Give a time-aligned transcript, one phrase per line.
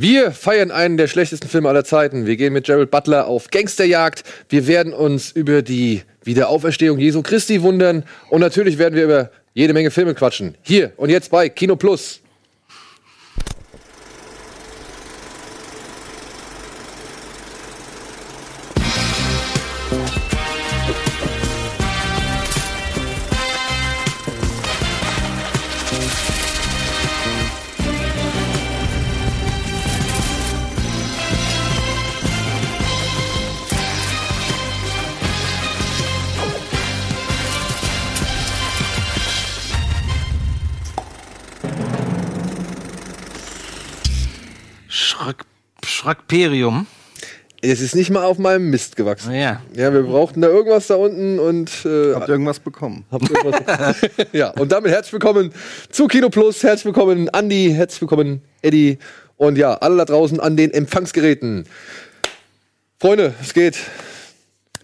[0.00, 2.24] Wir feiern einen der schlechtesten Filme aller Zeiten.
[2.24, 4.22] Wir gehen mit Gerald Butler auf Gangsterjagd.
[4.48, 8.04] Wir werden uns über die Wiederauferstehung Jesu Christi wundern.
[8.30, 10.54] Und natürlich werden wir über jede Menge Filme quatschen.
[10.62, 12.20] Hier und jetzt bei Kino Plus.
[46.30, 46.86] Schrackperium.
[47.62, 49.32] Es ist nicht mal auf meinem Mist gewachsen.
[49.32, 49.62] Ja.
[49.74, 53.04] Ja, wir brauchten da irgendwas da unten und äh, Habt ihr irgendwas bekommen?
[53.10, 53.96] habt irgendwas.
[54.32, 55.52] ja, und damit herzlich willkommen
[55.90, 56.62] zu Kino Plus.
[56.62, 57.72] Herzlich willkommen, Andi.
[57.74, 58.98] Herzlich willkommen, Eddie.
[59.38, 61.64] Und ja, alle da draußen an den Empfangsgeräten.
[63.00, 63.78] Freunde, es geht.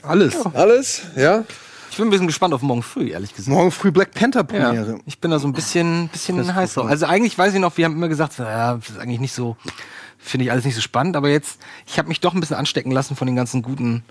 [0.02, 0.34] Alles.
[0.54, 1.02] Alles?
[1.16, 1.44] Ja?
[1.90, 3.54] Ich bin ein bisschen gespannt auf morgen früh, ehrlich gesagt.
[3.54, 4.98] Morgen früh Black Panther Ja, Premiere.
[5.06, 6.86] ich bin da so ein bisschen, bisschen heiß drauf.
[6.86, 9.56] Also eigentlich weiß ich noch, wir haben immer gesagt, ja, das ist eigentlich nicht so,
[10.24, 12.90] finde ich alles nicht so spannend, aber jetzt, ich habe mich doch ein bisschen anstecken
[12.90, 14.02] lassen von den ganzen guten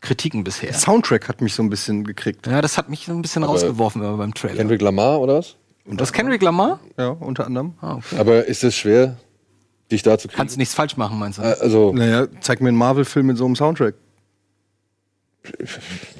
[0.00, 0.72] Kritiken bisher.
[0.72, 2.46] Soundtrack hat mich so ein bisschen gekriegt.
[2.46, 4.56] Ja, das hat mich so ein bisschen rausgeworfen immer beim Trailer.
[4.56, 5.56] Kendrick Lamar oder was?
[5.84, 6.80] Und das Kendrick Lamar?
[6.96, 7.74] Ja, unter anderem.
[7.80, 8.16] Ah, okay.
[8.18, 9.16] Aber ist es schwer,
[9.92, 10.38] dich da zu kriegen?
[10.38, 11.42] Kannst nichts falsch machen, meinst du?
[11.42, 13.94] Äh, also, Naja, zeig mir einen Marvel-Film mit so einem Soundtrack.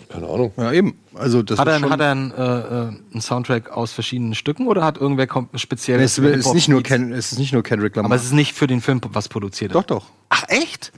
[0.08, 0.52] Keine Ahnung.
[0.56, 0.98] Ja, eben.
[1.14, 4.82] Also das hat er, hat er einen, äh, äh, einen Soundtrack aus verschiedenen Stücken oder
[4.82, 5.26] hat irgendwer
[5.56, 6.82] speziell es, für ist, nicht nur?
[6.82, 8.08] Ken, es ist nicht nur Kendrick Lamar.
[8.10, 9.74] Aber es ist nicht für den Film was produziert.
[9.74, 10.06] doch, doch.
[10.30, 10.92] Ach echt?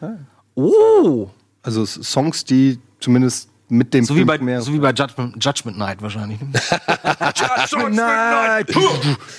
[0.54, 1.28] Oh,
[1.62, 4.90] Also es- Songs, die zumindest mit dem so wie Film bei mehr- so wie bei
[4.92, 6.38] Judgment, Judgment Night wahrscheinlich.
[6.40, 6.50] ne?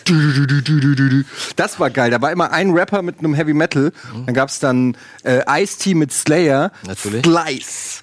[0.06, 1.24] Du, du.
[1.56, 2.10] Das war geil.
[2.12, 3.92] Da war immer ein Rapper mit einem Heavy Metal.
[4.26, 6.72] Dann gab's dann äh, Ice-T mit Slayer.
[6.86, 7.24] Natürlich.
[7.26, 8.03] Slice.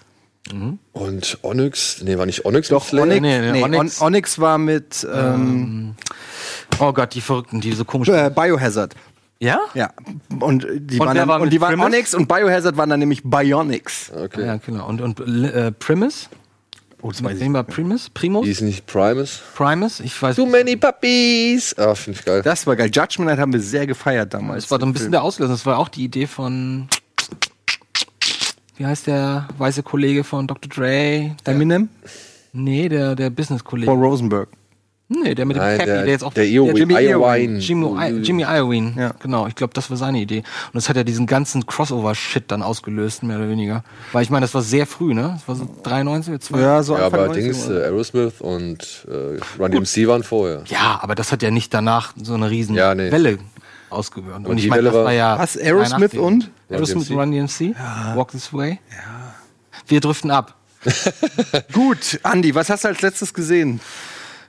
[0.93, 2.03] Und Onyx?
[2.03, 3.03] Nee, war nicht Onyx Doch, mit?
[3.03, 5.95] Onyx, Nee, nee, nee, Onyx- On- Onyx war mit ähm,
[6.79, 8.09] Oh Gott, die Verrückten, die so komisch.
[8.09, 8.95] äh, Biohazard.
[9.39, 9.61] Ja?
[9.75, 9.91] Ja.
[10.41, 11.81] Und die Und waren, dann, war und die waren?
[11.81, 14.13] Onyx und Biohazard waren dann nämlich Bionics.
[14.15, 14.45] Okay.
[14.47, 14.87] Ja, genau.
[14.87, 16.29] Und, und äh, Primus?
[17.03, 18.11] Oh, das Mit wem war Primus?
[18.11, 18.45] Primus?
[18.45, 19.41] Die ist nicht Primus.
[19.55, 20.01] Primus?
[20.01, 21.75] Ich weiß Too many puppies.
[21.79, 22.43] Ah, finde ich geil.
[22.43, 22.91] Das war geil.
[22.93, 24.65] Judgment Night haben wir sehr gefeiert damals.
[24.65, 25.53] Das war so ein bisschen der Auslöser.
[25.55, 26.89] Das war auch die Idee von.
[28.81, 30.71] Wie heißt der weiße Kollege von Dr.
[30.71, 31.37] Dre?
[31.45, 31.91] Der, Eminem?
[32.55, 33.93] nee, der, der Business-Kollege.
[33.93, 34.49] Paul Rosenberg.
[35.09, 36.33] Nee, der mit dem Nein, Cappy, der, der, jetzt auch.
[36.33, 37.59] der Io- Jimmy Iowine.
[37.59, 38.95] Jimmy, I Jimmy Iovine.
[38.97, 39.13] Ja.
[39.21, 40.39] Genau, ich glaube, das war seine Idee.
[40.39, 43.85] Und das hat ja diesen ganzen Crossover-Shit dann ausgelöst, mehr oder weniger.
[44.13, 45.33] Weil ich meine, das war sehr früh, ne?
[45.35, 46.61] Das war so 93 oder 2.
[46.61, 47.35] Ja, so Ja, Anfang aber 90er.
[47.35, 50.63] Dings, äh, Aerosmith und äh, Run DMC waren vorher.
[50.69, 53.13] Ja, aber das hat ja nicht danach so eine riesen Ja, nee.
[53.13, 53.41] Welle
[53.91, 54.47] ausgewirkt.
[54.47, 55.39] Und, ich die meine, Welle das war, ja.
[55.39, 56.21] Was, Aerosmith 83.
[56.21, 56.51] und?
[56.71, 57.77] Aerosmith Run und Run DMC?
[58.17, 58.79] Walk This Way?
[58.91, 59.35] Ja.
[59.87, 60.57] Wir driften ab.
[61.73, 63.81] Gut, Andi, was hast du als letztes gesehen?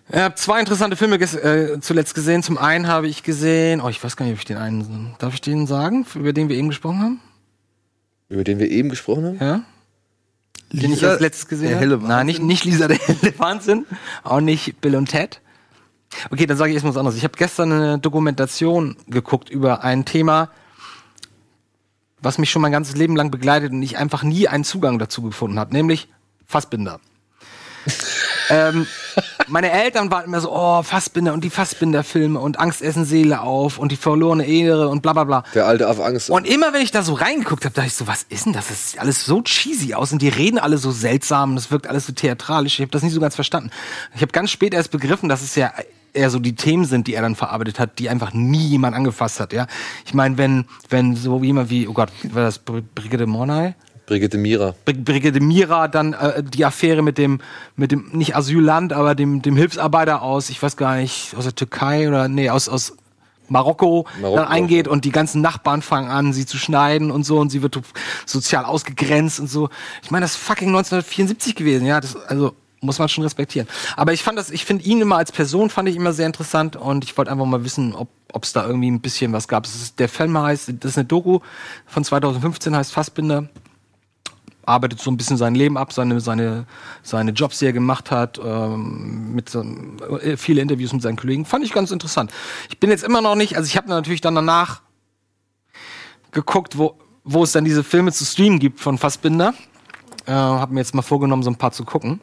[0.09, 2.43] Ich habe zwei interessante Filme ges äh, zuletzt gesehen.
[2.43, 5.33] Zum einen habe ich gesehen, oh, ich weiß gar nicht, ob ich den einen, darf
[5.33, 7.21] ich den sagen, über den wir eben gesprochen haben?
[8.29, 9.37] Über den wir eben gesprochen haben?
[9.39, 9.63] Ja?
[10.71, 12.07] Den ich Lisa, als letztes gesehen habe?
[12.07, 13.85] Nein, nicht, nicht Lisa, der helle Wahnsinn.
[14.23, 15.41] Auch nicht Bill und Ted.
[16.29, 17.17] Okay, dann sage ich erstmal was anderes.
[17.17, 20.49] Ich habe gestern eine Dokumentation geguckt über ein Thema,
[22.21, 25.21] was mich schon mein ganzes Leben lang begleitet und ich einfach nie einen Zugang dazu
[25.21, 26.07] gefunden habe, nämlich
[26.45, 26.99] Fassbinder.
[28.49, 28.85] ähm,
[29.47, 33.79] meine Eltern waren immer so, oh, Fassbinder und die Fassbinder-Filme und Angst essen Seele auf
[33.79, 35.43] und die verlorene Ehre und bla bla bla.
[35.55, 36.29] Der alte auf Angst.
[36.29, 38.67] Und immer wenn ich da so reingeguckt habe, dachte ich so, was ist denn das?
[38.67, 42.05] Das sieht alles so cheesy aus und die reden alle so seltsam, das wirkt alles
[42.05, 42.75] so theatralisch.
[42.75, 43.71] Ich habe das nicht so ganz verstanden.
[44.15, 45.73] Ich habe ganz spät erst begriffen, dass es ja
[46.13, 49.39] eher so die Themen sind, die er dann verarbeitet hat, die einfach nie jemand angefasst
[49.39, 49.67] hat, ja.
[50.05, 53.75] Ich meine, wenn wenn so jemand wie, oh Gott, war das Br Brigitte Mornay?
[54.05, 54.75] Brigitte Mira.
[54.83, 57.39] Br Brigitte Mira, dann äh, die Affäre mit dem,
[57.75, 61.55] mit dem, nicht Asylland, aber dem, dem Hilfsarbeiter aus, ich weiß gar nicht, aus der
[61.55, 62.97] Türkei oder, nee, aus, aus
[63.47, 67.39] Marokko, Marokko, dann eingeht und die ganzen Nachbarn fangen an, sie zu schneiden und so
[67.39, 67.79] und sie wird
[68.25, 69.69] sozial ausgegrenzt und so.
[70.03, 73.67] Ich meine, das ist fucking 1974 gewesen, ja, das, also, muss man schon respektieren.
[73.95, 76.75] Aber ich fand das, ich finde ihn immer als Person fand ich immer sehr interessant
[76.75, 79.65] und ich wollte einfach mal wissen, ob es da irgendwie ein bisschen was gab.
[79.65, 81.39] Ist, der Film heißt, das ist eine Doku
[81.85, 83.47] von 2015, heißt Fassbinder
[84.63, 86.65] arbeitet so ein bisschen sein Leben ab, seine, seine,
[87.03, 89.63] seine Jobs, die er gemacht hat, ähm, mit so,
[90.21, 91.45] äh, viele Interviews mit seinen Kollegen.
[91.45, 92.31] Fand ich ganz interessant.
[92.69, 94.81] Ich bin jetzt immer noch nicht, also ich habe natürlich dann danach
[96.31, 99.53] geguckt, wo, wo es dann diese Filme zu streamen gibt von Fassbinder.
[100.25, 102.21] Äh, habe mir jetzt mal vorgenommen, so ein paar zu gucken.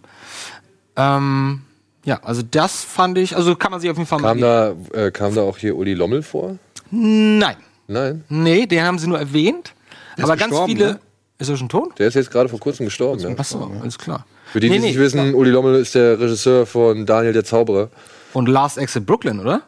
[0.99, 1.63] Ähm,
[2.05, 4.75] ja, also das fand ich, also kann man sich auf jeden Fall Kam mal.
[4.93, 6.59] da, äh, kam da auch hier Uli Lommel vor?
[6.91, 7.57] Nein.
[7.87, 9.73] Nein, Nee, den haben sie nur erwähnt.
[10.19, 10.87] Der aber ganz viele.
[10.87, 11.01] ne?
[11.39, 11.99] Ist er schon tot?
[11.99, 13.21] der ist jetzt gerade vor kurzem gestorben.
[13.21, 13.31] Ja.
[13.39, 14.27] Achso, alles klar.
[14.53, 17.33] Für die, die Nee, es nee, nicht wissen, Uli Lommel ist der Regisseur von Daniel
[17.33, 17.89] der Zauberer.
[18.33, 19.63] Und Last Exit Brooklyn, oder?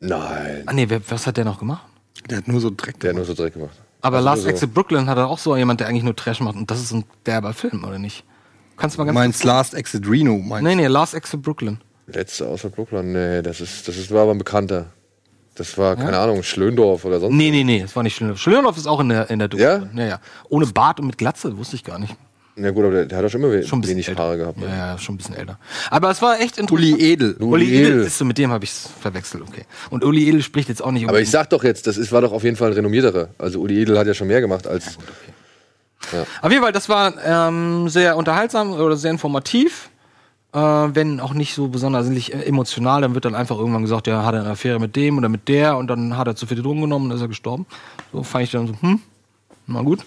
[0.00, 1.84] Nein, Ah, nee, wer, was hat der noch gemacht?
[2.28, 2.98] Der hat nur so Dreck.
[3.00, 3.76] der hat nur so Dreck gemacht.
[4.02, 4.48] Aber Also Last so.
[4.48, 6.56] Exit Brooklyn hat er auch so jemand, der eigentlich nur Trash macht.
[6.56, 8.24] Und das ist ein derber Film, oder nicht?
[8.76, 11.78] Kannst du mal ganz meinst Last Exit Reno, meinst Nee, nee, Last Exit Brooklyn.
[12.08, 14.86] Letzte außer Brooklyn, nee, das ist, das ist, war aber ein Bekannter.
[15.54, 17.34] Das war, keine Ahnung, Schlöndorf oder sonst.
[17.34, 18.38] Nee, nee, nee, das war nicht Schlönhoff.
[18.38, 19.62] Schlönhoff ist auch in der, in der Doku.
[19.62, 19.88] Ja?
[19.94, 20.20] Ja, ja.
[20.50, 22.14] Ohne Bart und mit Glatze, wusste ich gar nicht.
[22.58, 24.22] Ja gut, aber der, der hat doch schon immer we- Schon wenig älter.
[24.22, 24.58] Haare gehabt.
[24.58, 24.66] ne?
[24.66, 25.58] Ja, ja, schon ein bisschen älter.
[25.90, 26.72] Aber es war echt interessant.
[26.72, 27.36] Uli Edel.
[27.38, 27.86] Uli Uli Edel.
[27.92, 28.02] Edel.
[28.06, 29.64] Ist so, mit dem habe ich es verwechselt, okay.
[29.90, 32.20] Und Uli Edel spricht jetzt auch nicht Aber ich sag doch jetzt, das ist, war
[32.22, 33.28] doch auf jeden Fall ein renommierterer.
[33.38, 34.98] Also Uli Edel hat ja schon mehr gemacht als.
[36.42, 39.90] Auf jeden Fall, das war ähm, sehr unterhaltsam oder sehr informativ.
[40.52, 44.24] Äh, wenn auch nicht so besonders äh, emotional, dann wird dann einfach irgendwann gesagt, ja,
[44.24, 46.62] hat er eine Affäre mit dem oder mit der und dann hat er zu viel
[46.62, 47.66] Drogen genommen und ist er gestorben.
[48.12, 49.02] So fand ich dann so, hm,
[49.66, 50.04] na gut.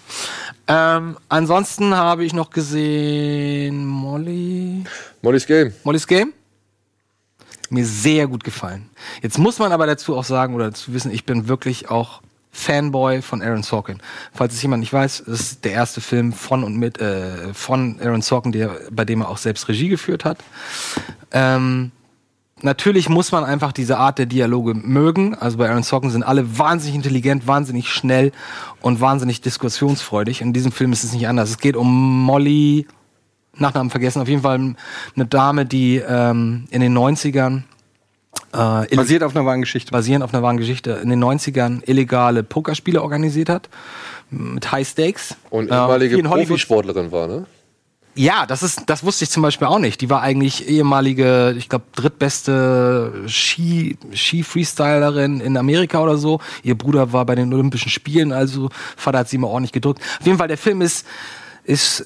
[0.66, 4.82] Ähm, ansonsten habe ich noch gesehen Molly.
[5.22, 5.72] Molly's Game.
[5.84, 6.32] Molly's Game.
[7.68, 8.90] Mir sehr gut gefallen.
[9.22, 13.22] Jetzt muss man aber dazu auch sagen oder dazu wissen, ich bin wirklich auch Fanboy
[13.22, 13.98] von Aaron Sorkin.
[14.32, 18.22] Falls es jemand nicht weiß, ist der erste Film von und mit äh, von Aaron
[18.22, 20.38] Sorkin, der, bei dem er auch selbst Regie geführt hat.
[21.30, 21.92] Ähm,
[22.60, 25.34] natürlich muss man einfach diese Art der Dialoge mögen.
[25.34, 28.32] Also bei Aaron Sorkin sind alle wahnsinnig intelligent, wahnsinnig schnell
[28.80, 30.40] und wahnsinnig diskussionsfreudig.
[30.40, 31.50] In diesem Film ist es nicht anders.
[31.50, 32.86] Es geht um Molly,
[33.54, 34.74] Nachnamen vergessen, auf jeden Fall
[35.14, 37.62] eine Dame, die ähm, in den 90ern
[38.52, 39.92] äh, Basiert auf einer wahren Geschichte.
[39.92, 43.68] basierend auf einer wahren Geschichte in den 90ern illegale Pokerspiele organisiert hat
[44.30, 45.36] mit High Stakes.
[45.50, 47.46] Und Äh, ehemalige Hollywood- Profisportlerin war, ne?
[48.16, 50.00] Ja, das ist, das wusste ich zum Beispiel auch nicht.
[50.00, 56.40] Die war eigentlich ehemalige, ich glaube, drittbeste Ski, Ski-Freestylerin in Amerika oder so.
[56.62, 60.00] Ihr Bruder war bei den Olympischen Spielen, also Vater hat sie immer ordentlich gedrückt.
[60.18, 61.06] Auf jeden Fall, der Film ist,
[61.64, 62.04] ist,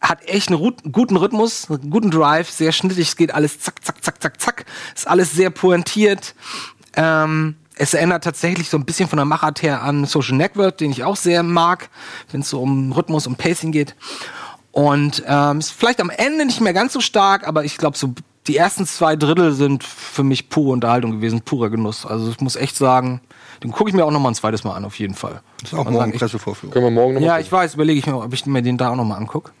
[0.00, 4.02] hat echt einen guten Rhythmus, einen guten Drive, sehr schnittig, es geht alles zack, zack,
[4.02, 4.64] zack, zack, zack.
[4.94, 6.34] Ist alles sehr pointiert.
[6.94, 10.90] Ähm, es erinnert tatsächlich so ein bisschen von der Machart her an Social Network, den
[10.90, 11.88] ich auch sehr mag,
[12.30, 13.94] wenn es so um Rhythmus und Pacing geht.
[14.72, 18.14] Und ähm, ist vielleicht am Ende nicht mehr ganz so stark, aber ich glaube, so
[18.50, 22.04] die ersten zwei Drittel sind für mich pure Unterhaltung gewesen, purer Genuss.
[22.04, 23.20] Also ich muss echt sagen,
[23.62, 25.40] den gucke ich mir auch noch mal ein zweites Mal an, auf jeden Fall.
[25.60, 26.72] Das ist auch morgen Pressevorführung.
[26.72, 28.90] Können wir morgen nochmal ja, ich weiß, überlege ich mir, ob ich mir den da
[28.90, 29.52] auch noch mal angucke.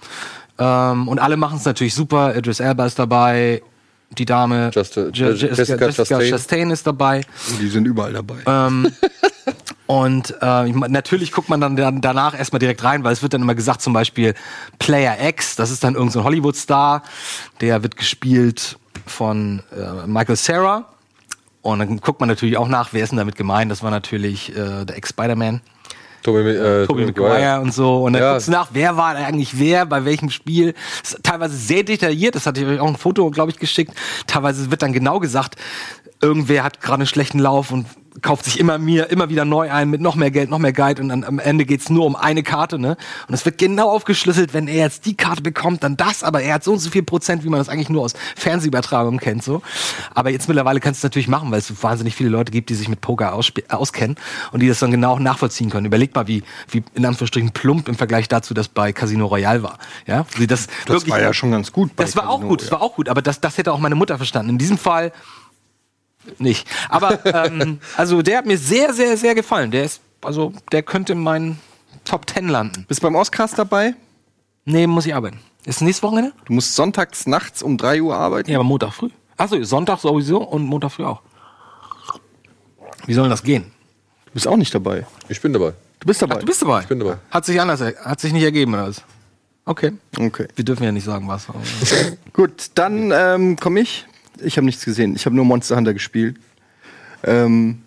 [0.58, 2.36] Ähm, und alle machen es natürlich super.
[2.36, 3.62] Idris Elba ist dabei,
[4.18, 5.54] die Dame Just- Jessica, Jessica
[5.86, 6.30] Jessica Chastain.
[6.30, 7.20] Chastain ist dabei.
[7.60, 8.38] Die sind überall dabei.
[8.46, 8.90] Ähm,
[9.90, 13.56] und äh, natürlich guckt man dann, danach erstmal direkt rein, weil es wird dann immer
[13.56, 14.34] gesagt, zum Beispiel
[14.78, 17.02] Player X, das ist dann irgendein so Hollywood-Star,
[17.60, 20.84] der wird gespielt von äh, Michael Sarah.
[21.62, 23.68] Und dann guckt man natürlich auch nach, wer ist denn damit gemeint.
[23.68, 25.60] Das war natürlich äh, der Ex-Spider-Man.
[26.22, 28.04] Toby, äh, Tobey Maguire und so.
[28.04, 28.32] Und dann Ja.
[28.34, 30.74] guckst du nach, wer war eigentlich wer, bei welchem Spiel.
[31.02, 33.92] Das ist teilweise sehr detailliert, das hatte ich euch auch ein Foto, glaube ich, geschickt.
[34.28, 35.56] Teilweise wird dann genau gesagt,
[36.22, 37.86] irgendwer hat gerade einen schlechten Lauf und
[38.22, 41.00] kauft sich immer mir immer wieder neu ein mit noch mehr Geld, noch mehr Geld
[41.00, 42.96] und dann am Ende geht's nur um eine Karte, ne?
[43.28, 46.54] Und es wird genau aufgeschlüsselt, wenn er jetzt die Karte bekommt, dann das, aber er
[46.54, 49.62] hat so und so viel Prozent, wie man das eigentlich nur aus Fernsehübertragungen kennt, so.
[50.14, 52.70] Aber jetzt mittlerweile kannst du es natürlich machen, weil es so wahnsinnig viele Leute gibt,
[52.70, 54.16] die sich mit Poker auskennen
[54.52, 55.86] und die das dann genau nachvollziehen können.
[55.86, 59.78] Überleg mal, wie, wie in Anführungsstrichen plump im Vergleich dazu, das bei Casino Royale war,
[60.06, 60.26] ja?
[60.48, 61.94] Das, Das wirklich, war ja schon ganz gut.
[61.96, 63.78] bei das war auch Casino, gut, das war auch gut, aber das, das hätte auch
[63.78, 64.50] meine Mutter verstanden.
[64.50, 65.12] In diesem Fall
[66.38, 66.66] nicht.
[66.88, 69.70] Aber ähm, also der hat mir sehr, sehr, sehr gefallen.
[69.70, 71.58] Der ist, also der könnte in meinen
[72.04, 72.84] Top Ten landen.
[72.88, 73.94] Bist beim Oscars dabei?
[74.64, 75.40] Nee, muss ich arbeiten.
[75.64, 76.32] Ist nächstes Wochenende?
[76.46, 78.50] Du musst sonntags nachts um 3 Uhr arbeiten.
[78.50, 79.10] Ja, aber Montag früh.
[79.36, 81.20] Achso, Sonntag sowieso und Montag früh auch.
[83.06, 83.64] Wie soll das gehen?
[84.26, 85.06] Du bist auch nicht dabei.
[85.28, 85.72] Ich bin dabei.
[85.98, 86.36] Du bist dabei.
[86.36, 86.80] Ach, du bist dabei.
[86.82, 87.16] Ich bin dabei.
[87.30, 89.02] Hat sich anders, er- hat sich nicht ergeben oder was?
[89.64, 89.92] Okay.
[90.18, 90.46] Okay.
[90.56, 91.46] Wir dürfen ja nicht sagen, was.
[92.32, 94.06] Gut, dann ähm, komme ich.
[94.42, 95.14] Ich habe nichts gesehen.
[95.14, 96.36] Ich habe nur Monster Hunter gespielt.
[97.24, 97.82] Ähm,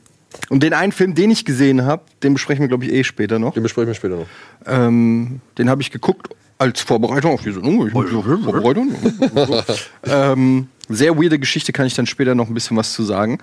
[0.50, 3.40] und den einen Film, den ich gesehen habe, den besprechen wir, glaube ich, eh später
[3.40, 3.54] noch.
[3.54, 4.28] Den besprechen wir später noch.
[4.66, 7.88] Ähm, den habe ich geguckt als Vorbereitung auf die Sendung.
[7.88, 8.94] Ich so, Vorbereitung.
[10.06, 13.40] ähm, sehr weirde Geschichte, kann ich dann später noch ein bisschen was zu sagen.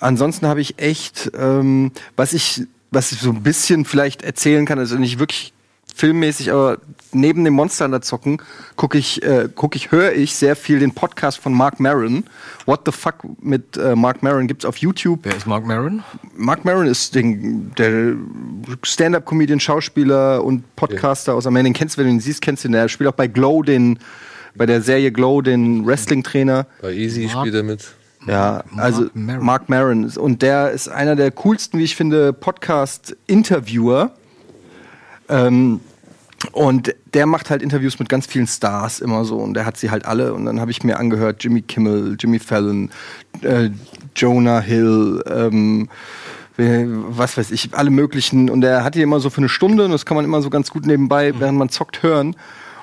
[0.00, 4.78] Ansonsten habe ich echt, ähm, was ich, was ich so ein bisschen vielleicht erzählen kann,
[4.78, 5.52] also nicht wirklich
[5.98, 6.78] filmmäßig, aber
[7.12, 8.40] neben dem Monster Hunter zocken
[8.76, 12.24] gucke ich, äh, guck ich, höre ich sehr viel den Podcast von Mark Maron.
[12.66, 15.20] What the fuck mit äh, Mark Maron gibt's auf YouTube.
[15.24, 16.04] Wer ist Mark Maron?
[16.36, 18.14] Mark Maron ist den, der
[18.84, 21.68] Stand-up-Comedian, Schauspieler und Podcaster aus Amerika.
[21.68, 22.72] Den kennst du, wenn du ihn siehst, kennst du ihn.
[22.72, 23.98] Der spielt auch bei Glow den,
[24.54, 26.66] bei der Serie Glow den Wrestling-Trainer.
[26.80, 27.40] Bei Easy Ja.
[27.40, 27.84] spielt er mit.
[28.26, 29.44] Ja, Mark also Maron.
[29.44, 30.04] Mark Maron.
[30.16, 34.12] Und der ist einer der coolsten, wie ich finde, Podcast-Interviewer.
[35.30, 35.80] Ähm,
[36.52, 39.36] und der macht halt Interviews mit ganz vielen Stars immer so.
[39.36, 40.32] Und der hat sie halt alle.
[40.34, 42.90] Und dann habe ich mir angehört, Jimmy Kimmel, Jimmy Fallon,
[43.42, 43.70] äh,
[44.16, 45.88] Jonah Hill, ähm,
[46.56, 48.50] was weiß ich, alle möglichen.
[48.50, 49.84] Und er hat die immer so für eine Stunde.
[49.84, 52.34] Und das kann man immer so ganz gut nebenbei, während man zockt, hören.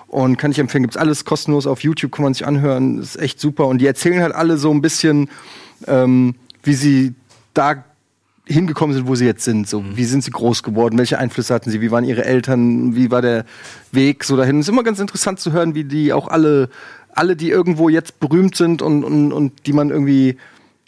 [0.07, 2.99] Und kann ich empfehlen, gibt's alles kostenlos auf YouTube, kann man sich anhören.
[2.99, 3.67] ist echt super.
[3.67, 5.29] Und die erzählen halt alle so ein bisschen,
[5.87, 7.15] ähm, wie sie
[7.53, 7.83] da
[8.47, 9.67] hingekommen sind, wo sie jetzt sind.
[9.67, 10.97] So, wie sind sie groß geworden?
[10.97, 11.81] Welche Einflüsse hatten sie?
[11.81, 12.95] Wie waren ihre Eltern?
[12.95, 13.45] Wie war der
[13.91, 14.59] Weg so dahin?
[14.59, 16.69] Es ist immer ganz interessant zu hören, wie die auch alle,
[17.13, 20.37] alle, die irgendwo jetzt berühmt sind und, und, und die man irgendwie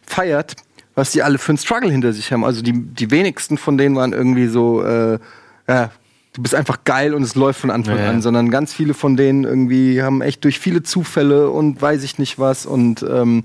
[0.05, 0.55] feiert,
[0.95, 2.45] was die alle für einen Struggle hinter sich haben.
[2.45, 5.19] Also die, die wenigsten von denen waren irgendwie so, äh,
[5.67, 5.91] ja,
[6.37, 8.09] du bist einfach geil und es läuft von Anfang Ja, ja.
[8.11, 12.19] an, sondern ganz viele von denen irgendwie haben echt durch viele Zufälle und weiß ich
[12.19, 13.43] nicht was und ähm,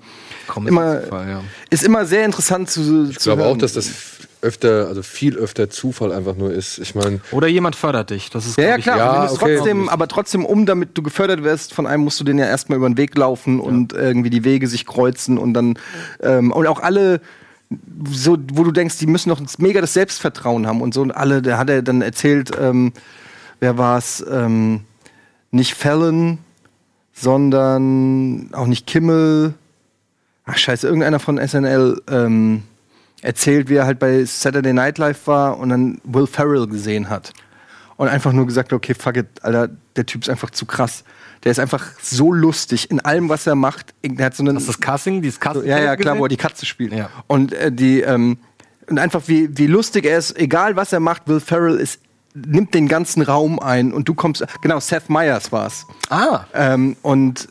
[0.67, 1.41] immer, Zufall, ja.
[1.71, 3.91] ist immer sehr interessant zu, Ich glaube auch, dass das
[4.43, 6.79] öfter, also viel öfter Zufall einfach nur ist.
[6.79, 8.29] Ich meine, Oder jemand fördert dich.
[8.29, 8.99] Das ist, Ja, ja, klar.
[8.99, 9.57] ja, okay.
[9.57, 12.77] trotzdem, aber trotzdem, um damit du gefördert wirst, von einem musst du den ja erstmal
[12.77, 15.79] über den Weg laufen und irgendwie die Wege sich kreuzen und dann
[16.21, 17.21] ähm, und auch alle
[18.11, 21.43] so, wo du denkst, die müssen noch mega das Selbstvertrauen haben und so und alle,
[21.43, 22.93] da hat er dann erzählt, ähm,
[23.61, 24.83] wer war es, ähm,
[25.51, 26.39] nicht Fallon,
[27.13, 29.55] sondern auch nicht Kimmel,
[30.45, 32.63] ach scheiße, irgendeiner von SNL ähm,
[33.21, 37.33] erzählt, wie er halt bei Saturday Night Live war und dann Will Ferrell gesehen hat.
[37.97, 41.05] Und einfach nur gesagt, okay, fuck it, Alter, der Typ ist einfach zu krass.
[41.45, 43.95] Der ist einfach so lustig in allem, was er macht.
[44.05, 45.67] Der hat so einen, Das ist das Casting, dieses Casting.
[45.69, 46.93] ja, ja, klar, wo er die Katze spielt.
[46.93, 47.11] Ja.
[47.27, 48.39] Und äh, die, ähm,
[48.89, 52.01] und einfach wie, wie lustig er ist, egal was er macht, Will Ferrell ist,
[52.35, 55.87] nimmt den ganzen Raum ein und du kommst, genau, Seth Meyers war's.
[56.11, 57.49] Ah, Ähm, und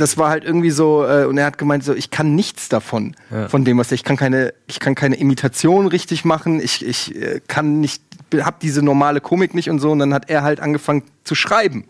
[0.00, 3.14] das war halt irgendwie so, äh, und er hat gemeint, so, ich kann nichts davon,
[3.30, 3.48] Ja.
[3.48, 7.14] von dem, was er- ich kann keine, ich kann keine Imitation richtig machen, ich, ich
[7.14, 8.02] äh, kann nicht,
[8.42, 11.84] hab diese normale Komik nicht und so, und dann hat er halt angefangen zu schreiben.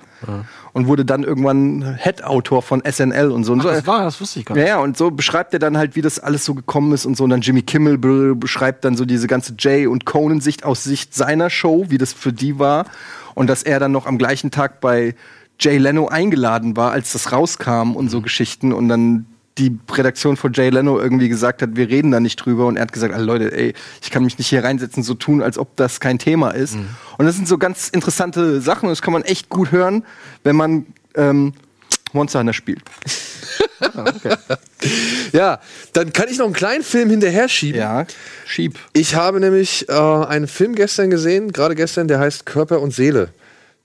[0.72, 3.52] Und wurde dann irgendwann Head-Autor von SNL und so.
[3.52, 3.70] Und Ach, so.
[3.70, 4.68] das war, das wusste ich gar nicht.
[4.68, 7.24] ja, und so beschreibt er dann halt, wie das alles so gekommen ist und so.
[7.24, 11.14] Und dann Jimmy Kimmel be beschreibt dann so diese ganze Jay und Conan-Sicht aus Sicht
[11.14, 12.86] seiner Show, wie das für die war.
[13.34, 15.14] Und dass er dann noch am gleichen Tag bei
[15.58, 18.72] Jay Leno eingeladen war, als das rauskam und so Geschichten.
[18.72, 19.26] Und dann
[19.60, 22.66] die Redaktion von Jay Leno irgendwie gesagt hat, wir reden da nicht drüber.
[22.66, 25.42] Und er hat gesagt, ah, Leute, ey, ich kann mich nicht hier reinsetzen, so tun,
[25.42, 26.76] als ob das kein Thema ist.
[27.18, 28.86] Und das sind so ganz interessante Sachen.
[28.86, 30.04] Und das kann man echt gut hören,
[30.42, 31.52] wenn man ähm,
[32.12, 32.80] Monster Hunter spielt.
[35.32, 35.60] ja,
[35.92, 37.78] dann kann ich noch einen kleinen Film hinterher schieben.
[37.78, 38.06] Ja,
[38.46, 38.78] schieb.
[38.92, 43.30] Ich habe nämlich äh, einen Film gestern gesehen, gerade gestern, der heißt Körper und Seele.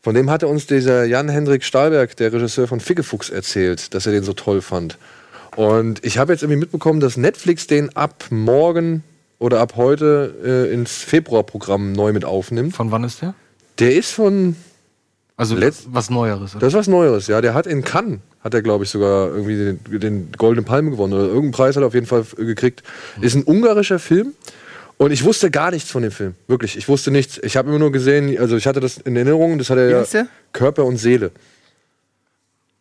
[0.02, 4.24] Von dem hatte uns dieser Jan-Hendrik Stahlberg, der Regisseur von Fickefuchs, erzählt, dass er den
[4.24, 4.98] so toll fand.
[5.56, 9.04] Und ich habe jetzt irgendwie mitbekommen, dass Netflix den ab morgen
[9.40, 10.34] oder ab heute
[10.70, 12.76] äh, ins Februarprogramm neu mit aufnimmt.
[12.76, 13.34] Von wann ist der?
[13.80, 14.56] Der ist von,
[15.38, 16.52] Also Letzt- was Neueres.
[16.56, 16.62] Oder?
[16.62, 17.42] das ist was Neueres, ja.
[17.42, 21.14] Der hat in Cannes, hat er glaube ich sogar irgendwie den, den Goldenen Palme gewonnen
[21.14, 22.84] oder irgendeinen Preis hat er auf jeden Fall f- gekriegt.
[23.22, 24.34] Ist ein ungarischer Film.
[24.98, 26.36] Und ich wusste gar nichts von dem Film.
[26.48, 27.38] Wirklich, ich wusste nichts.
[27.44, 30.18] Ich habe immer nur gesehen, also ich hatte das in Erinnerung, das hat er Wie
[30.18, 30.28] ja?
[30.54, 31.32] Körper und Seele.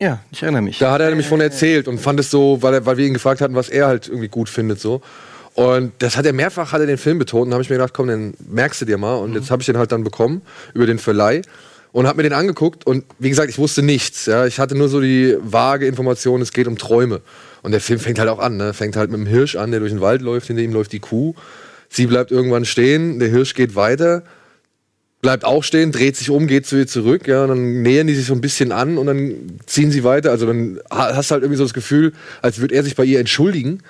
[0.00, 0.78] Ja, ich erinnere mich.
[0.78, 3.14] Da hat er nämlich von erzählt und fand es so, weil, er, weil wir ihn
[3.14, 5.02] gefragt hatten, was er halt irgendwie gut findet so.
[5.54, 7.94] Und das hat er mehrfach, hat er den Film betont und habe ich mir gedacht,
[7.94, 9.14] komm, den merkst du dir mal.
[9.14, 10.42] Und jetzt habe ich den halt dann bekommen
[10.74, 11.42] über den Verleih
[11.92, 14.26] und habe mir den angeguckt und wie gesagt, ich wusste nichts.
[14.26, 17.20] Ja, ich hatte nur so die vage Information, es geht um Träume.
[17.62, 18.74] Und der Film fängt halt auch an, ne?
[18.74, 20.98] fängt halt mit dem Hirsch an, der durch den Wald läuft, hinter ihm läuft die
[20.98, 21.34] Kuh.
[21.88, 24.24] Sie bleibt irgendwann stehen, der Hirsch geht weiter,
[25.24, 28.14] bleibt auch stehen, dreht sich um, geht zu ihr zurück, ja, und dann nähern die
[28.14, 30.30] sich so ein bisschen an und dann ziehen sie weiter.
[30.30, 32.12] Also dann ha- hast du halt irgendwie so das Gefühl,
[32.42, 33.80] als würde er sich bei ihr entschuldigen.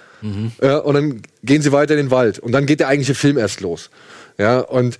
[0.63, 2.39] Ja, und dann gehen sie weiter in den Wald.
[2.39, 3.91] Und dann geht der eigentliche Film erst los.
[4.39, 4.97] Ja, und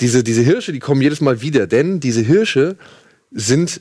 [0.00, 2.76] diese, diese Hirsche, die kommen jedes Mal wieder, denn diese Hirsche
[3.30, 3.80] sind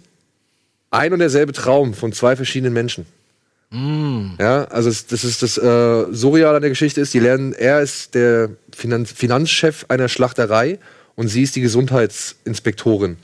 [0.92, 3.06] ein und derselbe Traum von zwei verschiedenen Menschen.
[4.40, 7.82] Ja, also es, das ist das äh, Surreal an der Geschichte ist, die lernen, er
[7.82, 10.78] ist der Finanz Finanzchef einer Schlachterei
[11.16, 13.18] und sie ist die Gesundheitsinspektorin.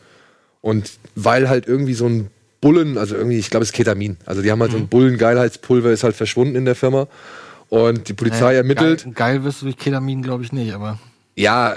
[0.61, 2.29] Und weil halt irgendwie so ein
[2.61, 4.17] Bullen, also irgendwie, ich glaube, es ist Ketamin.
[4.25, 7.07] Also die haben halt so ein Bullengeilheitspulver, ist halt verschwunden in der Firma.
[7.69, 9.03] Und die Polizei ermittelt.
[9.03, 10.99] Geil, geil wirst du durch Ketamin, glaube ich, nicht, aber.
[11.35, 11.75] Ja,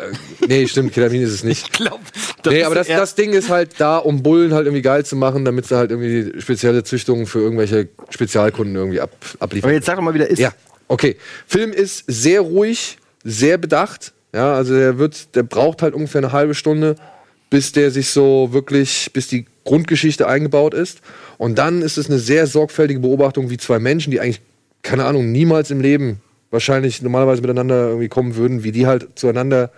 [0.48, 1.66] nee, stimmt, Ketamin ist es nicht.
[1.70, 2.00] Ich glaube.
[2.48, 5.44] nee, aber das, das Ding ist halt da, um Bullen halt irgendwie geil zu machen,
[5.44, 9.68] damit sie halt irgendwie spezielle Züchtungen für irgendwelche Spezialkunden irgendwie ab, abliefern.
[9.68, 10.38] Aber jetzt sag doch mal, wie der ist.
[10.38, 10.54] Ja,
[10.88, 11.16] okay.
[11.46, 14.14] Film ist sehr ruhig, sehr bedacht.
[14.32, 16.96] Ja, also der wird, der braucht halt ungefähr eine halbe Stunde,
[17.50, 21.00] bis der sich so wirklich, bis die Grundgeschichte eingebaut ist.
[21.36, 24.40] Und dann ist es eine sehr sorgfältige Beobachtung, wie zwei Menschen, die eigentlich
[24.82, 26.20] keine Ahnung, niemals im Leben
[26.50, 29.70] wahrscheinlich normalerweise miteinander irgendwie kommen würden, wie die halt zueinander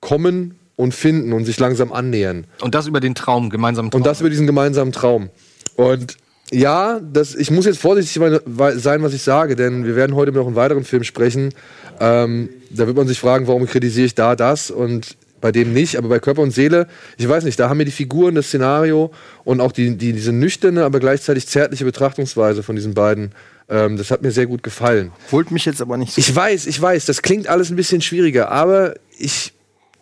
[0.00, 2.46] kommen und finden und sich langsam annähern.
[2.60, 4.00] Und das über den Traum, gemeinsamen Traum.
[4.00, 5.30] Und das über diesen gemeinsamen Traum.
[5.76, 6.16] Und
[6.54, 10.46] ja, das, ich muss jetzt vorsichtig sein, was ich sage, denn wir werden heute noch
[10.46, 11.52] einen weiteren Film sprechen.
[12.00, 15.96] Ähm, da wird man sich fragen, warum kritisiere ich da das und bei dem nicht,
[15.98, 16.86] aber bei Körper und Seele,
[17.18, 19.10] ich weiß nicht, da haben mir die Figuren, das Szenario
[19.44, 23.32] und auch die, die, diese nüchterne, aber gleichzeitig zärtliche Betrachtungsweise von diesen beiden,
[23.68, 25.12] ähm, das hat mir sehr gut gefallen.
[25.32, 26.18] Holt mich jetzt aber nicht so.
[26.18, 29.52] Ich weiß, ich weiß, das klingt alles ein bisschen schwieriger, aber ich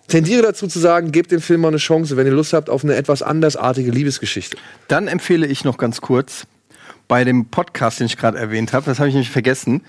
[0.09, 2.85] tendiere dazu zu sagen, gebt dem Film mal eine Chance, wenn ihr Lust habt auf
[2.85, 4.56] eine etwas andersartige Liebesgeschichte.
[4.88, 6.47] Dann empfehle ich noch ganz kurz
[7.09, 9.82] bei dem Podcast, den ich gerade erwähnt habe, das habe ich nämlich vergessen,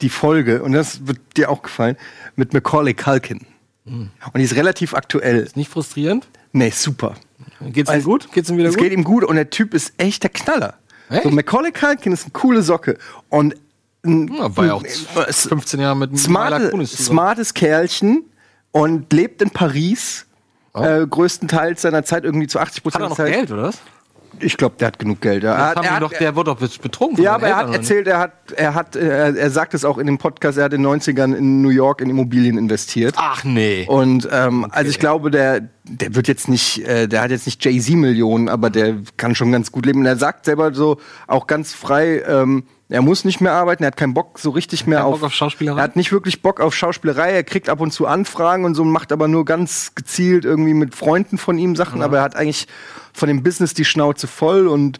[0.00, 1.96] die Folge, und das wird dir auch gefallen,
[2.36, 3.46] mit Macaulay Culkin.
[3.84, 4.10] Mhm.
[4.32, 5.38] Und die ist relativ aktuell.
[5.38, 6.26] Ist nicht frustrierend?
[6.52, 7.14] Nee, super.
[7.60, 8.32] Geht's ihm also, gut?
[8.32, 8.84] Geht's ihm wieder es gut?
[8.84, 10.74] Es geht ihm gut und der Typ ist echt der Knaller.
[11.10, 11.24] Echt?
[11.24, 12.98] So, Macaulay Culkin ist eine coole Socke.
[13.28, 13.54] Und
[14.04, 18.24] ein, ja, war ja auch 15 Jahre mit smarte, smartes Kerlchen
[18.74, 20.26] und lebt in Paris.
[20.74, 20.82] Oh.
[20.82, 23.04] Äh, größtenteils seiner Zeit irgendwie zu 80 Prozent.
[23.04, 23.78] Hat er noch Geld, oder was?
[24.40, 25.44] Ich glaube, der hat genug Geld.
[25.44, 27.22] Er hat, er hat, doch, der wird doch betrogen.
[27.22, 30.08] Ja, aber er hat erzählt, er hat, er hat, er, er sagt es auch in
[30.08, 33.14] dem Podcast, er hat in den 90ern in New York in Immobilien investiert.
[33.16, 33.86] Ach nee.
[33.86, 34.72] Und ähm, okay.
[34.74, 38.70] also ich glaube, der, der wird jetzt nicht, äh, der hat jetzt nicht Jay-Z-Millionen, aber
[38.70, 40.00] der kann schon ganz gut leben.
[40.00, 43.88] Und er sagt selber so auch ganz frei, ähm, er muss nicht mehr arbeiten, er
[43.88, 45.80] hat keinen Bock so richtig mehr auf, auf Schauspielerei.
[45.80, 48.84] Er hat nicht wirklich Bock auf Schauspielerei, er kriegt ab und zu Anfragen und so,
[48.84, 52.04] macht aber nur ganz gezielt irgendwie mit Freunden von ihm Sachen, ja.
[52.04, 52.66] aber er hat eigentlich
[53.12, 54.98] von dem Business die Schnauze voll und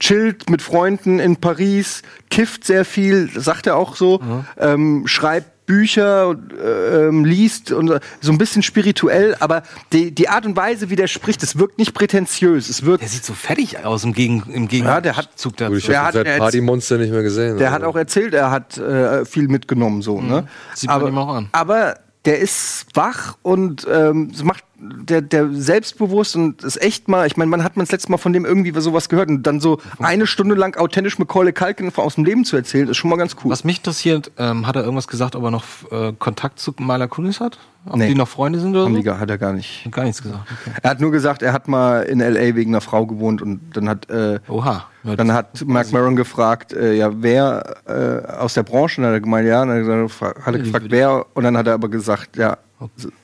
[0.00, 4.46] chillt mit Freunden in Paris, kifft sehr viel, sagt er auch so, mhm.
[4.58, 10.44] ähm, schreibt Bücher äh, ähm, liest und so ein bisschen spirituell, aber die, die Art
[10.46, 12.68] und Weise, wie der spricht, es wirkt nicht prätentiös.
[12.68, 15.56] Es wirkt der sieht so fertig aus im, Gegen, im Gegenzug ja, der hat, Zug
[15.56, 15.74] dazu.
[15.74, 17.58] Ich habe seit Partymonster nicht mehr gesehen.
[17.58, 17.82] Der also.
[17.82, 20.18] hat auch erzählt, er hat äh, viel mitgenommen, so.
[20.18, 20.28] Mhm.
[20.28, 20.48] Ne?
[20.74, 21.48] Sieht aber, man ihm auch an.
[21.52, 27.36] Aber der ist wach und ähm, macht der, der selbstbewusst und ist echt mal, ich
[27.36, 29.80] meine, man hat man das letzte Mal von dem irgendwie sowas gehört und dann so
[29.98, 33.36] eine Stunde lang authentisch Macaulay Culkin aus dem Leben zu erzählen, ist schon mal ganz
[33.42, 33.50] cool.
[33.50, 37.06] Was mich interessiert, ähm, hat er irgendwas gesagt, ob er noch äh, Kontakt zu Mala
[37.06, 37.58] Kunis hat?
[37.86, 38.08] Ob nee.
[38.08, 38.96] die noch Freunde sind oder so?
[38.96, 39.86] Die, hat er gar nicht.
[39.90, 40.40] Gar nichts gesagt.
[40.40, 40.76] Okay.
[40.82, 42.54] Er hat nur gesagt, er hat mal in L.A.
[42.54, 44.86] wegen einer Frau gewohnt und dann hat äh, Oha.
[45.04, 49.00] Ja, dann hat Mark Maron gefragt, äh, ja, wer äh, aus der Branche?
[49.00, 51.26] Und dann hat er gemeint, ja, und dann hat er, hat er gefragt, wer?
[51.34, 52.56] Und dann hat er aber gesagt, ja,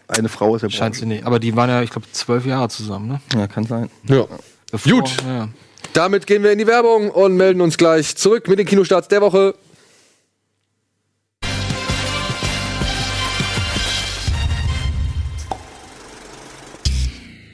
[0.09, 1.25] eine Frau ist der Scheint sie nicht.
[1.25, 3.21] Aber die waren ja, ich glaube, zwölf Jahre zusammen, ne?
[3.35, 3.91] Ja, kann sein.
[4.05, 4.27] Ja.
[4.71, 5.17] Bevor, Gut.
[5.27, 5.49] Ja.
[5.93, 9.21] Damit gehen wir in die Werbung und melden uns gleich zurück mit den Kinostarts der
[9.21, 9.55] Woche.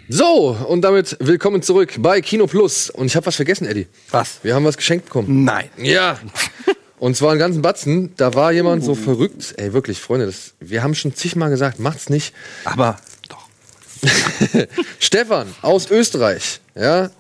[0.09, 2.91] So, und damit willkommen zurück bei Kino Plus.
[2.91, 3.89] Und ich habe was vergessen, Eddie.
[4.11, 4.39] Was?
[4.45, 5.45] Wir haben was geschenkt bekommen.
[5.45, 5.69] Nein.
[5.79, 6.19] Ja.
[6.99, 8.15] Und zwar einen ganzen Batzen.
[8.17, 9.55] Da war jemand so verrückt.
[9.57, 12.35] Ey, wirklich, Freunde, das, wir haben schon zigmal gesagt, macht's nicht.
[12.65, 12.97] Aber
[13.29, 13.47] doch.
[14.99, 17.11] Stefan aus Österreich, ja,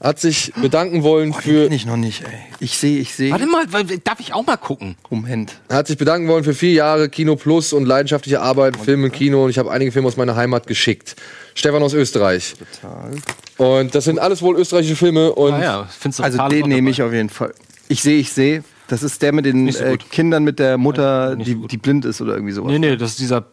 [0.00, 1.62] hat sich bedanken wollen Boah, für.
[1.64, 2.38] Den ich noch nicht, ey.
[2.58, 3.30] Ich sehe, ich sehe.
[3.30, 3.66] Warte mal,
[4.02, 4.96] darf ich auch mal gucken?
[5.10, 5.60] Moment.
[5.68, 9.44] Hat sich bedanken wollen für vier Jahre Kino Plus und leidenschaftliche Arbeit, Film und Kino.
[9.44, 11.16] Und ich habe einige Filme aus meiner Heimat geschickt.
[11.54, 12.54] Stefan aus Österreich.
[12.80, 13.10] Total.
[13.58, 15.32] Und das sind alles wohl österreichische Filme.
[15.32, 15.88] Und ah ja,
[16.22, 17.52] also den nehme ich auf jeden Fall.
[17.88, 18.64] Ich sehe, ich sehe.
[18.90, 21.76] Das ist der mit den so äh, Kindern mit der Mutter, ja, die, so die
[21.76, 22.72] blind ist oder irgendwie sowas.
[22.72, 23.46] Nee, nee, das ist dieser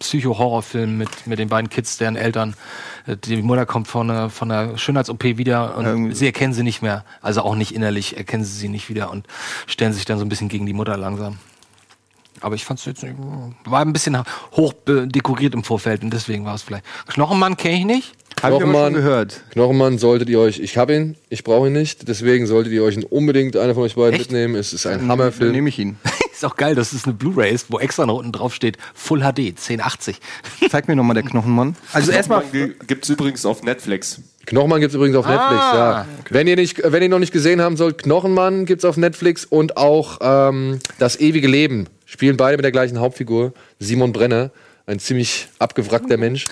[0.00, 2.54] Psycho-Horrorfilm mit, mit den beiden Kids, deren Eltern.
[3.06, 6.14] Äh, die Mutter kommt von einer, von einer Schönheits-OP wieder und Irgendwie.
[6.14, 7.04] sie erkennen sie nicht mehr.
[7.20, 9.28] Also auch nicht innerlich erkennen sie sie nicht wieder und
[9.68, 11.38] stellen sich dann so ein bisschen gegen die Mutter langsam.
[12.40, 13.14] Aber ich fand es jetzt nicht,
[13.64, 14.18] war ein bisschen
[14.56, 16.84] hoch dekoriert im Vorfeld und deswegen war es vielleicht.
[17.06, 18.12] Knochenmann kenne ich nicht.
[18.50, 19.42] Knochenmann, gehört.
[19.50, 22.96] Knochenmann solltet ihr euch, ich habe ihn, ich brauche ihn nicht, deswegen solltet ihr euch
[22.96, 24.30] ihn unbedingt, einer von euch beiden Echt?
[24.30, 24.54] mitnehmen.
[24.54, 25.48] Es ist ein Hammerfilm.
[25.48, 25.96] Dann nehme ich ihn.
[26.42, 29.20] ist auch geil, dass es eine Blu-ray ist, wo extra noch unten drauf steht, Full
[29.20, 30.16] HD, 1080.
[30.70, 31.76] Zeig mir nochmal der Knochenmann.
[31.92, 32.42] Also erstmal.
[32.86, 34.20] Gibt es übrigens auf Netflix.
[34.46, 36.06] Knochenmann gibt es übrigens auf ah, Netflix, ja.
[36.20, 36.34] Okay.
[36.34, 39.44] Wenn, ihr nicht, wenn ihr noch nicht gesehen haben sollt, Knochenmann gibt es auf Netflix
[39.44, 41.86] und auch ähm, Das ewige Leben.
[42.06, 44.50] Spielen beide mit der gleichen Hauptfigur, Simon Brenner.
[44.86, 46.46] Ein ziemlich abgewrackter Mensch.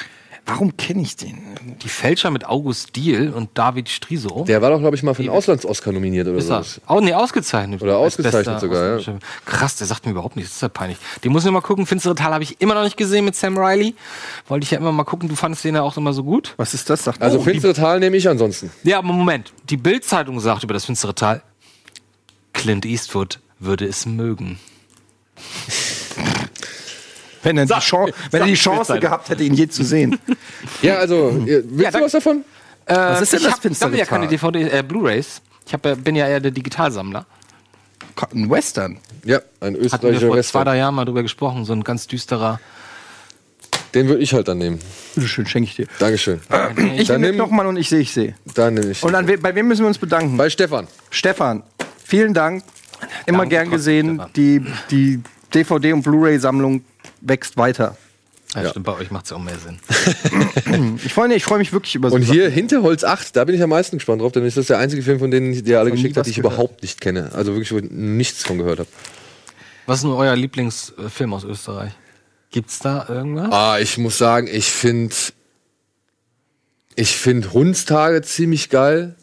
[0.46, 1.38] Warum kenne ich den?
[1.82, 4.44] Die Fälscher mit August Diehl und David Striso.
[4.44, 6.80] Der war doch, glaube ich, mal für den Auslands-Oscar nominiert oder so.
[6.88, 7.82] Oh, nee, ausgezeichnet.
[7.82, 9.18] Oder ausgezeichnet sogar, ja.
[9.44, 10.50] Krass, der sagt mir überhaupt nichts.
[10.50, 10.98] Das ist ja peinlich.
[11.22, 11.86] Den muss ich mal gucken.
[11.86, 13.94] Finstere Tal habe ich immer noch nicht gesehen mit Sam Riley.
[14.48, 15.28] Wollte ich ja immer mal gucken.
[15.28, 16.54] Du fandest den ja auch immer so gut.
[16.56, 17.04] Was ist das?
[17.04, 18.70] Sagt also oh, Finstere Tal nehme ich ansonsten.
[18.82, 19.52] Ja, aber Moment.
[19.68, 21.42] Die Bild-Zeitung sagt über das Finstere Tal,
[22.52, 24.58] Clint Eastwood würde es mögen.
[27.42, 30.18] Wenn er, die, Chance, wenn er die Chance gehabt hätte, ihn je zu sehen.
[30.82, 32.44] Ja, also, willst ja, du was davon?
[32.86, 35.40] Äh, was ist denn das hab, finstere ja keine DVD, äh, Blu-Rays.
[35.66, 37.26] Ich hab, bin ja eher der Digitalsammler.
[38.34, 38.98] Ein Western.
[39.24, 40.64] Ja, ein Hatten wir österreichischer vor zwei, Western.
[40.64, 41.64] drei Jahren mal drüber gesprochen.
[41.64, 42.60] So ein ganz düsterer.
[43.94, 44.78] Den würde ich halt dann nehmen.
[45.14, 45.86] Bitteschön, schenke ich dir.
[45.98, 46.40] Dankeschön.
[46.96, 48.34] Ich Dann nehme nochmal und ich sehe, ich sehe.
[48.54, 49.02] Dann nehme ich.
[49.02, 50.36] Und an we bei wem müssen wir uns bedanken?
[50.36, 50.86] Bei Stefan.
[51.10, 51.62] Stefan,
[52.04, 52.62] vielen Dank.
[53.26, 54.14] Immer Danke gern gesehen.
[54.14, 54.32] Stefan.
[54.34, 55.22] Die, die
[55.52, 56.84] DVD- und Blu-ray-Sammlung
[57.20, 57.96] wächst weiter.
[58.54, 59.78] Ja, Stimmt, bei euch macht es ja auch mehr Sinn.
[61.04, 62.34] Ich freue ich freu mich wirklich über so Und Sachen.
[62.34, 65.02] hier Hinterholz 8, da bin ich am meisten gespannt drauf, denn ist das der einzige
[65.02, 66.54] Film, von denen der alle geschickt hat, die ich gehört.
[66.54, 67.30] überhaupt nicht kenne.
[67.32, 68.88] Also wirklich wo ich nichts von gehört habe.
[69.86, 71.92] Was ist denn euer Lieblingsfilm aus Österreich?
[72.50, 73.52] Gibt's da irgendwas?
[73.52, 75.14] Ah, ich muss sagen, ich finde
[76.96, 79.14] ich finde Hundstage ziemlich geil.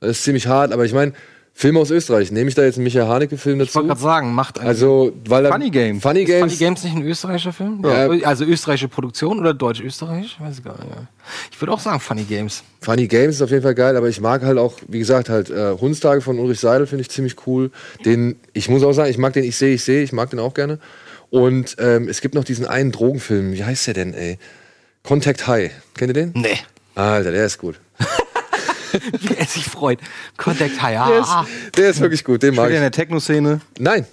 [0.00, 1.12] Das ist ziemlich hart, aber ich meine,
[1.60, 2.32] Filme aus Österreich.
[2.32, 3.88] Nehme ich da jetzt einen Michael Haneke-Film Ich wollte dazu?
[3.88, 6.02] gerade sagen, macht ein Also, weil Funny Games.
[6.02, 6.40] Funny Ist Games.
[6.54, 7.82] Funny Games nicht ein österreichischer Film?
[7.84, 8.08] Ja.
[8.26, 10.38] Also österreichische Produktion oder deutsch-österreichisch?
[10.40, 10.86] Weiß ich gar nicht.
[11.52, 12.62] Ich würde auch sagen Funny Games.
[12.80, 15.50] Funny Games ist auf jeden Fall geil, aber ich mag halt auch, wie gesagt, halt
[15.50, 17.70] äh, Hundstage von Ulrich Seidel finde ich ziemlich cool.
[18.06, 20.38] Den, ich muss auch sagen, ich mag den Ich sehe, ich sehe, ich mag den
[20.38, 20.78] auch gerne.
[21.28, 24.38] Und ähm, es gibt noch diesen einen Drogenfilm, wie heißt der denn, ey?
[25.02, 25.72] Contact High.
[25.94, 26.32] Kennt ihr den?
[26.34, 26.56] Nee.
[26.94, 27.78] Alter, der ist gut.
[29.20, 29.98] Wie er sich freut.
[30.36, 30.94] Contact High.
[31.08, 31.46] Der Ah.
[31.64, 32.90] ist, der ist wirklich gut, den mag Wieder in ich.
[32.90, 33.60] der Techno-Szene.
[33.78, 34.06] Nein.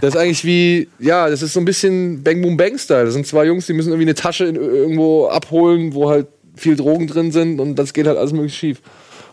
[0.00, 3.04] Das ist eigentlich wie, ja, das ist so ein bisschen Bang Boom Bang Style.
[3.06, 6.76] Das sind zwei Jungs, die müssen irgendwie eine Tasche in, irgendwo abholen, wo halt viel
[6.76, 8.80] Drogen drin sind und das geht halt alles möglich schief.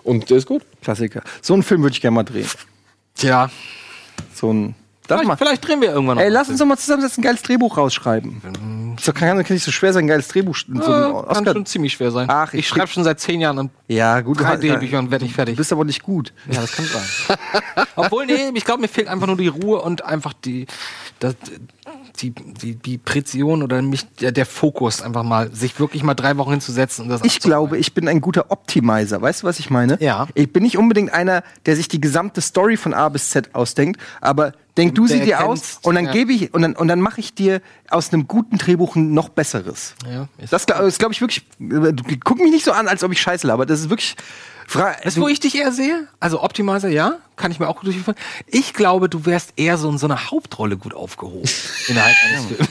[0.04, 0.64] Und der ist gut.
[0.82, 1.22] Klassiker.
[1.42, 2.48] So einen Film würde ich gerne mal drehen.
[3.16, 3.50] Tja.
[4.34, 4.76] So ein.
[5.06, 5.36] Vielleicht, mal.
[5.36, 6.24] vielleicht drehen wir irgendwann noch.
[6.24, 8.96] Ey, lass uns doch mal zusammensetzen, ein geiles Drehbuch rausschreiben.
[9.02, 10.56] So kann, kann nicht so schwer sein, ein geiles Drehbuch.
[10.56, 12.28] So ja, kann schon ziemlich schwer sein.
[12.30, 14.40] Ach, ich ich schreibe schon seit zehn Jahren an ja, gut.
[14.40, 15.58] drei du- Drehbücher und werde nicht Du fertig.
[15.58, 16.32] bist aber nicht gut.
[16.50, 17.38] Ja, das kann sein.
[17.96, 20.68] Obwohl, nee, ich glaube, mir fehlt einfach nur die Ruhe und einfach die,
[21.20, 21.36] das,
[22.24, 26.38] die, die, die Präzision oder mich, der, der Fokus, einfach mal, sich wirklich mal drei
[26.38, 29.22] Wochen hinzusetzen und das Ich glaube, ich bin ein guter Optimizer.
[29.22, 29.98] Weißt du, was ich meine?
[30.02, 30.28] Ja.
[30.34, 34.00] Ich bin nicht unbedingt einer, der sich die gesamte Story von A bis Z ausdenkt,
[34.22, 36.12] aber denk du sie dir erkennt, aus und dann ja.
[36.12, 39.30] gebe ich und dann und dann mache ich dir aus einem guten Drehbuch ein noch
[39.30, 39.96] besseres.
[40.10, 41.46] Ja, ist das glaube glaub ich wirklich.
[41.60, 43.66] Du guck mich nicht so an, als ob ich Scheiße laber.
[43.66, 44.16] Das ist wirklich.
[44.74, 46.08] Fra Weißt du, wo ich dich eher sehe?
[46.20, 48.16] Also Optimizer, ja, kann ich mir auch gut durchführen.
[48.48, 51.48] Ich glaube, du wärst eher so in so einer Hauptrolle gut aufgehoben.
[51.90, 52.70] Innerhalb eines Films.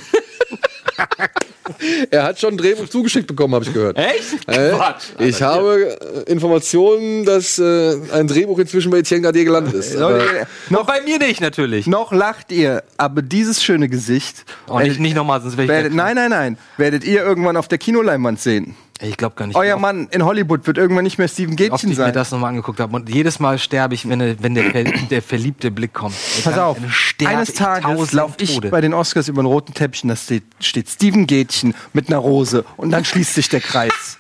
[2.11, 3.97] Er hat schon ein Drehbuch zugeschickt bekommen, habe ich gehört.
[3.97, 4.49] Echt?
[4.49, 4.73] Äh,
[5.21, 9.95] ich habe äh, Informationen, dass äh, ein Drehbuch inzwischen bei Etienne Gardier gelandet ist.
[9.95, 11.87] Leute, Noch bei mir nicht, natürlich.
[11.87, 14.45] noch lacht ihr, aber dieses schöne Gesicht.
[14.69, 16.59] Oh, nicht, nicht nochmal, sonst wäre ich werdet, nein, nein, nein.
[16.79, 18.75] Werdet ihr irgendwann auf der Kinoleinwand sehen.
[19.05, 19.57] Ich glaube gar nicht.
[19.57, 22.13] Euer Mann in Hollywood wird irgendwann nicht mehr Steven oft ich Gätchen mir sein.
[22.13, 22.95] das nochmal angeguckt habe.
[22.95, 24.71] Und jedes Mal sterbe ich, wenn, der- wenn der,
[25.11, 26.15] der verliebte Blick kommt.
[26.45, 26.79] Pass auf,
[27.25, 30.45] eines ich Tages laufe ich bei den Oscars über den roten Teppich und da steht,
[30.61, 34.19] steht Steven Gätchen mit einer Rose und dann schließt sich der Kreis.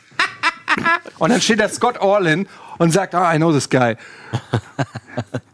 [1.19, 3.95] und dann steht da Scott Orlin und sagt, ah, I know this guy.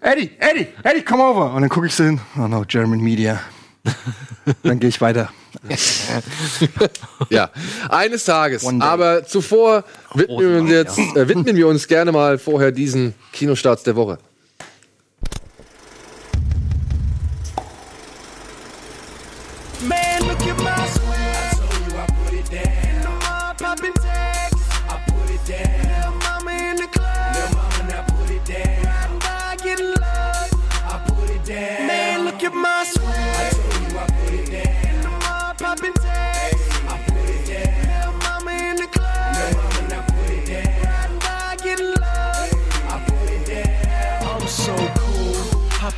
[0.01, 1.53] Eddie, Eddie, Eddie, come over.
[1.53, 3.41] Und dann gucke ich so hin, oh no, German Media.
[4.63, 5.31] dann gehe ich weiter.
[7.31, 7.51] ja,
[7.89, 8.67] eines Tages.
[8.81, 13.83] Aber zuvor widmen wir, uns jetzt, äh, widmen wir uns gerne mal vorher diesen Kinostarts
[13.83, 14.19] der Woche.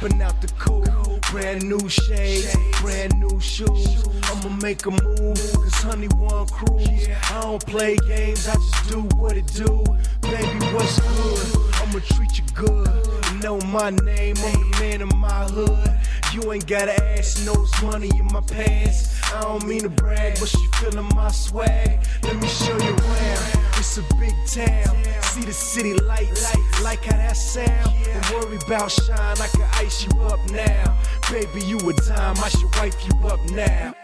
[0.01, 0.85] Hopping out the cool.
[1.31, 4.05] Brand new shades, brand new shoes.
[4.25, 7.09] I'ma make a move, cause honey one cruise.
[7.31, 9.85] I don't play games, I just do what it do.
[10.23, 11.73] Baby, what's good?
[11.75, 13.43] I'ma treat you good.
[13.43, 15.99] Know my name, I'm the man in my hood.
[16.33, 19.21] You ain't gotta ask, no money in my pants.
[19.33, 22.05] I don't mean to brag, but she feeling my swag.
[22.23, 23.61] Let me show you around.
[23.79, 25.10] It's a big town.
[25.31, 26.43] See the city lights,
[26.83, 27.95] like how that sound.
[28.05, 30.99] Don't worry about shine, I can ice you up now.
[31.31, 33.95] Baby, you a dime, I should wipe you up now.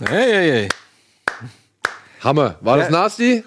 [0.00, 0.68] Hey, hey, hey.
[2.20, 2.56] Hammer.
[2.60, 3.44] War das nasty?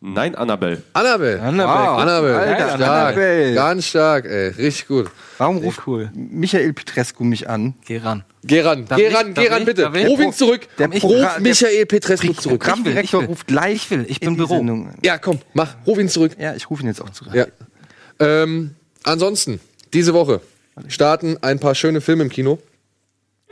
[0.00, 0.80] Nein, Annabelle.
[0.92, 1.40] Annabelle.
[1.42, 1.66] Annabelle.
[1.66, 1.98] Wow.
[2.00, 2.36] Annabelle.
[2.38, 2.80] Alter, stark.
[3.16, 3.54] Annabelle.
[3.54, 4.48] Ganz stark, ey.
[4.50, 5.10] Richtig gut.
[5.38, 6.10] Warum ruft cool.
[6.14, 7.74] Michael Petrescu mich an?
[7.84, 8.22] Geh ran.
[8.44, 9.14] Geh ran, Darf geh ich?
[9.14, 9.66] ran, Darf geh ran, ich?
[9.66, 9.90] bitte.
[9.94, 10.06] Ich?
[10.06, 10.68] Ruf ihn zurück.
[10.78, 12.60] Der- Ruf Michael Petrescu zurück.
[12.60, 13.32] Programmdirektor ich will.
[13.34, 13.74] ruft gleich.
[13.76, 14.56] Ich will, ich bin Büro.
[14.58, 14.94] Sendung.
[15.02, 15.74] Ja, komm, mach.
[15.84, 16.32] Ruf ihn zurück.
[16.38, 17.34] Ja, ich rufe ihn jetzt auch zurück.
[17.34, 17.46] Ja.
[18.20, 19.58] Ähm, ansonsten,
[19.92, 20.40] diese Woche
[20.86, 22.60] starten ein paar schöne Filme im Kino.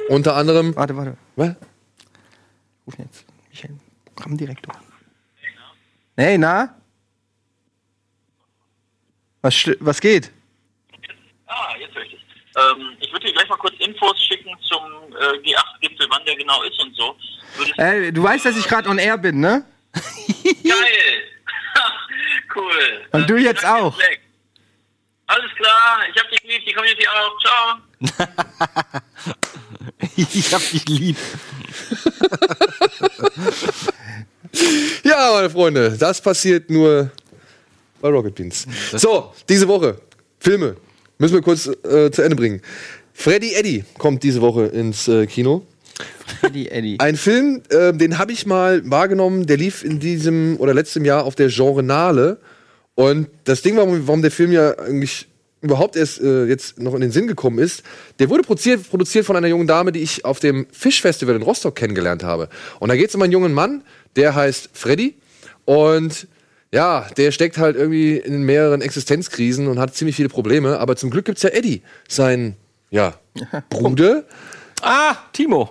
[0.08, 0.76] Unter anderem.
[0.76, 1.16] Warte, warte.
[1.34, 1.50] Was?
[2.86, 3.24] Ruf ihn jetzt.
[3.50, 3.74] Michael,
[4.14, 4.74] Programmdirektor.
[6.16, 6.74] Hey, na?
[9.42, 10.30] Was, was geht?
[12.56, 16.62] Ähm, ich würde dir gleich mal kurz Infos schicken zum äh, G8-Gipfel, wann der genau
[16.62, 17.14] ist und so.
[17.62, 19.62] Ich Ey, du weißt, dass ich gerade on air bin, ne?
[19.92, 21.22] Geil!
[22.54, 23.06] cool.
[23.12, 23.98] Und du Äh, jetzt ich auch.
[25.26, 27.38] Alles klar, ich hab dich lieb, die Community auch.
[27.40, 27.76] Ciao.
[30.16, 31.18] ich hab dich lieb.
[35.04, 37.10] Ja, meine Freunde, das passiert nur
[38.00, 38.66] bei Rocket Beans.
[38.94, 39.98] So, diese Woche.
[40.38, 40.76] Filme.
[41.18, 42.60] Müssen wir kurz äh, zu Ende bringen.
[43.14, 45.62] Freddy Eddy kommt diese Woche ins äh, Kino.
[46.42, 47.00] Eddie, Eddie.
[47.00, 51.24] Ein Film, äh, den habe ich mal wahrgenommen, der lief in diesem oder letztem Jahr
[51.24, 52.38] auf der Genrenale.
[52.94, 55.26] Und das Ding, warum, warum der Film ja eigentlich
[55.62, 57.82] überhaupt erst äh, jetzt noch in den Sinn gekommen ist,
[58.18, 61.74] der wurde produziert, produziert von einer jungen Dame, die ich auf dem Fischfestival in Rostock
[61.74, 62.48] kennengelernt habe.
[62.78, 63.82] Und da geht es um einen jungen Mann,
[64.16, 65.14] der heißt Freddy.
[65.64, 66.26] Und
[66.72, 70.78] ja, der steckt halt irgendwie in mehreren Existenzkrisen und hat ziemlich viele Probleme.
[70.78, 72.56] Aber zum Glück gibt's ja Eddie, sein
[72.90, 73.14] ja,
[73.70, 74.24] Bruder.
[74.82, 75.70] Ah, Timo.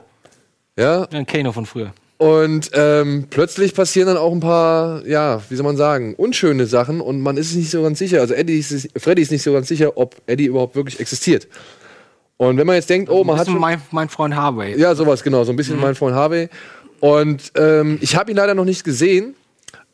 [0.77, 1.93] Ja, Ein Kano von früher.
[2.17, 6.99] und ähm, plötzlich passieren dann auch ein paar, ja, wie soll man sagen, unschöne Sachen
[6.99, 8.19] und man ist nicht so ganz sicher.
[8.19, 11.47] Also Eddie ist, Freddy ist nicht so ganz sicher, ob Eddie überhaupt wirklich existiert.
[12.38, 14.77] Und wenn man jetzt denkt, oh, man hat schon, mein, mein Freund Harvey.
[14.77, 16.49] ja sowas genau, so ein bisschen mein Freund Harvey.
[16.99, 19.36] Und ähm, ich habe ihn leider noch nicht gesehen,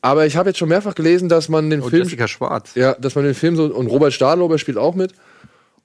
[0.01, 2.71] aber ich habe jetzt schon mehrfach gelesen, dass man den Und Film, Jessica Schwarz.
[2.75, 5.13] ja, dass man den Film so und Robert Stadlober spielt auch mit.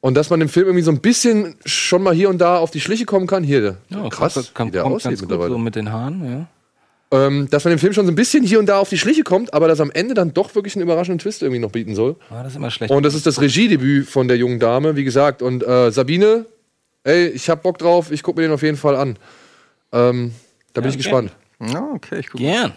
[0.00, 2.70] Und dass man dem Film irgendwie so ein bisschen schon mal hier und da auf
[2.70, 3.42] die Schliche kommen kann.
[3.42, 5.52] Hier, Ja, krass, kommt, kommt, wie der kommt aussieht ganz gut mittlerweile.
[5.52, 6.48] so mit den Haaren,
[7.10, 7.18] ja.
[7.26, 9.24] ähm, dass man dem Film schon so ein bisschen hier und da auf die Schliche
[9.24, 12.16] kommt, aber dass am Ende dann doch wirklich einen überraschenden Twist irgendwie noch bieten soll.
[12.30, 12.92] Ah, das ist immer schlecht.
[12.92, 15.42] Und das ist das Regiedebüt von der jungen Dame, wie gesagt.
[15.42, 16.44] Und äh, Sabine,
[17.02, 19.18] ey, ich hab Bock drauf, ich guck mir den auf jeden Fall an.
[19.92, 20.32] Ähm,
[20.76, 21.02] da bin ich okay.
[21.04, 21.32] gespannt.
[21.60, 22.40] Ja, okay, ich guck.
[22.40, 22.72] Gern.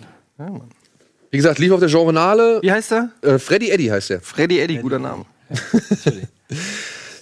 [1.32, 2.60] Wie gesagt, lief auf der Genrenale.
[2.62, 3.10] Wie heißt er?
[3.22, 4.22] Äh, Freddy Eddy heißt der.
[4.22, 5.26] Freddy Eddie, guter Name.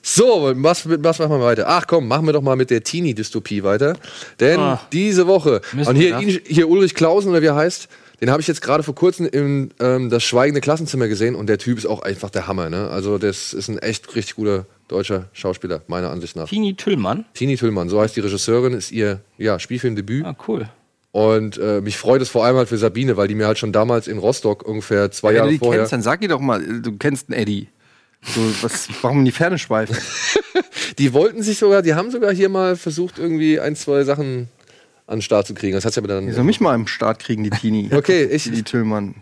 [0.09, 1.65] So, was, was machen wir weiter?
[1.67, 3.97] Ach komm, machen wir doch mal mit der Teenie-Dystopie weiter.
[4.39, 4.81] Denn Ah.
[4.93, 7.89] diese Woche, und hier, ihn- hier Ulrich Klausen, oder wie er heißt,
[8.21, 11.57] den habe ich jetzt gerade vor kurzem im ähm, Das Schweigende Klassenzimmer gesehen und der
[11.57, 12.69] Typ ist auch einfach der Hammer.
[12.69, 12.89] Ne?
[12.89, 16.47] Also, das ist ein echt richtig guter deutscher Schauspieler, meiner Ansicht nach.
[16.47, 17.25] Tini Tüllmann.
[17.33, 20.25] Tini Tüllmann, so heißt die Regisseurin, ist ihr ja, Spielfilmdebüt.
[20.25, 20.69] Ah, cool.
[21.11, 23.71] Und äh, mich freut es vor allem halt für Sabine, weil die mir halt schon
[23.71, 25.79] damals in Rostock ungefähr zwei Wenn du Jahre die vorher.
[25.81, 27.67] kennst, dann sag ihr doch mal, du kennst einen Eddie.
[28.21, 29.95] So, was, warum in die Ferne schweifen?
[30.97, 34.47] Die wollten sich sogar, die haben sogar hier mal versucht, irgendwie ein, zwei Sachen
[35.05, 35.73] an den Start zu kriegen.
[35.73, 36.33] Das hat's ja aber Die dann.
[36.33, 37.89] soll mich mal im Start kriegen, die Teenie.
[37.93, 39.15] Okay, ich, Die Tüllmann.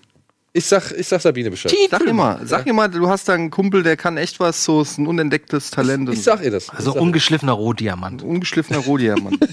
[0.55, 1.69] Ich, sag, ich sag Sabine Bescheid.
[1.71, 4.39] Tini Sag ihr mal, sag ihr mal, du hast da einen Kumpel, der kann echt
[4.39, 6.09] was, so ist ein unentdecktes Talent.
[6.09, 6.69] Ich sag ihr das.
[6.69, 8.23] Also ich ungeschliffener Rohdiamant.
[8.23, 9.37] ungeschliffener Rohdiamant.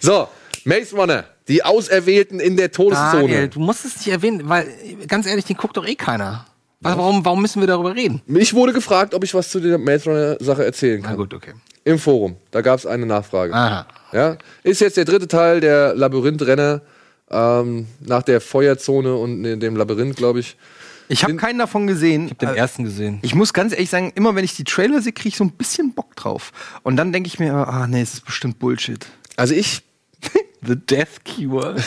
[0.00, 0.28] So,
[0.64, 3.22] Maze Runner, die Auserwählten in der Todeszone.
[3.22, 4.66] Daniel, du musst es nicht erwähnen, weil,
[5.08, 6.46] ganz ehrlich, den guckt doch eh keiner.
[6.80, 8.22] Was, warum, warum müssen wir darüber reden?
[8.26, 11.16] Mich wurde gefragt, ob ich was zu der Maze Runner Sache erzählen Na kann.
[11.16, 11.52] gut, okay.
[11.84, 12.36] Im Forum.
[12.50, 13.54] Da gab es eine Nachfrage.
[13.54, 13.86] Aha.
[14.12, 16.82] Ja, ist jetzt der dritte Teil der Labyrinthrenner
[17.30, 20.56] ähm, nach der Feuerzone und in dem Labyrinth, glaube ich.
[21.08, 22.32] Ich habe keinen davon gesehen.
[22.40, 23.20] Den Äh, ersten gesehen.
[23.22, 25.52] Ich muss ganz ehrlich sagen, immer wenn ich die Trailer sehe, kriege ich so ein
[25.52, 26.52] bisschen Bock drauf.
[26.82, 29.06] Und dann denke ich mir, ah nee, es ist bestimmt Bullshit.
[29.36, 29.82] Also ich
[30.62, 31.76] The Death Cure.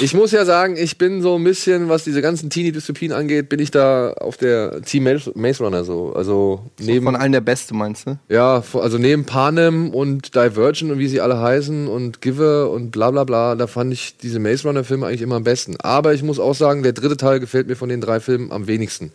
[0.00, 3.60] Ich muss ja sagen, ich bin so ein bisschen, was diese ganzen Teenie-Dystopien angeht, bin
[3.60, 6.12] ich da auf der Team Maze Runner so.
[6.14, 8.18] Also neben, Von allen der Beste, meinst du?
[8.28, 13.10] ja, also neben Panem und Divergent und wie sie alle heißen und Giver und bla
[13.10, 15.76] bla bla, da fand ich diese Maze Runner-Filme eigentlich immer am besten.
[15.80, 18.66] Aber ich muss auch sagen, der dritte Teil gefällt mir von den drei Filmen am
[18.66, 19.12] wenigsten.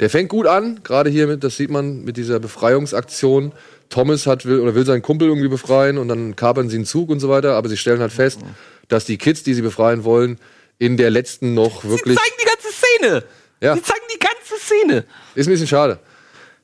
[0.00, 3.52] Der fängt gut an, gerade hier mit, das sieht man mit dieser Befreiungsaktion.
[3.90, 7.10] Thomas hat will oder will seinen Kumpel irgendwie befreien und dann kapern sie einen Zug
[7.10, 8.40] und so weiter, aber sie stellen halt fest,
[8.88, 10.38] dass die Kids, die sie befreien wollen,
[10.78, 13.24] in der letzten noch wirklich zeigen die ganze Szene.
[13.60, 13.74] Ja.
[13.74, 15.04] Die zeigen die ganze Szene.
[15.34, 15.98] Ist ein bisschen schade.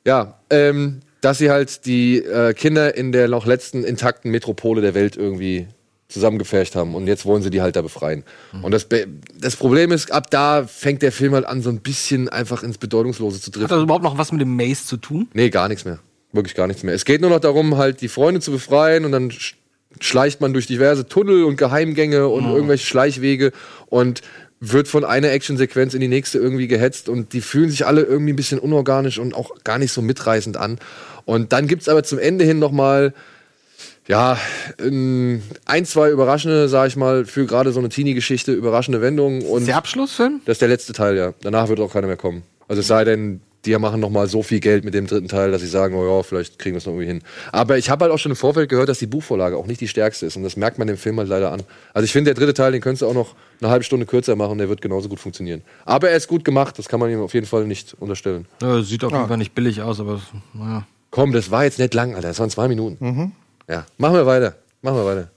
[0.06, 4.94] Ja, ähm, dass sie halt die äh, Kinder in der noch letzten intakten Metropole der
[4.94, 5.68] Welt irgendwie
[6.08, 8.24] zusammengepfercht haben und jetzt wollen sie die halt da befreien.
[8.62, 8.88] Und das,
[9.38, 12.78] das Problem ist, ab da fängt der Film halt an, so ein bisschen einfach ins
[12.78, 13.76] Bedeutungslose zu Hat driften.
[13.76, 15.28] das überhaupt noch was mit dem Maze zu tun?
[15.34, 16.00] Nee, gar nichts mehr.
[16.32, 16.94] Wirklich gar nichts mehr.
[16.94, 19.30] Es geht nur noch darum, halt die Freunde zu befreien und dann
[19.98, 23.52] schleicht man durch diverse Tunnel und Geheimgänge und irgendwelche Schleichwege
[23.86, 24.22] und
[24.60, 28.32] wird von einer Actionsequenz in die nächste irgendwie gehetzt und die fühlen sich alle irgendwie
[28.34, 30.78] ein bisschen unorganisch und auch gar nicht so mitreißend an.
[31.24, 33.14] Und dann gibt's aber zum Ende hin nochmal,
[34.06, 34.38] ja,
[34.78, 39.42] ein, zwei überraschende, sag ich mal, für gerade so eine Teenie-Geschichte, überraschende Wendungen.
[39.42, 40.40] Und Der Abschlussfilm?
[40.44, 41.32] das ist der letzte Teil, ja.
[41.42, 42.42] Danach wird auch keiner mehr kommen.
[42.68, 45.50] Also es sei denn, die machen noch mal so viel Geld mit dem dritten Teil,
[45.50, 47.22] dass sie sagen, oh ja, vielleicht kriegen wir es noch irgendwie hin.
[47.52, 49.88] Aber ich habe halt auch schon im Vorfeld gehört, dass die Buchvorlage auch nicht die
[49.88, 50.36] stärkste ist.
[50.36, 51.62] Und das merkt man dem Film halt leider an.
[51.92, 54.34] Also ich finde, der dritte Teil, den könntest du auch noch eine halbe Stunde kürzer
[54.34, 55.62] machen, der wird genauso gut funktionieren.
[55.84, 58.46] Aber er ist gut gemacht, das kann man ihm auf jeden Fall nicht unterstellen.
[58.62, 60.20] Ja, sieht auf jeden Fall nicht billig aus, aber
[60.54, 60.86] naja.
[61.10, 62.28] Komm, das war jetzt nicht lang, Alter.
[62.28, 63.32] Das waren zwei Minuten.
[63.68, 64.54] Ja, machen wir weiter.
[64.80, 65.30] Machen wir weiter.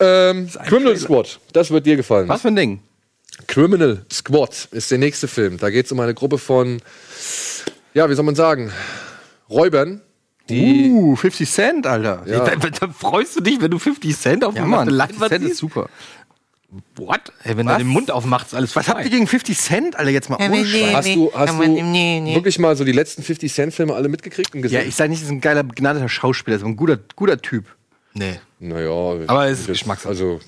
[0.00, 2.28] Ähm, Criminal Squad, das wird dir gefallen.
[2.28, 2.80] Was für ein Ding?
[3.46, 5.58] Criminal Squad ist der nächste Film.
[5.58, 6.80] Da geht es um eine Gruppe von,
[7.94, 8.72] ja, wie soll man sagen,
[9.48, 10.00] Räubern,
[10.48, 10.90] die.
[10.90, 12.22] Uh, 50 Cent, Alter.
[12.26, 12.44] Ja.
[12.44, 15.28] Da, da freust du dich, wenn du 50 Cent auf Ja, dem Mann, 50 Leinwand
[15.32, 15.88] Cent ist super.
[16.96, 17.32] What?
[17.44, 17.74] Ey, wenn Was?
[17.74, 20.36] er den Mund aufmacht, ist alles Was habt ihr gegen 50 Cent, Alter, jetzt mal
[20.36, 20.94] ohne Scheiß?
[20.94, 21.62] Hast du, hast du
[22.34, 24.88] wirklich mal so die letzten 50 Cent Filme alle mitgekriegt und Ja, gesehen?
[24.88, 27.64] ich sage nicht, das ist ein geiler, begnadeter Schauspieler, das ist ein guter, guter Typ.
[28.12, 28.38] Nee.
[28.58, 28.90] naja,
[29.28, 30.10] Aber es ist Geschmackssache.
[30.10, 30.40] Also,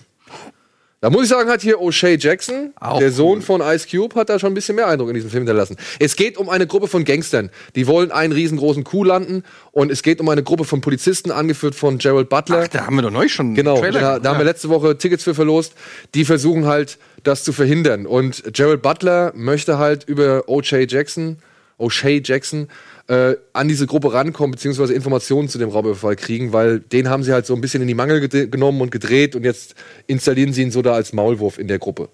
[1.00, 4.28] da muss ich sagen, hat hier O'Shea Jackson, Auch der Sohn von Ice Cube, hat
[4.28, 5.76] da schon ein bisschen mehr Eindruck in diesem Film hinterlassen.
[5.98, 10.02] Es geht um eine Gruppe von Gangstern, die wollen einen riesengroßen Coup landen und es
[10.02, 12.64] geht um eine Gruppe von Polizisten, angeführt von Gerald Butler.
[12.64, 14.68] Ach, da haben wir doch neu schon Genau, einen Trailer da, da haben wir letzte
[14.68, 15.72] Woche Tickets für verlost.
[16.14, 18.06] Die versuchen halt, das zu verhindern.
[18.06, 20.90] Und Gerald Butler möchte halt über O.J.
[20.90, 21.38] Jackson,
[21.78, 22.68] O'Shea Jackson,
[23.10, 27.32] äh, an diese Gruppe rankommen, beziehungsweise Informationen zu dem Raubüberfall kriegen, weil den haben sie
[27.32, 29.74] halt so ein bisschen in die Mangel genommen und gedreht und jetzt
[30.06, 32.08] installieren sie ihn so da als Maulwurf in der Gruppe.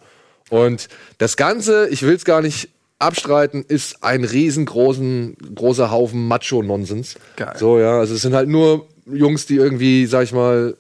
[0.48, 7.16] Und das Ganze, ich will es gar nicht abstreiten, ist ein riesengroßen, großer Haufen Macho-Nonsens.
[7.36, 7.52] Geil.
[7.58, 10.78] So, ja, also es sind halt nur Jungs, die irgendwie, sag ich mal,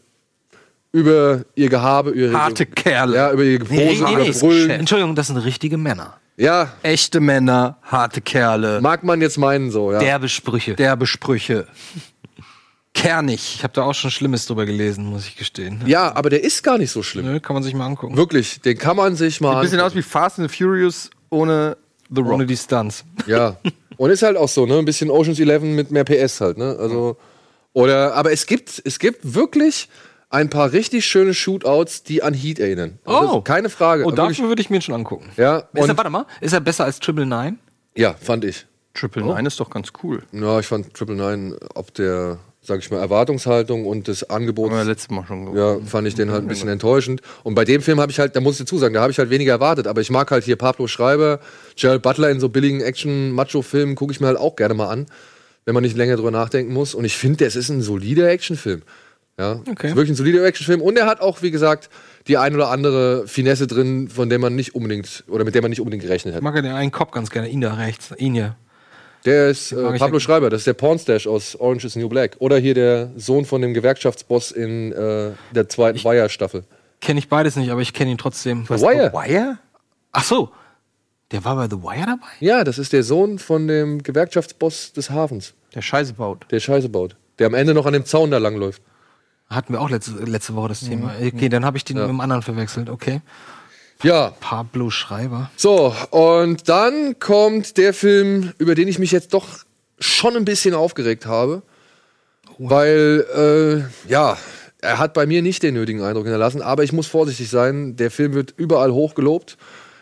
[0.92, 3.16] über ihr Gehabe, über ihre, Harte Kerle.
[3.16, 4.30] ja, über ihre Pose, Nee, nee, nee.
[4.30, 4.70] Brüllen.
[4.70, 6.14] Entschuldigung, das sind richtige Männer.
[6.36, 9.98] Ja, Echte Männer, harte Kerle, mag man jetzt meinen so, ja.
[9.98, 10.74] Derbe Sprüche.
[10.74, 11.66] derbe Sprüche.
[12.92, 13.56] Kernig.
[13.56, 15.82] ich habe da auch schon Schlimmes drüber gelesen, muss ich gestehen.
[15.86, 17.26] ja, aber der ist gar nicht so schlimm.
[17.26, 18.16] Nö, kann man sich mal angucken.
[18.16, 21.76] Wirklich, den kann man sich mal Ein bisschen aus wie Fast and Furious ohne
[22.10, 22.32] The Rock.
[22.32, 23.04] Ohne die Stunts.
[23.26, 23.56] Ja.
[23.96, 24.78] Und ist halt auch so, ne?
[24.78, 26.76] Ein bisschen Ocean's Eleven mit mehr PS halt, ne?
[26.78, 27.16] Also.
[27.72, 29.88] Oder, aber es gibt, es gibt wirklich
[30.28, 32.98] ein paar richtig schöne Shootouts, die an Heat erinnern.
[33.04, 33.40] Also Oh.
[33.42, 34.02] keine Frage.
[34.04, 35.30] Oh, wirklich- dafür würde ich mir schon angucken.
[35.36, 37.56] ja, Ist er, warte mal, ist er besser als Triple Nine?
[37.94, 38.66] ja, fand ich.
[38.94, 40.22] Triple Nine ist doch ganz cool.
[40.32, 44.72] Ja, ich fand Triple Nine ob der, sag ich mal, Erwartungshaltung und des Angebots.
[44.74, 47.20] Wir letztes Mal schon Ja, fand ich den halt ein bisschen enttäuschend.
[47.44, 49.18] Und bei dem Film habe ich halt, da muss ich dazu sagen, da habe ich
[49.18, 49.86] halt weniger erwartet.
[49.86, 51.40] Aber ich mag halt hier Pablo Schreiber,
[51.76, 55.06] Gerald Butler in so billigen Action-Macho-Filmen, gucke ich mir halt auch gerne mal an,
[55.66, 56.94] wenn man nicht länger drüber nachdenken muss.
[56.94, 58.82] Und ich finde, es ist ein solider Actionfilm.
[59.38, 59.88] Ja, Okay.
[59.88, 60.80] ist wirklich ein solider Actionfilm.
[60.80, 61.90] Und er hat auch, wie gesagt,
[62.26, 65.70] die ein oder andere Finesse drin, von der man nicht unbedingt, oder mit der man
[65.70, 66.42] nicht unbedingt gerechnet Ich hat.
[66.42, 67.48] mag ja den einen Kopf ganz gerne.
[67.48, 68.12] Ihn da rechts.
[68.16, 68.56] Ihn hier.
[69.26, 72.36] Der ist äh, ich Pablo Schreiber, das ist der Pornstash aus Orange is New Black.
[72.38, 76.62] Oder hier der Sohn von dem Gewerkschaftsboss in äh, der zweiten Wire-Staffel.
[77.00, 78.64] Kenne ich beides nicht, aber ich kenne ihn trotzdem.
[78.66, 79.12] The Wire?
[79.12, 79.58] Wire?
[80.12, 80.50] Ach so.
[81.32, 82.26] Der war bei The Wire dabei?
[82.40, 86.46] Ja, das ist der Sohn von dem Gewerkschaftsboss des Hafens, Der Scheiße baut.
[86.52, 87.16] der Scheiße baut.
[87.40, 88.80] Der am Ende noch an dem Zaun da langläuft.
[89.48, 91.12] Hatten wir auch letzte, letzte Woche das Thema.
[91.24, 92.90] Okay, dann habe ich den mit dem anderen verwechselt.
[92.90, 93.20] Okay.
[94.02, 95.50] Ja, Pablo Schreiber.
[95.56, 99.46] so, und dann kommt der Film, über den ich mich jetzt doch
[99.98, 101.62] schon ein bisschen aufgeregt habe.
[102.58, 103.24] Weil,
[104.06, 104.36] äh, ja,
[104.80, 107.96] er hat bei mir nicht den nötigen Eindruck hinterlassen, aber ich muss vorsichtig sein.
[107.96, 109.56] Der Film wird überall hochgelobt.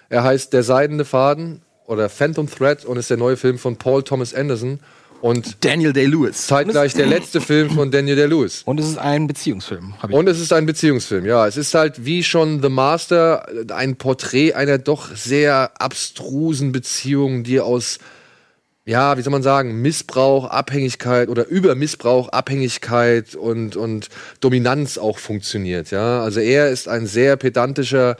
[0.09, 4.03] Er heißt Der seidene Faden oder Phantom Thread und ist der neue Film von Paul
[4.03, 4.81] Thomas Anderson
[5.25, 6.49] und Daniel Day-Lewis.
[6.49, 8.61] zeitgleich der letzte Film von Daniel Day-Lewis.
[8.67, 9.95] Und es ist ein Beziehungsfilm.
[10.03, 10.17] Hab ich.
[10.17, 11.47] Und es ist ein Beziehungsfilm, ja.
[11.47, 17.59] Es ist halt wie schon The Master ein Porträt einer doch sehr abstrusen Beziehung, die
[17.61, 18.01] aus,
[18.85, 24.09] ja, wie soll man sagen, Missbrauch, Abhängigkeit oder über Missbrauch, Abhängigkeit und, und
[24.41, 26.23] Dominanz auch funktioniert, ja.
[26.23, 28.19] Also er ist ein sehr pedantischer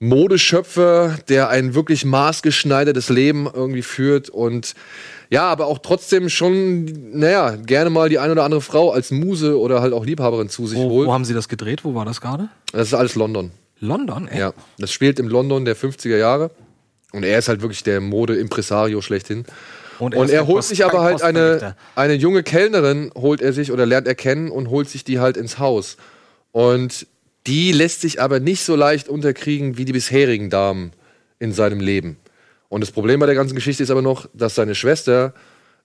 [0.00, 4.74] Modeschöpfer, der ein wirklich maßgeschneidertes Leben irgendwie führt und
[5.32, 6.84] ja, aber auch trotzdem schon,
[7.18, 10.66] naja, gerne mal die eine oder andere Frau als Muse oder halt auch Liebhaberin zu
[10.66, 11.08] sich wo, holt.
[11.08, 11.84] wo haben Sie das gedreht?
[11.84, 12.48] Wo war das gerade?
[12.72, 13.50] Das ist alles London.
[13.80, 14.38] London, ey.
[14.38, 16.50] Ja, das spielt im London der 50er Jahre.
[17.12, 19.44] Und er ist halt wirklich der Mode-Impresario schlechthin.
[19.98, 23.40] Und Und ist er der holt Post- sich aber halt eine, eine junge Kellnerin, holt
[23.42, 25.96] er sich oder lernt er kennen und holt sich die halt ins Haus.
[26.52, 27.06] Und
[27.46, 30.92] die lässt sich aber nicht so leicht unterkriegen wie die bisherigen Damen
[31.38, 32.16] in seinem Leben.
[32.72, 35.34] Und das Problem bei der ganzen Geschichte ist aber noch, dass seine Schwester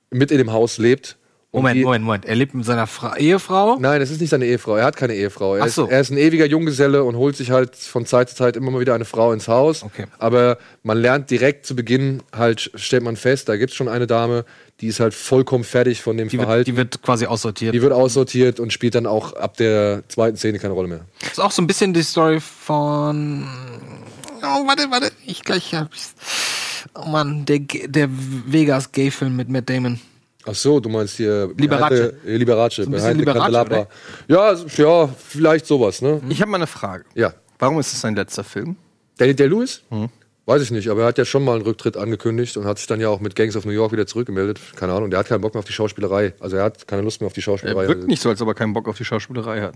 [0.09, 1.17] mit in dem Haus lebt.
[1.51, 2.25] Moment, Moment, Moment.
[2.25, 3.75] Er lebt mit seiner Fra Ehefrau.
[3.77, 4.77] Nein, es ist nicht seine Ehefrau.
[4.77, 5.55] Er hat keine Ehefrau.
[5.57, 5.83] Er, Ach so.
[5.85, 8.71] ist, er ist ein ewiger Junggeselle und holt sich halt von Zeit zu Zeit immer
[8.71, 9.83] mal wieder eine Frau ins Haus.
[9.83, 10.05] Okay.
[10.17, 14.07] Aber man lernt direkt zu Beginn halt, stellt man fest, da gibt es schon eine
[14.07, 14.45] Dame,
[14.79, 16.65] die ist halt vollkommen fertig von dem Die wird, Verhalten.
[16.71, 17.73] die wird quasi aussortiert.
[17.75, 21.01] die wird aussortiert und spielt dann auch ab der zweiten Szene keine Rolle mehr.
[21.19, 23.45] Das ist auch so ein bisschen die Story von.
[24.41, 25.11] Oh, warte, warte.
[25.25, 26.13] Ich gleich hab's.
[26.99, 29.99] Oh Mann, der, der Vegas-Gay-Film mit Matt Damon.
[30.45, 31.89] Ach so, du meinst hier Liberace.
[31.89, 33.87] Behind the- Liberace, ein bisschen Behind Liberace.
[34.27, 36.21] Ja, ja, vielleicht sowas, ne?
[36.29, 37.03] Ich habe mal eine Frage.
[37.15, 37.33] Ja.
[37.59, 38.75] Warum ist es sein letzter Film?
[39.17, 39.81] Daniel Day Lewis?
[40.45, 42.87] Weiß ich nicht, aber er hat ja schon mal einen Rücktritt angekündigt und hat sich
[42.87, 44.59] dann ja auch mit Gangs of New York wieder zurückgemeldet.
[44.77, 46.33] Keine Ahnung, der hat keinen Bock mehr auf die Schauspielerei.
[46.39, 47.87] Also er hat keine Lust mehr auf die Er Schauspielerei.
[47.89, 49.73] wirkt nicht so, als ob er keinen Bock auf die Schauspielerei hat.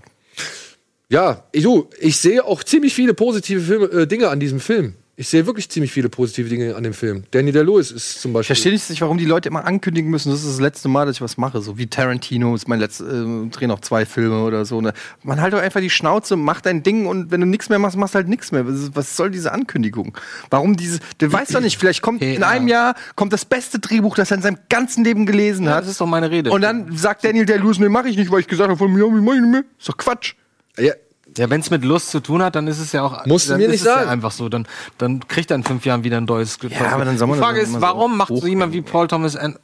[1.09, 4.93] Ja, ich, du, ich sehe auch ziemlich viele positive Filme, äh, Dinge an diesem Film.
[5.17, 7.25] Ich sehe wirklich ziemlich viele positive Dinge an dem Film.
[7.31, 8.55] Danny DeLewis ist zum Ich Beispiel.
[8.55, 11.21] verstehe nicht, warum die Leute immer ankündigen müssen, das ist das letzte Mal, dass ich
[11.21, 11.61] was mache.
[11.61, 14.79] So wie Tarantino ist mein letztes, äh, dreh noch zwei Filme oder so.
[14.81, 14.93] Ne?
[15.21, 17.97] Man halt doch einfach die Schnauze, mach dein Ding und wenn du nichts mehr machst,
[17.97, 18.63] machst halt nichts mehr.
[18.65, 20.17] Was, soll diese Ankündigung?
[20.49, 22.47] Warum diese, du weißt doch nicht, vielleicht kommt Okay, in ja.
[22.47, 25.83] einem Jahr kommt das beste Drehbuch, das er in seinem ganzen Leben gelesen Ja, hat.
[25.83, 26.51] das ist doch meine Rede.
[26.51, 29.05] und dann sagt Daniel Day-Lewis, nee, mach ich nicht, weil ich gesagt habe, von mir,
[29.07, 29.63] mach ich nicht mehr.
[29.77, 30.33] Ist doch Quatsch.
[30.79, 30.93] Ja,
[31.37, 33.25] Ja, wenn es mit Lust zu tun hat, dann ist es ja auch.
[33.25, 34.09] Musst dann mir ist nicht es ja sagen.
[34.09, 34.49] einfach so.
[34.49, 34.67] Dann,
[34.97, 37.39] dann kriegt er in fünf Jahren wieder ein neues Ja, aber dann soll man Die
[37.39, 39.57] das Frage doch ist, immer so warum macht so hochhängen, jemand wie Paul Thomas, An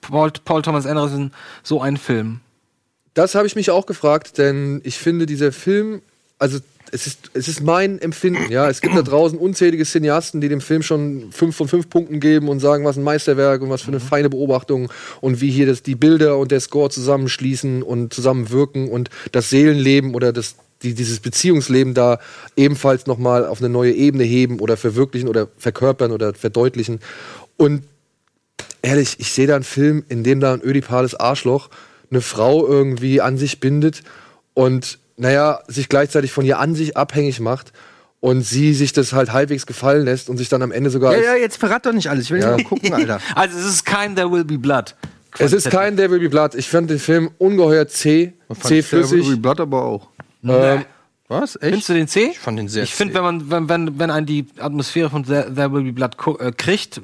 [0.00, 2.40] Paul, Paul Thomas Anderson so einen Film?
[3.14, 6.02] Das habe ich mich auch gefragt, denn ich finde, dieser Film,
[6.38, 6.58] also
[6.90, 8.68] es ist, es ist mein Empfinden, ja.
[8.68, 12.48] Es gibt da draußen unzählige Cineasten, die dem Film schon fünf von fünf Punkten geben
[12.48, 15.82] und sagen, was ein Meisterwerk und was für eine feine Beobachtung und wie hier das,
[15.82, 20.54] die Bilder und der Score zusammenschließen und zusammenwirken und das Seelenleben oder das,
[20.84, 22.18] die, dieses Beziehungsleben da
[22.56, 27.00] ebenfalls nochmal auf eine neue Ebene heben oder verwirklichen oder verkörpern oder verdeutlichen.
[27.56, 27.82] Und
[28.82, 31.70] ehrlich, ich sehe da einen Film, in dem da ein ödipales Arschloch
[32.10, 34.02] eine Frau irgendwie an sich bindet
[34.52, 37.72] und, naja, sich gleichzeitig von ihr an sich abhängig macht
[38.20, 41.14] und sie sich das halt halbwegs gefallen lässt und sich dann am Ende sogar.
[41.16, 42.24] Ja, ja, jetzt verrat doch nicht alles.
[42.26, 42.56] Ich will Ja.
[42.56, 43.20] nicht mal gucken, Alter.
[43.34, 44.94] Also es ist kein There Will Be Blood.
[45.38, 46.54] es ist kein Devil Be Blood.
[46.54, 48.32] Ich fand den Film ungeheuer zäh,
[48.62, 49.42] zäh flüssig.
[49.42, 50.08] Blood aber auch.
[50.48, 50.84] Ähm,
[51.28, 51.56] Was?
[51.56, 51.64] Echt?
[51.64, 52.24] Findest du den C?
[52.32, 55.24] Ich fand den sehr Ich finde, wenn man, wenn, wenn, wenn einen die Atmosphäre von
[55.24, 57.00] There, There Will Be Blood äh, kriegt,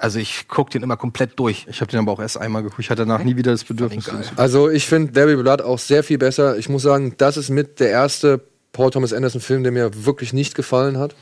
[0.00, 1.66] also ich gucke den immer komplett durch.
[1.70, 2.80] Ich habe den aber auch erst einmal geguckt.
[2.80, 4.10] Ich hatte danach nie wieder das Bedürfnis.
[4.36, 6.58] Also ich finde Devil Be Blood auch sehr viel besser.
[6.58, 8.40] Ich muss sagen, das ist mit der erste
[8.72, 11.14] Paul Thomas Anderson Film, der mir wirklich nicht gefallen hat,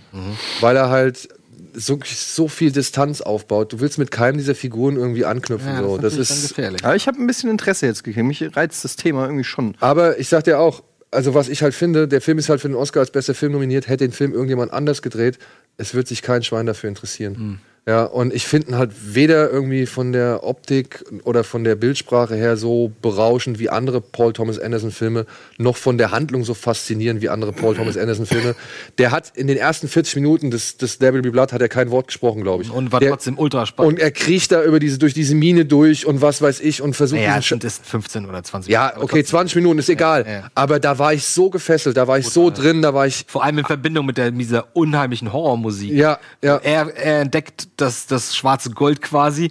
[0.61, 1.29] weil er halt
[1.77, 3.73] so, so viel Distanz aufbaut.
[3.73, 5.69] Du willst mit keinem dieser Figuren irgendwie anknüpfen.
[5.69, 5.97] Ja, so.
[5.97, 6.85] Das natürlich dann ist, gefährlich.
[6.85, 8.27] Aber ich habe ein bisschen Interesse jetzt gekriegt.
[8.27, 9.77] Mich reizt das Thema irgendwie schon.
[9.81, 10.83] aber ich sag dir auch,
[11.15, 13.53] also was ich halt finde, der Film ist halt für den Oscar als bester Film
[13.53, 13.89] nominiert.
[13.89, 15.39] Hätte den Film irgendjemand anders gedreht,
[15.77, 17.37] es wird sich kein Schwein dafür interessieren.
[17.37, 17.59] Hm.
[17.87, 22.35] Ja, und ich finde ihn halt weder irgendwie von der Optik oder von der Bildsprache
[22.35, 25.27] her so berauschend wie andere Paul Thomas Anderson Filme,
[25.59, 28.55] noch von der Handlung so faszinierend wie andere Paul Thomas Anderson Filme.
[28.97, 31.91] Der hat in den ersten 40 Minuten des, des Devil Be Blood hat er kein
[31.91, 32.71] Wort gesprochen, glaube ich.
[32.71, 33.95] Und war der, trotzdem ultra spannend.
[33.95, 36.97] Und er kriecht da über diese, durch diese Mine durch und was weiß ich und
[36.97, 39.41] versucht naja, diesen es sind es 15 oder 20 ja, aber okay, trotzdem.
[39.41, 40.25] 20 Minuten ist egal.
[40.27, 40.51] Ja, ja.
[40.55, 43.27] Aber da war ich so gefesselt, da war ich so drin, da war ich.
[43.29, 45.93] Vor allem in Verbindung mit, der, mit dieser unheimlichen Horrormusik.
[45.93, 46.57] Ja, ja.
[46.57, 49.51] Er, er entdeckt das, das schwarze Gold quasi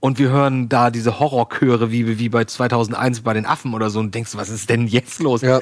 [0.00, 4.00] und wir hören da diese Horrorchöre wie, wie bei 2001 bei den Affen oder so
[4.00, 5.42] und denkst, was ist denn jetzt los?
[5.42, 5.60] Ja.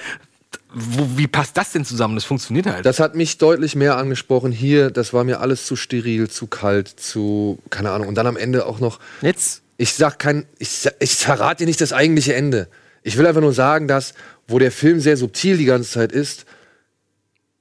[0.73, 2.15] Wo, wie passt das denn zusammen?
[2.15, 2.87] Das funktioniert halt.
[2.87, 4.51] Das hat mich deutlich mehr angesprochen.
[4.51, 8.09] Hier, das war mir alles zu steril, zu kalt, zu, keine Ahnung.
[8.09, 11.81] Und dann am Ende auch noch, Jetzt ich sag kein, ich, ich verrate dir nicht
[11.81, 12.69] das eigentliche Ende.
[13.03, 14.13] Ich will einfach nur sagen, dass,
[14.47, 16.45] wo der Film sehr subtil die ganze Zeit ist,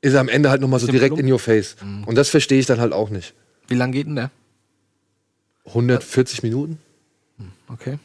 [0.02, 1.78] ist er am Ende halt nochmal so direkt in your face.
[1.82, 2.04] Mhm.
[2.04, 3.36] Und das verstehe ich dann halt auch nicht.
[3.70, 4.32] Wie lang geht denn der?
[5.65, 6.80] 140 Minuten?
[7.72, 7.99] Okay.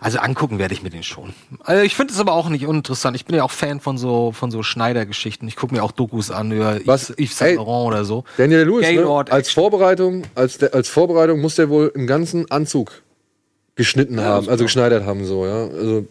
[0.00, 1.32] Also angucken werde ich mir den schon.
[1.64, 3.16] Also ich finde es aber auch nicht uninteressant.
[3.16, 5.48] Ich bin ja auch Fan von so von so Schneider-Geschichten.
[5.48, 7.10] Ich gucke mir auch Dokus an über Was?
[7.18, 8.24] Yves, Saint Laurent oder so.
[8.36, 9.24] Daniel Lewis, ne?
[9.30, 13.02] Als Vorbereitung, als, als Vorbereitung muss der wohl einen ganzen Anzug
[13.74, 15.66] geschnitten haben, also geschneidert haben, so, ja.
[15.66, 16.06] Also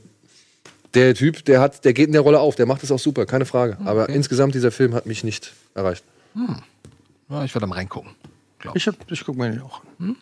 [0.93, 3.25] der Typ, der hat, der geht in der Rolle auf, der macht das auch super,
[3.25, 3.77] keine Frage.
[3.85, 6.03] Aber insgesamt dieser Film hat mich nicht erreicht.
[7.29, 8.11] Ja, ich werde mal reingucken.
[8.73, 10.15] Ich, hab- ich guck mir den auch an.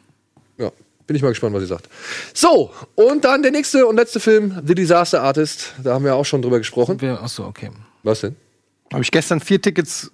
[0.57, 0.71] Ja,
[1.07, 1.89] bin ich mal gespannt, was ihr sagt.
[2.33, 5.73] So, und dann der nächste und letzte Film, The Disaster Artist.
[5.83, 6.99] Da haben wir auch schon drüber gesprochen.
[7.01, 7.71] Wir, achso, okay.
[8.03, 8.35] Was denn?
[8.91, 10.11] Habe ich gestern vier Tickets.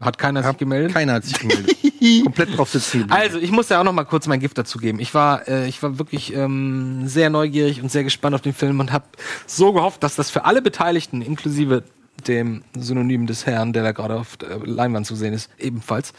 [0.00, 0.92] Hat keiner sich gemeldet?
[0.92, 1.76] Keiner hat sich gemeldet.
[2.24, 3.06] Komplett drauf sitzen.
[3.10, 4.98] Also, ich muss ja auch noch mal kurz mein Gift dazu geben.
[5.00, 8.80] Ich war, äh, ich war wirklich ähm, sehr neugierig und sehr gespannt auf den Film
[8.80, 9.06] und habe
[9.46, 11.84] so gehofft, dass das für alle Beteiligten, inklusive
[12.26, 16.12] dem Synonym des Herrn, der da gerade auf der Leinwand zu sehen ist, ebenfalls,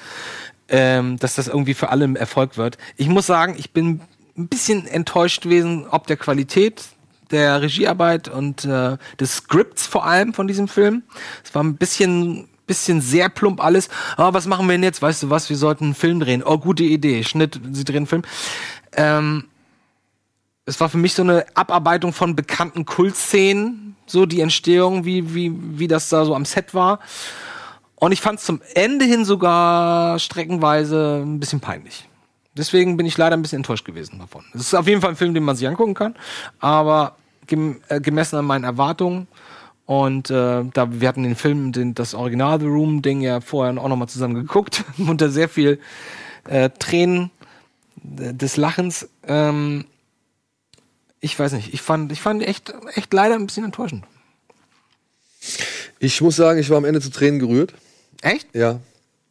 [0.69, 2.77] ähm, dass das irgendwie für alle ein Erfolg wird.
[2.97, 4.01] Ich muss sagen, ich bin
[4.37, 6.83] ein bisschen enttäuscht gewesen, ob der Qualität
[7.31, 11.03] der Regiearbeit und äh, des Skripts vor allem von diesem Film.
[11.43, 13.89] Es war ein bisschen bisschen sehr plump alles.
[14.17, 15.01] Ah, was machen wir denn jetzt?
[15.01, 15.49] Weißt du was?
[15.49, 16.43] Wir sollten einen Film drehen.
[16.43, 17.23] Oh, gute Idee.
[17.23, 18.23] Schnitt, sie drehen einen Film.
[18.93, 19.45] Ähm,
[20.65, 25.53] es war für mich so eine Abarbeitung von bekannten Kultszenen, so die Entstehung, wie, wie,
[25.79, 26.99] wie das da so am Set war.
[27.97, 32.07] Und ich fand es zum Ende hin sogar streckenweise ein bisschen peinlich.
[32.57, 34.43] Deswegen bin ich leider ein bisschen enttäuscht gewesen davon.
[34.53, 36.15] Es ist auf jeden Fall ein Film, den man sich angucken kann,
[36.59, 37.17] aber
[37.47, 39.27] gem äh, gemessen an meinen Erwartungen
[39.85, 43.79] Und äh, da wir hatten den Film, den, das Original The Room Ding ja vorher
[43.81, 45.79] auch noch mal zusammen geguckt unter sehr viel
[46.47, 47.29] äh, Tränen
[48.17, 49.07] äh, des Lachens.
[49.27, 49.85] Ähm,
[51.19, 54.05] ich weiß nicht, ich fand, ich fand echt, echt leider ein bisschen enttäuschend.
[55.99, 57.73] Ich muss sagen, ich war am Ende zu Tränen gerührt.
[58.25, 58.47] Echt?
[58.55, 58.79] Ja.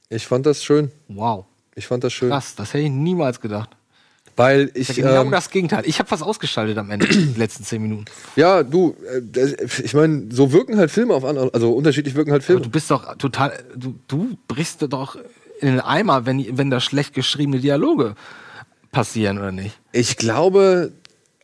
[0.08, 0.90] Ich fand das schön.
[1.08, 1.46] Wow.
[1.74, 2.30] Ich fand das schön.
[2.30, 3.70] Krass, das hätte ich niemals gedacht.
[4.36, 4.94] Weil ich.
[4.94, 5.82] Genau ähm, das Gegenteil.
[5.86, 8.04] Ich habe was ausgeschaltet am Ende, die letzten zehn Minuten.
[8.36, 8.96] ja, du,
[9.36, 12.62] äh, ich meine, so wirken halt Filme auf andere, also unterschiedlich wirken halt Aber Filme.
[12.62, 15.16] du bist doch total, du, du brichst doch
[15.60, 18.14] in den Eimer, wenn, wenn da schlecht geschriebene Dialoge
[18.92, 19.78] passieren, oder nicht?
[19.92, 20.92] Ich glaube,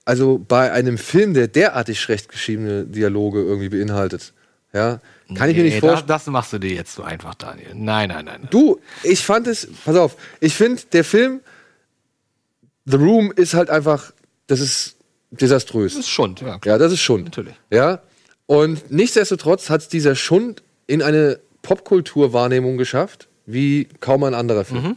[0.04, 4.32] also bei einem Film, der derartig schlecht geschriebene Dialoge irgendwie beinhaltet,
[4.72, 5.00] ja,
[5.34, 6.06] kann ich mir nicht Nee, vorstellen.
[6.06, 7.70] Das, das machst du dir jetzt so einfach, Daniel.
[7.74, 8.40] Nein, nein, nein.
[8.42, 8.48] nein.
[8.50, 11.40] Du, ich fand es, pass auf, ich finde, der Film
[12.84, 14.12] The Room ist halt einfach,
[14.46, 14.96] das ist
[15.30, 15.94] desaströs.
[15.94, 16.58] Das ist Schund, ja.
[16.64, 17.24] Ja, das ist Schund.
[17.24, 17.54] Natürlich.
[17.70, 18.00] Ja.
[18.46, 24.82] Und nichtsdestotrotz hat dieser Schund in eine Popkulturwahrnehmung geschafft, wie kaum ein anderer Film.
[24.82, 24.96] Mhm.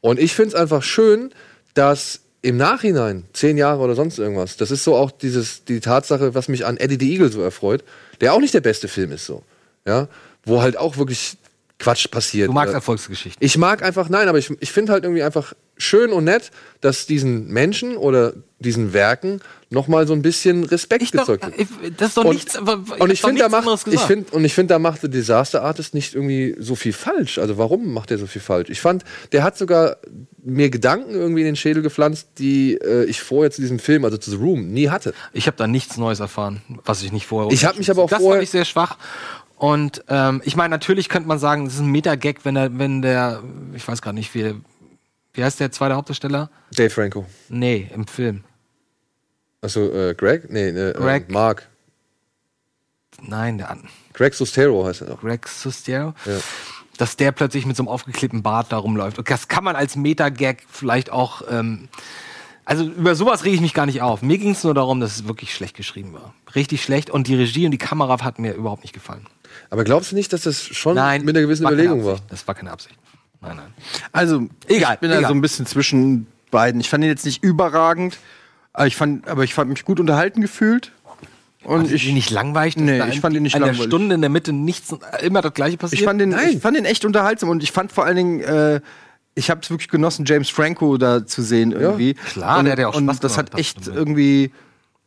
[0.00, 1.30] Und ich finde es einfach schön,
[1.74, 6.34] dass im Nachhinein, zehn Jahre oder sonst irgendwas, das ist so auch dieses, die Tatsache,
[6.34, 7.82] was mich an Eddie the Eagle so erfreut,
[8.20, 9.42] der auch nicht der beste Film ist so.
[9.86, 10.08] Ja.
[10.44, 11.36] Wo halt auch wirklich
[11.84, 12.48] Quatsch passiert.
[12.48, 13.44] Du magst Äh, Erfolgsgeschichten.
[13.44, 17.06] ich mag einfach, nein, aber ich, ich finde halt irgendwie einfach schön und nett, dass
[17.06, 21.58] diesen Menschen oder diesen Werken nochmal so ein bisschen Respekt Ich gezeugt wird.
[21.58, 21.66] ich,
[21.96, 22.56] das ist doch Und, nichts.
[22.56, 25.62] aber und ich finde, da macht, ich find, und ich finde, da macht The Disaster
[25.62, 27.38] Artist nicht irgendwie so viel falsch.
[27.38, 28.70] Also warum macht er so viel falsch?
[28.70, 29.96] Ich fand, der hat sogar
[30.44, 34.16] mir Gedanken irgendwie in den Schädel gepflanzt, die äh, ich vorher zu diesem Film, also
[34.16, 35.12] zu The Room, nie hatte.
[35.32, 37.52] Ich habe da nichts Neues erfahren, was ich nicht vorher.
[37.52, 38.96] Ich hab mich aber auch das vorher- fand ich sehr schwach.
[39.56, 43.02] Und ähm, ich meine, natürlich könnte man sagen, das ist ein Meta-Gag, wenn der, wenn
[43.02, 43.42] der,
[43.74, 44.54] ich weiß gerade nicht, wie,
[45.32, 46.50] wie heißt der zweite Hauptdarsteller?
[46.74, 47.24] Dave Franco.
[47.48, 48.44] Nee, im Film.
[49.62, 50.50] Also äh, Greg?
[50.50, 51.28] Nee, äh, Greg.
[51.28, 51.68] Äh, Mark.
[53.22, 55.20] Nein, der an- Greg Sustero heißt er noch.
[55.20, 56.14] Greg Sustero.
[56.26, 56.38] Ja.
[56.98, 59.18] Dass der plötzlich mit so einem aufgeklebten Bart da rumläuft.
[59.18, 61.42] Und das kann man als Meta-Gag vielleicht auch.
[61.50, 61.88] Ähm,
[62.64, 64.22] also über sowas rege ich mich gar nicht auf.
[64.22, 66.34] Mir ging es nur darum, dass es wirklich schlecht geschrieben war.
[66.54, 67.10] Richtig schlecht.
[67.10, 69.26] Und die Regie und die Kamera hat mir überhaupt nicht gefallen.
[69.70, 72.18] Aber glaubst du nicht, dass das schon Nein, mit einer gewissen Überlegung war?
[72.30, 72.96] Das war keine Absicht.
[73.40, 73.74] Nein, nein.
[74.12, 75.28] Also, Egal, ich bin da egal.
[75.28, 76.80] so ein bisschen zwischen beiden.
[76.80, 78.18] Ich fand ihn jetzt nicht überragend,
[78.72, 80.92] aber ich fand, aber ich fand mich gut unterhalten gefühlt.
[81.64, 82.74] Und ich ich, nicht langweilig.
[82.74, 83.84] dass Nee, da ich fand ihn nicht langweilig.
[83.84, 86.00] Stunde in der Mitte nichts, immer das Gleiche passiert.
[86.00, 86.50] ich fand den, Nein.
[86.50, 88.80] ich fand den echt unterhaltsam und ich fand vor allen Dingen, äh,
[89.34, 92.14] ich habe es wirklich genossen, James Franco da zu sehen irgendwie.
[92.14, 94.52] klar, und, der hat ja auch und Spaß das gemacht, hat echt irgendwie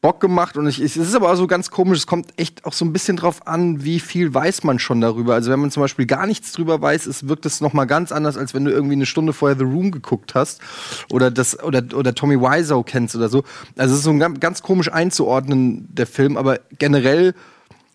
[0.07, 2.71] Bock gemacht und ich, es ist aber auch so ganz komisch, es kommt echt auch
[2.71, 5.33] so ein bisschen drauf an, wie viel weiß man schon darüber.
[5.33, 8.13] Also wenn man zum Beispiel gar nichts drüber weiß, es wirkt es noch mal ganz
[8.13, 10.61] anders, als wenn du irgendwie eine Stunde vorher The Room geguckt hast
[11.11, 13.43] oder das oder oder Tommy Wiseau kennst oder so.
[13.75, 17.33] Also es ist so ein ganz komisch einzuordnen der Film, aber generell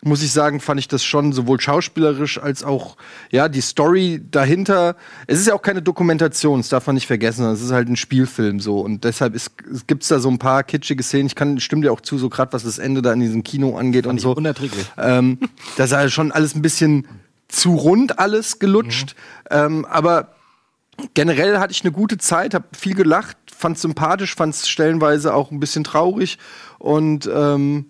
[0.05, 2.96] muss ich sagen, fand ich das schon sowohl schauspielerisch als auch
[3.30, 4.96] ja die Story dahinter.
[5.28, 7.46] Es ist ja auch keine Dokumentation, das darf man nicht vergessen.
[7.46, 9.53] Es ist halt ein Spielfilm so und deshalb ist,
[9.86, 11.26] gibt's da so ein paar kitschige Szenen.
[11.26, 13.76] Ich kann stimme dir auch zu, so gerade was das Ende da in diesem Kino
[13.76, 14.34] angeht und ich so.
[14.34, 14.86] unerträglich.
[14.98, 15.38] Ähm,
[15.76, 17.07] das ist schon alles ein bisschen
[17.46, 19.14] zu rund alles gelutscht,
[19.50, 20.34] ähm, aber
[21.14, 25.50] generell hatte ich eine gute Zeit, habe viel gelacht, fand sympathisch, fand es stellenweise auch
[25.50, 26.38] ein bisschen traurig
[26.78, 27.86] und ähm,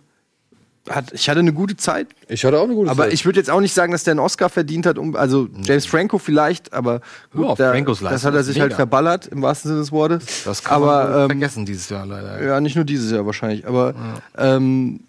[0.89, 2.09] hat, ich hatte eine gute Zeit.
[2.29, 3.13] Ich hatte auch eine gute Aber Zeit.
[3.13, 4.99] ich würde jetzt auch nicht sagen, dass der einen Oscar verdient hat.
[4.99, 7.01] Um, also James Franco vielleicht, aber
[7.33, 8.77] gut, Ja, da, das hat er sich halt mega.
[8.77, 10.43] verballert im wahrsten Sinne des Wortes.
[10.45, 12.43] Das kann man aber ähm, vergessen dieses Jahr leider.
[12.43, 13.95] ja, nicht nur dieses Jahr wahrscheinlich, aber
[14.37, 15.01] ja, ähm,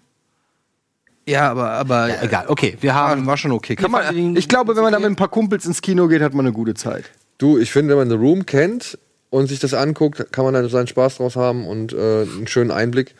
[1.26, 3.26] ja aber aber Ja, egal, okay, wir haben.
[3.26, 3.74] war schon okay.
[3.76, 6.34] Kann man, ich glaube, wenn man da mit ein paar Kumpels ins Kino geht, hat
[6.34, 7.04] man eine gute Zeit.
[7.38, 8.96] Du, ich finde, wenn man The Room kennt
[9.30, 12.70] und sich das anguckt, kann man dann seinen Spaß draus haben und äh, einen schönen
[12.70, 13.14] Einblick.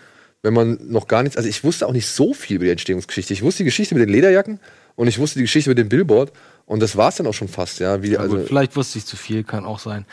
[0.45, 3.32] Wenn man noch gar nichts, also ich wusste auch nicht so viel über die Entstehungsgeschichte.
[3.32, 4.61] Ich wusste die Geschichte mit den Lederjacken
[4.95, 6.32] und ich wusste die Geschichte mit dem Billboard
[6.66, 8.03] und das war es dann auch schon fast, ja.
[8.03, 10.05] Wie, Ja, also, gut, vielleicht wusste ich zu viel, kann auch sein.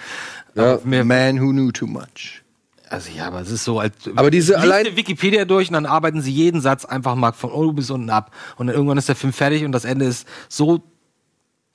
[0.55, 0.79] Ja.
[0.85, 2.41] Man who knew too much.
[2.89, 6.21] also ja, aber es ist so, als Aber diese allein- Wikipedia durch und dann arbeiten
[6.21, 9.17] sie jeden Satz einfach mal von oben bis unten ab und dann irgendwann ist der
[9.17, 10.81] Film fertig und das Ende ist so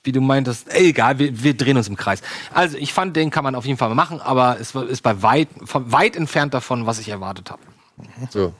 [0.02, 2.22] wie du meintest, ey, egal, wir, wir drehen uns im Kreis.
[2.54, 5.20] Also ich fand, den kann man auf jeden Fall mal machen, aber es ist bei
[5.20, 7.61] weit, von weit entfernt davon, was ich erwartet habe.
[8.30, 8.53] So.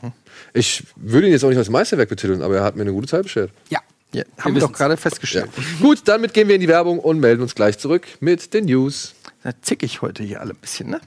[0.53, 3.07] Ich würde ihn jetzt auch nicht als Meisterwerk betiteln, aber er hat mir eine gute
[3.09, 3.51] Zeit beschert.
[3.69, 3.81] Ja.
[4.15, 4.97] Ja, haben wir doch gerade Ja.
[4.97, 5.51] festgestellt.
[5.83, 9.15] Gut, damit gehen wir in die Werbung und melden uns gleich zurück mit den News.
[9.43, 11.01] Da zick ich heute hier alle ein bisschen, ne?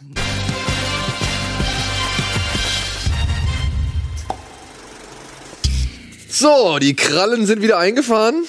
[6.28, 8.46] So, die Krallen sind wieder eingefahren.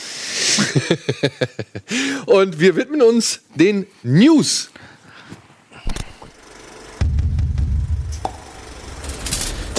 [2.26, 4.70] und wir widmen uns den News.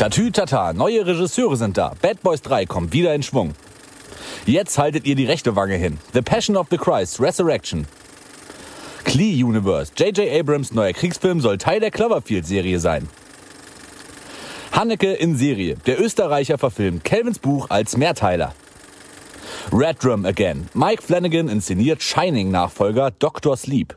[0.02, 1.94] Tatü Tata, neue Regisseure sind da.
[2.02, 3.54] Bad Boys 3 kommt wieder in Schwung.
[4.48, 6.00] Jetzt haltet ihr die rechte Wange hin.
[6.14, 7.86] The Passion of the Christ, Resurrection.
[9.04, 9.92] Klee Universe.
[9.96, 10.28] J.J.
[10.40, 13.10] Abrams neuer Kriegsfilm soll Teil der Cloverfield-Serie sein.
[14.72, 15.76] Hanneke in Serie.
[15.86, 18.56] Der Österreicher verfilmt Calvins Buch als Mehrteiler.
[19.72, 20.68] Red Drum Again.
[20.74, 23.56] Mike Flanagan inszeniert Shining-Nachfolger Dr.
[23.56, 23.94] Sleep.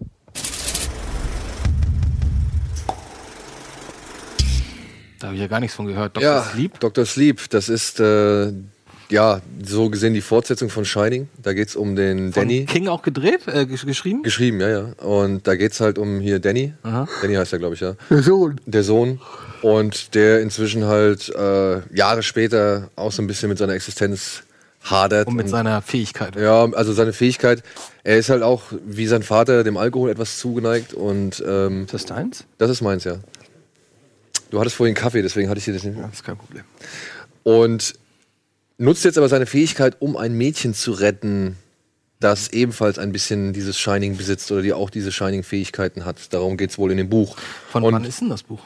[5.24, 6.18] Da habe ich ja gar nichts von gehört.
[6.18, 6.22] Dr.
[6.22, 6.78] Ja, Sleep.
[6.80, 7.06] Dr.
[7.06, 8.52] Sleep, das ist äh,
[9.08, 11.28] ja so gesehen die Fortsetzung von Shining.
[11.42, 12.66] Da geht's um den Von Danny.
[12.66, 14.22] King auch gedreht, äh, gesch- geschrieben?
[14.22, 14.80] Geschrieben, ja, ja.
[15.02, 16.74] Und da geht's halt um hier Danny.
[16.82, 17.94] Danny heißt er, glaube ich, ja.
[18.10, 18.60] Der Sohn.
[18.66, 19.18] Der Sohn.
[19.62, 24.42] Und der inzwischen halt äh, Jahre später auch so ein bisschen mit seiner Existenz
[24.82, 25.26] hadert.
[25.26, 26.36] Und mit und- seiner Fähigkeit.
[26.36, 27.62] Ja, also seine Fähigkeit.
[28.02, 32.04] Er ist halt auch wie sein Vater dem Alkohol etwas zugeneigt und ähm, Ist das
[32.04, 32.44] deins?
[32.58, 33.16] das ist meins, ja.
[34.54, 35.98] Du hattest vorhin Kaffee, deswegen hatte ich dir das nicht.
[35.98, 36.62] Das ist kein Problem.
[37.42, 37.94] Und
[38.78, 41.56] nutzt jetzt aber seine Fähigkeit, um ein Mädchen zu retten,
[42.20, 46.32] das ebenfalls ein bisschen dieses Shining besitzt oder die auch diese Shining-Fähigkeiten hat.
[46.32, 47.36] Darum geht's wohl in dem Buch.
[47.68, 48.60] Von Und wann ist denn das Buch?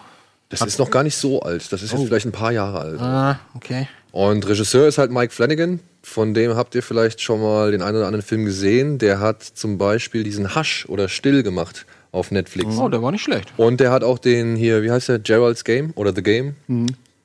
[0.50, 1.72] das ist noch gar nicht so alt.
[1.72, 3.00] Das ist jetzt vielleicht ein paar Jahre alt.
[3.00, 3.88] Ah, okay.
[4.12, 5.80] Und Regisseur ist halt Mike Flanagan.
[6.02, 8.98] Von dem habt ihr vielleicht schon mal den einen oder anderen Film gesehen.
[8.98, 12.76] Der hat zum Beispiel diesen Hush oder Still gemacht auf Netflix.
[12.78, 13.52] Oh, der war nicht schlecht.
[13.56, 15.18] Und der hat auch den hier, wie heißt der?
[15.18, 16.54] Gerald's Game oder The Game?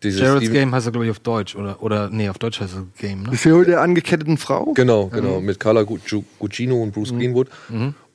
[0.02, 1.56] Diese Gerald's Steven- Game heißt er, glaube ich, auf Deutsch.
[1.56, 3.34] Oder, oder nee, auf Deutsch heißt er Game, ne?
[3.34, 4.74] Ist der der angeketteten Frau?
[4.74, 5.40] Genau, genau.
[5.40, 7.48] Mit Carla Gu- Gu- Gugino und Bruce Greenwood.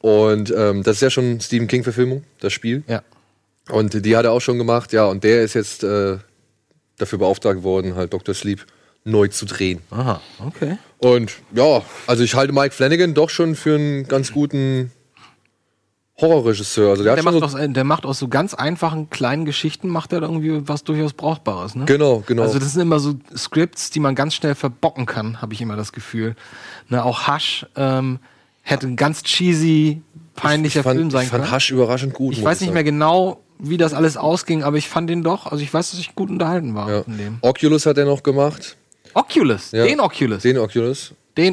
[0.01, 2.85] Und ähm, das ist ja schon Stephen King-Verfilmung, das Spiel.
[2.87, 3.03] Ja.
[3.71, 5.07] Und die hat er auch schon gemacht, ja.
[5.07, 6.19] Und der ist jetzt äh,
[6.99, 8.35] dafür beauftragt worden, halt Dr.
[8.35, 8.65] Sleep
[9.05, 9.81] neu zu drehen.
[9.91, 10.77] Aha, okay.
[10.99, 14.91] Und ja, also ich halte Mike Flanagan doch schon für einen ganz guten
[16.21, 16.91] Horrorregisseur.
[16.91, 20.13] Also der, Der macht, so, aus, der macht aus so ganz einfachen kleinen Geschichten macht
[20.13, 21.85] er da irgendwie was durchaus Brauchbares, ne?
[21.85, 22.43] Genau, genau.
[22.43, 25.77] Also das sind immer so Scripts, die man ganz schnell verbocken kann, habe ich immer
[25.77, 26.35] das Gefühl.
[26.89, 28.19] Ne, auch Hush ähm,
[28.63, 30.03] hätte ein ganz cheesy,
[30.35, 31.55] peinlicher ich fand, Film sein ich fand können.
[31.55, 32.35] Hush überraschend gut.
[32.35, 35.63] ich weiß nicht mehr genau, wie das alles ausging, aber ich fand den doch, also
[35.63, 37.05] ich weiß, dass ich gut unterhalten war Ja.
[37.43, 38.77] Oculus hat er noch gemacht.
[39.15, 39.85] Oculus, Ja.
[39.85, 41.13] den Oculus, den, Den Oculus.
[41.37, 41.53] äh,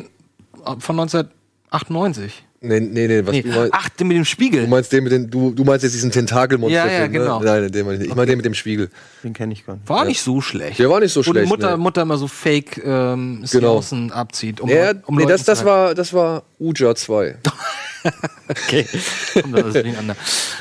[0.79, 2.43] von 1998.
[2.67, 3.41] Nee, nee, nee, was Nee.
[3.43, 3.69] du meinst.
[3.73, 4.61] Ach, den mit dem Spiegel.
[4.63, 6.85] Du meinst den mit den, du, du meinst jetzt diesen Tentakelmonster.
[6.85, 7.39] Ja, ja, genau.
[7.39, 7.45] Ne?
[7.45, 8.09] Nein, den meine ich nicht.
[8.09, 8.89] Ich meine den mit dem Spiegel.
[9.23, 9.87] Den kenne ich gar nicht.
[9.89, 10.79] War nicht so schlecht.
[10.79, 11.83] Der war nicht so Wo die schlecht, Mutter, nee.
[11.83, 13.81] Mutter immer so fake ähm, Genau.
[13.81, 14.61] Seancen abzieht.
[14.61, 17.37] Um, Ja, um nee, das, das, war, das war Uja 2.
[18.47, 18.85] Okay.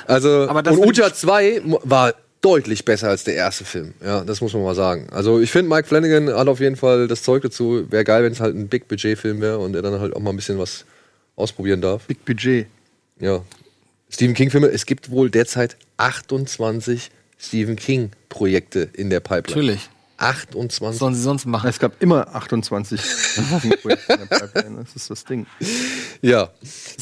[0.07, 3.95] Also, Aber das und Uja 2 mu- war deutlich besser als der erste Film.
[4.05, 5.09] Ja, das muss man mal sagen.
[5.13, 7.87] Also, ich finde, Mike Flanagan hat auf jeden Fall das Zeug dazu.
[7.91, 10.37] Wäre geil, wenn es halt ein Big-Budget-Film wäre und er dann halt auch mal ein
[10.37, 10.85] bisschen was
[11.37, 12.07] ausprobieren darf.
[12.07, 12.67] Big Budget.
[13.21, 13.43] Ja.
[14.11, 19.67] Stephen King-Filme, es gibt wohl derzeit 28 Stephen King-Projekte in der Pipeline.
[19.67, 19.91] Natürlich.
[20.17, 20.81] 28.
[20.81, 21.69] Was sollen sie sonst machen?
[21.69, 23.01] Es gab immer 28
[23.83, 24.85] Projekte in der Pipeline.
[24.85, 25.47] Das ist das Ding.
[26.23, 26.51] Ja.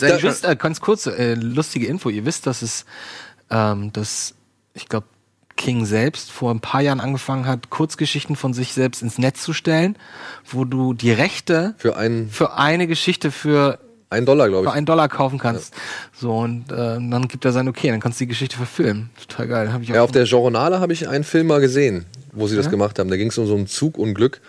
[0.01, 2.09] Ihr wisst, äh, ganz kurz, äh, lustige Info.
[2.09, 2.87] Ihr wisst, dass es,
[3.51, 4.35] ähm, dass,
[4.75, 5.07] ich glaube,
[5.57, 9.53] King selbst vor ein paar Jahren angefangen hat, Kurzgeschichten von sich selbst ins Netz zu
[9.53, 9.97] stellen,
[10.51, 13.79] wo du die Rechte Für einen, für eine Geschichte für,
[14.13, 14.77] einen Dollar, glaube für ich.
[14.77, 15.75] einen Dollar kaufen kannst.
[16.13, 19.11] So, und äh, dann gibt er sein Okay, dann kannst du die Geschichte verfilmen.
[19.29, 19.73] Total geil.
[19.73, 22.57] Hab ich auch Ja, auf der Journale habe ich einen Film mal gesehen, wo sie
[22.57, 23.11] das gemacht haben.
[23.11, 24.41] Da ging es um so ein Zugunglück.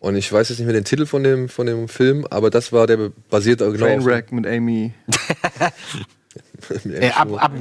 [0.00, 2.72] Und ich weiß jetzt nicht mehr den Titel von dem, von dem Film, aber das
[2.72, 4.92] war der basiert genau Trainwreck mit Amy.
[6.84, 7.52] Äh, ab, ab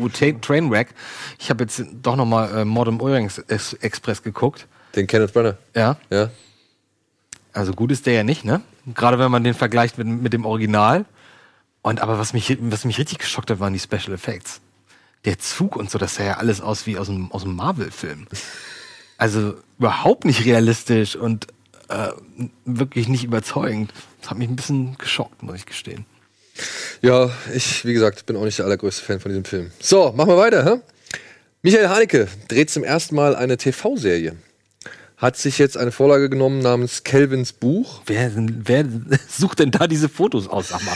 [0.42, 0.90] Trainwreck.
[1.40, 4.68] Ich habe jetzt doch noch mal äh, Modern Orient Ex- Express geguckt.
[4.96, 5.58] Den Kenneth Branagh.
[5.76, 5.98] Ja.
[6.12, 6.30] Ja.
[7.54, 8.62] Also gut ist der ja nicht, ne?
[8.94, 11.06] Gerade wenn man den vergleicht mit, mit dem Original.
[11.88, 14.60] Und aber was mich, was mich richtig geschockt hat, waren die Special Effects.
[15.24, 18.28] Der Zug und so, das sah ja alles aus wie aus einem, aus einem Marvel-Film.
[19.18, 21.48] Also überhaupt nicht realistisch und
[21.88, 22.10] äh,
[22.66, 23.94] wirklich nicht überzeugend.
[24.20, 26.06] Das hat mich ein bisschen geschockt, muss ich gestehen.
[27.02, 29.72] Ja, ich, wie gesagt, bin auch nicht der allergrößte Fan von diesem Film.
[29.80, 30.82] So, machen wir weiter, hä?
[31.62, 34.36] Michael Haneke dreht zum ersten Mal eine TV-Serie.
[35.18, 38.02] Hat sich jetzt eine Vorlage genommen namens Kelvins Buch.
[38.06, 38.86] Wer, wer
[39.28, 40.96] sucht denn da diese Fotos aus, sag mal?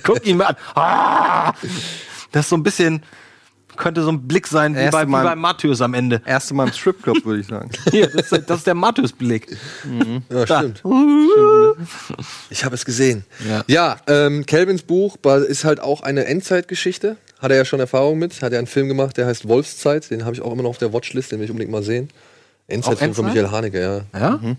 [0.02, 0.56] Guck ihn mal an.
[0.74, 1.52] Ah!
[2.32, 3.02] Das ist so ein bisschen,
[3.78, 6.20] könnte so ein Blick sein wie bei, wie bei Matthäus am Ende.
[6.26, 7.70] Erste Mal im Stripclub, würde ich sagen.
[7.90, 9.56] Hier, das ist, das ist der Matthäus-Blick.
[10.28, 10.58] Ja, Da.
[10.58, 10.82] stimmt.
[12.50, 13.24] Ich habe es gesehen.
[13.48, 13.64] Ja.
[13.66, 15.16] Ja, ähm, Kelvins Buch
[15.48, 17.16] ist halt auch eine Endzeitgeschichte.
[17.38, 18.42] Hat er ja schon Erfahrung mit.
[18.42, 20.10] Hat er einen Film gemacht, der heißt Wolfszeit.
[20.10, 22.10] Den habe ich auch immer noch auf der Watchlist, den will ich unbedingt mal sehen.
[22.68, 23.42] Endzeitfilm von Endzeit?
[23.42, 24.18] Michael Haneke, ja.
[24.18, 24.56] Ja?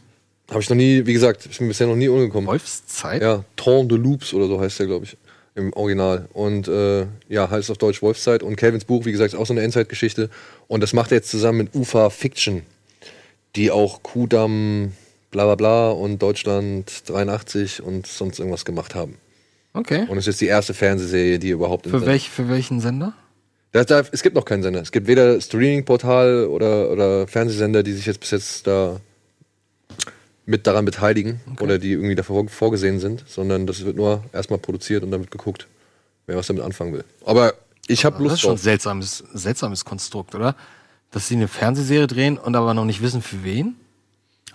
[0.49, 2.47] Habe ich noch nie, wie gesagt, ist mir bisher noch nie umgekommen.
[2.47, 3.21] Wolfszeit?
[3.21, 5.17] Ja, Temps de Loops oder so heißt der, glaube ich,
[5.55, 6.29] im Original.
[6.31, 8.43] Und äh, ja, heißt auf Deutsch Wolfszeit.
[8.43, 10.29] Und Kelvins Buch, wie gesagt, ist auch so eine Endzeitgeschichte.
[10.67, 12.61] Und das macht er jetzt zusammen mit UFA Fiction,
[13.55, 14.93] die auch Kudam
[15.31, 19.17] bla bla bla und Deutschland 83 und sonst irgendwas gemacht haben.
[19.73, 20.05] Okay.
[20.07, 23.13] Und es ist die erste Fernsehserie, die überhaupt im Für, welch, für welchen Sender?
[23.77, 24.81] Da, da, es gibt noch keinen Sender.
[24.81, 28.99] Es gibt weder Streaming-Portal oder, oder Fernsehsender, die sich jetzt bis jetzt da
[30.47, 35.03] mit daran beteiligen oder die irgendwie dafür vorgesehen sind, sondern das wird nur erstmal produziert
[35.03, 35.67] und dann wird geguckt,
[36.25, 37.03] wer was damit anfangen will.
[37.23, 37.53] Aber
[37.85, 40.55] ich habe Das ist Lust schon ein seltsames, seltsames Konstrukt, oder?
[41.11, 43.75] Dass sie eine Fernsehserie drehen und aber noch nicht wissen, für wen?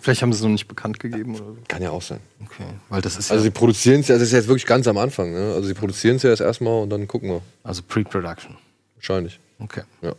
[0.00, 1.58] Vielleicht haben sie es noch nicht bekannt gegeben oder so.
[1.68, 2.18] Kann ja auch sein.
[2.44, 2.64] Okay.
[2.88, 4.98] Weil das ist Also ja, sie produzieren es ja, das ist jetzt wirklich ganz am
[4.98, 5.32] Anfang.
[5.32, 5.52] Ne?
[5.54, 7.42] Also sie produzieren es ja erst erstmal und dann gucken wir.
[7.62, 8.56] also Pre-Production.
[9.03, 9.40] Wahrscheinlich.
[9.59, 9.82] Okay.
[10.00, 10.14] Ja.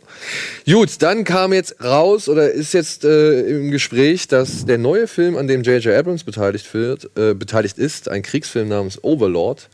[0.72, 5.36] Gut, dann kam jetzt raus oder ist jetzt äh, im Gespräch, dass der neue Film,
[5.36, 5.94] an dem J.J.
[5.94, 9.68] Abrams beteiligt wird, äh, beteiligt ist, ein Kriegsfilm namens Overlord,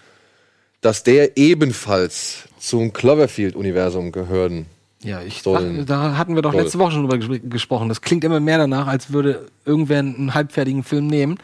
[0.80, 4.66] dass der ebenfalls zum Cloverfield-Universum gehören.
[5.02, 7.88] Ja, ich Sollen- da hatten wir doch letzte Woche schon drüber ges gesprochen.
[7.88, 11.38] Das klingt immer mehr danach, als würde irgendwer einen halbfertigen Film nehmen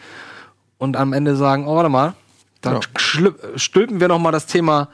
[0.79, 2.14] und am Ende sagen, oh, warte mal,
[2.61, 2.81] dann Ja.
[3.57, 4.89] stülpen wir noch mal das Thema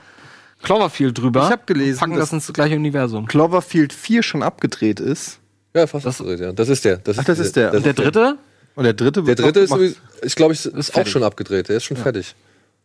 [0.62, 1.44] Cloverfield drüber.
[1.46, 3.26] Ich hab gelesen, packen das dass- ins gleiche Universum.
[3.26, 5.38] Cloverfield 4 schon abgedreht ist.
[5.74, 6.52] Ja, fast Das- das, ja.
[6.52, 6.96] das ist der.
[6.98, 7.72] Das Ach, das ist der.
[7.74, 8.36] Und der dritte?
[8.74, 11.12] Und der dritte Der wird dritte noch ist, ich glaube, ich, Ist ist auch fertig.
[11.12, 11.68] schon abgedreht.
[11.68, 12.34] Der ist schon fertig.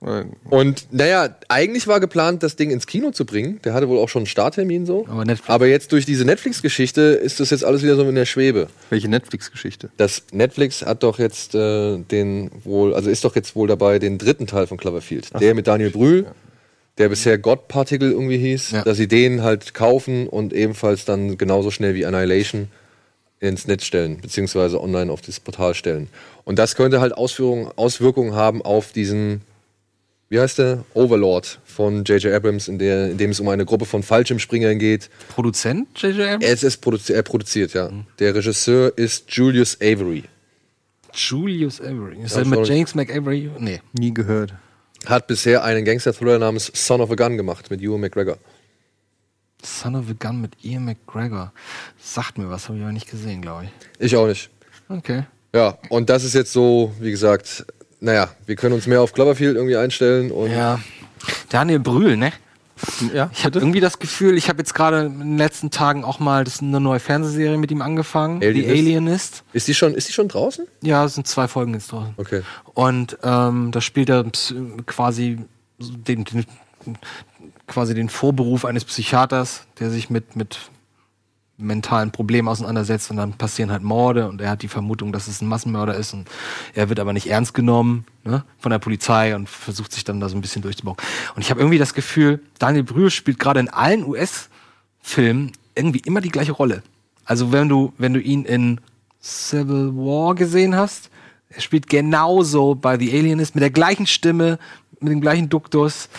[0.02, 3.60] Äh, Und naja, eigentlich war geplant, das Ding ins Kino zu bringen.
[3.64, 5.06] Der hatte wohl auch schon einen Starttermin so.
[5.10, 8.26] Aber Netflix- Aber jetzt durch diese Netflix-Geschichte ist das jetzt alles wieder so in der
[8.26, 8.68] Schwebe.
[8.92, 9.90] Welche Netflix-Geschichte?
[9.98, 14.18] Das Netflix hat doch jetzt äh, den wohl, also ist doch jetzt wohl dabei, den
[14.20, 15.30] dritten Teil von Cloverfield.
[15.40, 16.28] Der mit Daniel Brühl,
[16.98, 18.84] der bisher God Particle irgendwie hieß, Ja.
[18.84, 22.70] dass sie den halt kaufen und ebenfalls dann genauso schnell wie Annihilation
[23.40, 26.10] ins Netz stellen, beziehungsweise online auf das Portal stellen.
[26.44, 29.42] Und das könnte halt Ausführungen, Auswirkungen haben auf diesen,
[30.30, 30.84] wie heißt der?
[30.96, 32.34] Overlord von J.J.
[32.34, 35.12] Abrams, in, der, in dem es um eine Gruppe von Fallschirmspringern geht.
[35.30, 36.20] Produzent J.J.
[36.28, 36.46] Abrams?
[36.46, 37.92] Es ist produzi er produziert, ja.
[38.18, 40.24] Der Regisseur ist Julius Avery.
[41.14, 42.18] Julius Avery.
[42.24, 42.68] Ist Ja, er mit.
[42.68, 43.52] James McAvery?
[43.60, 43.82] Nee.
[43.94, 44.54] Nie gehört.
[45.06, 48.38] Hat bisher einen Gangster-Thriller namens Son of a Gun gemacht mit Ewan McGregor.
[49.64, 51.52] Son of a Gun mit Ian McGregor.
[52.00, 53.70] Sagt mir was, habe ich aber nicht gesehen, glaube ich.
[54.06, 54.50] Ich auch nicht.
[54.90, 55.24] Okay.
[55.54, 57.66] Ja, und das ist jetzt so, wie gesagt,
[58.00, 60.80] naja, wir können uns mehr auf Cloverfield irgendwie einstellen und Ja.
[61.50, 62.32] Daniel Brühl, ne?
[63.14, 66.20] Ja, Ich habe irgendwie das Gefühl, ich habe jetzt gerade in den letzten Tagen auch
[66.20, 68.72] mal das ist eine neue Fernsehserie mit ihm angefangen, The Alienist?
[68.72, 69.44] Alienist.
[69.54, 70.68] ist die schon, ist die schon draußen?
[70.82, 72.14] Ja, es sind zwei Folgen jetzt draußen.
[72.18, 72.42] Okay.
[72.74, 74.26] Und ähm, da spielt er
[74.86, 75.40] quasi
[75.80, 76.46] den, den,
[77.68, 80.60] quasi den Vorberuf eines Psychiaters, der sich mit, mit
[81.58, 85.42] mentalen Problemen auseinandersetzt und dann passieren halt Morde und er hat die Vermutung, dass es
[85.42, 86.30] ein Massenmörder ist und
[86.76, 90.30] er wird aber nicht ernst genommen ne, von der Polizei und versucht sich dann da
[90.30, 90.98] so ein bisschen durchzubauen.
[91.36, 96.22] Und ich habe irgendwie das Gefühl, Daniel Brühl spielt gerade in allen US-Filmen irgendwie immer
[96.22, 96.84] die gleiche Rolle.
[97.26, 98.80] Also wenn du, wenn du ihn in
[99.22, 101.10] Civil War gesehen hast,
[101.50, 104.60] er spielt genauso bei The Alienist mit der gleichen Stimme,
[105.00, 106.10] mit dem gleichen Duktus.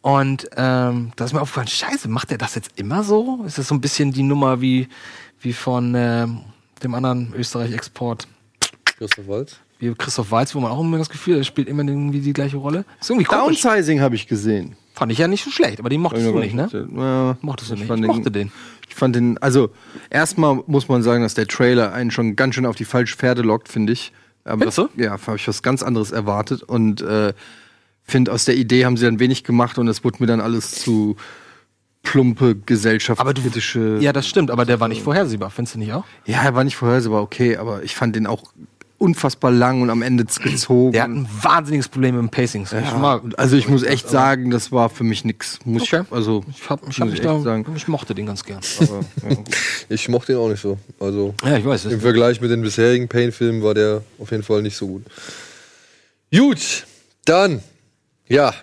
[0.00, 3.42] Und ähm, da ist mir aufgefallen, scheiße, macht er das jetzt immer so?
[3.46, 4.88] Ist das so ein bisschen die Nummer wie,
[5.40, 6.40] wie von ähm,
[6.82, 8.28] dem anderen Österreich-Export,
[8.96, 9.56] Christoph Waltz.
[9.80, 12.32] wie Christoph Waltz, wo man auch immer das Gefühl hat, er spielt immer irgendwie die
[12.32, 12.84] gleiche Rolle?
[13.00, 13.60] Ist irgendwie komisch.
[13.62, 14.76] Downsizing habe ich gesehen.
[14.94, 16.68] Fand ich ja nicht so schlecht, aber den mochtest du nicht, ne?
[16.96, 17.88] Ja, Mochtest du ich nicht?
[17.88, 18.50] fand Ich mochte den.
[18.88, 19.70] Ich fand den, also
[20.10, 23.42] erstmal muss man sagen, dass der Trailer einen schon ganz schön auf die falsche Pferde
[23.42, 24.12] lockt, finde ich.
[24.44, 24.88] Aber Findest du?
[24.96, 27.32] Ja, habe ich was ganz anderes erwartet und äh,
[28.08, 30.72] finde, aus der Idee haben sie dann wenig gemacht und es wurde mir dann alles
[30.82, 31.16] zu
[32.02, 33.98] plumpe Aber du, gesellschaftskritische.
[34.00, 36.04] ja, das stimmt, aber der war nicht vorhersehbar, findest du nicht auch?
[36.26, 38.44] ja, er war nicht vorhersehbar, okay, aber ich fand den auch
[39.00, 40.90] unfassbar lang und am Ende gezogen.
[40.90, 42.66] Der hat ein wahnsinniges Problem mit dem Pacing.
[42.98, 45.60] Mal- also ich muss echt sagen, das war für mich nix.
[45.64, 46.02] Muss Okay.
[46.04, 47.64] ich, also Ich, hab, ich, hab mich ich da, sagen.
[47.76, 48.58] ich mochte den ganz gern.
[48.80, 49.00] Aber,
[49.30, 49.36] ja.
[49.88, 50.78] Ich mochte ihn auch nicht so.
[50.98, 52.00] Also Ja, ich weiß im.
[52.00, 55.04] Vergleich mit den bisherigen Pain-Filmen war der auf jeden Fall nicht so gut.
[56.34, 56.84] Gut,
[57.24, 57.62] dann,
[58.28, 58.54] ja,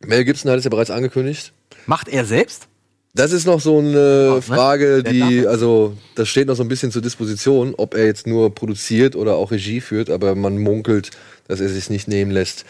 [0.00, 1.52] Mel Gibson hat es ja bereits angekündigt.
[1.86, 2.68] Macht er selbst?
[3.14, 6.68] Das ist noch so eine Frage, Der die, darf- also, das steht noch so ein
[6.68, 11.10] bisschen zur Disposition, ob er jetzt nur produziert oder auch Regie führt, aber man munkelt,
[11.46, 12.64] dass er sich nicht nehmen lässt,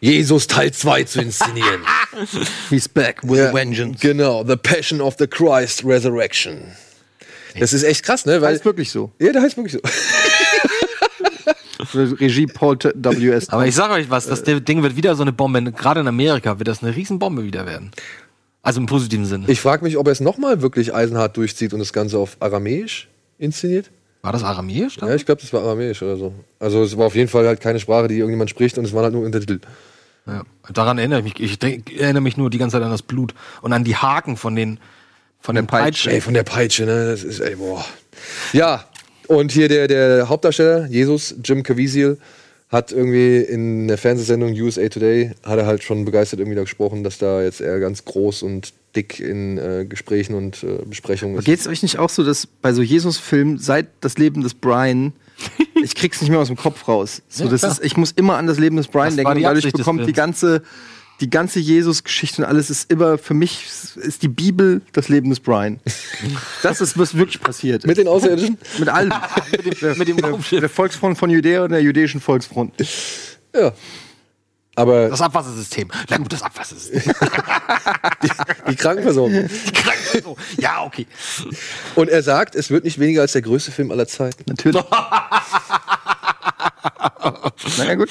[0.00, 1.80] Jesus Teil 2 zu inszenieren.
[2.68, 4.00] He's back with Ja, a vengeance.
[4.00, 6.60] Genau, The Passion of the Christ Resurrection.
[7.58, 8.42] Das ist echt krass, ne?
[8.42, 9.12] Weil, Heißt wirklich so.
[9.18, 9.78] ja, der heißt wirklich so.
[11.94, 13.50] Regie Paul T- W.S.
[13.50, 15.62] Aber ich sage euch was, das Ding wird wieder so eine Bombe.
[15.72, 17.90] Gerade in Amerika wird das eine Riesenbombe wieder werden.
[18.62, 19.44] Also im positiven Sinne.
[19.48, 23.08] Ich frage mich, ob er es nochmal wirklich eisenhart durchzieht und das Ganze auf Aramäisch
[23.38, 23.90] inszeniert.
[24.22, 24.96] War das Aramäisch?
[25.02, 26.32] Ja, ich glaube, das war Aramäisch oder so.
[26.58, 29.04] Also es war auf jeden Fall halt keine Sprache, die irgendjemand spricht und es waren
[29.04, 29.60] halt nur Untertitel.
[30.26, 30.44] Ja.
[30.72, 31.40] Daran erinnere ich mich.
[31.40, 34.38] Ich denk, erinnere mich nur die ganze Zeit an das Blut und an die Haken
[34.38, 34.80] von den
[35.40, 35.84] von den Peitsche.
[36.08, 36.12] Peitschen.
[36.12, 37.06] Ey, von der Peitsche, ne?
[37.10, 37.84] Das ist, ey, boah.
[38.54, 38.86] Ja,
[39.28, 42.18] Und hier der, der Hauptdarsteller, Jesus, Jim Caviezel,
[42.68, 47.04] hat irgendwie in der Fernsehsendung USA Today, hat er halt schon begeistert irgendwie da gesprochen,
[47.04, 51.44] dass da jetzt er ganz groß und dick in äh, Gesprächen und äh, Besprechungen ist.
[51.44, 55.12] Geht es euch nicht auch so, dass bei so Jesus-Filmen seit das Leben des Brian,
[55.82, 57.22] ich krieg's nicht mehr aus dem Kopf raus.
[57.28, 57.72] So, Ja, das klar.
[57.72, 60.12] ist, ich muss immer an das Leben des Brian Das denken, weil ich bekomme die
[60.12, 60.62] ganze,
[61.20, 65.40] die ganze Jesus-Geschichte und alles ist immer, für mich ist die Bibel das Leben des
[65.40, 65.80] Brian.
[66.62, 67.86] Das ist, was wirklich passiert.
[67.86, 68.58] Mit den Außerirdischen?
[68.78, 69.12] Mit allem.
[69.52, 72.74] mit dem, mit dem der, der Volksfront von Judäa und der jüdischen Volksfront.
[73.54, 73.72] Ja.
[74.76, 75.88] Aber Das Abwassersystem.
[76.10, 77.00] Na gut, das Abwassersystem.
[78.68, 79.48] die Krankenversorgung.
[80.22, 81.06] So, ja, okay.
[81.94, 84.42] Und er sagt, es wird nicht weniger als der größte Film aller Zeiten.
[84.46, 84.82] Natürlich.
[87.78, 88.08] naja, gut.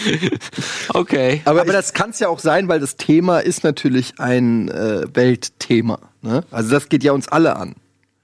[0.89, 1.41] Okay.
[1.45, 5.05] Aber, Aber das kann es ja auch sein, weil das Thema ist natürlich ein äh,
[5.13, 5.99] Weltthema.
[6.21, 6.43] Ne?
[6.51, 7.75] Also das geht ja uns alle an.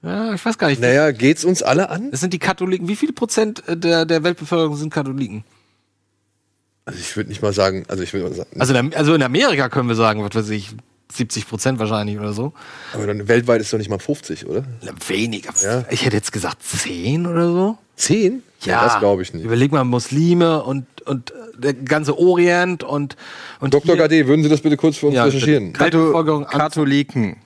[0.02, 0.80] Ja, ich weiß gar nicht.
[0.80, 2.10] Naja, geht's uns alle an?
[2.10, 2.88] Das sind die Katholiken.
[2.88, 5.44] Wie viele Prozent äh, der, der Weltbevölkerung sind Katholiken?
[6.86, 9.22] Also ich würde nicht mal sagen, also ich würde mal sagen, Also in, also in
[9.22, 10.74] Amerika können wir sagen, was weiß ich,
[11.12, 12.52] 70 Prozent wahrscheinlich oder so.
[12.92, 14.64] aber dann weltweit ist doch nicht mal 50, oder?
[14.82, 15.52] Na, Weniger.
[15.62, 15.84] Ja.
[15.90, 17.78] Ich hätte jetzt gesagt 10 oder so.
[17.96, 18.42] Zehn?
[18.64, 19.44] das glaube ich nicht.
[19.44, 23.16] Überleg mal, Muslime und, und äh, der ganze Orient und.
[23.60, 23.96] und Dr.
[23.96, 25.74] Gade, würden Sie das bitte kurz für uns Ja, recherchieren?
[25.78, 27.36] an- Katholiken.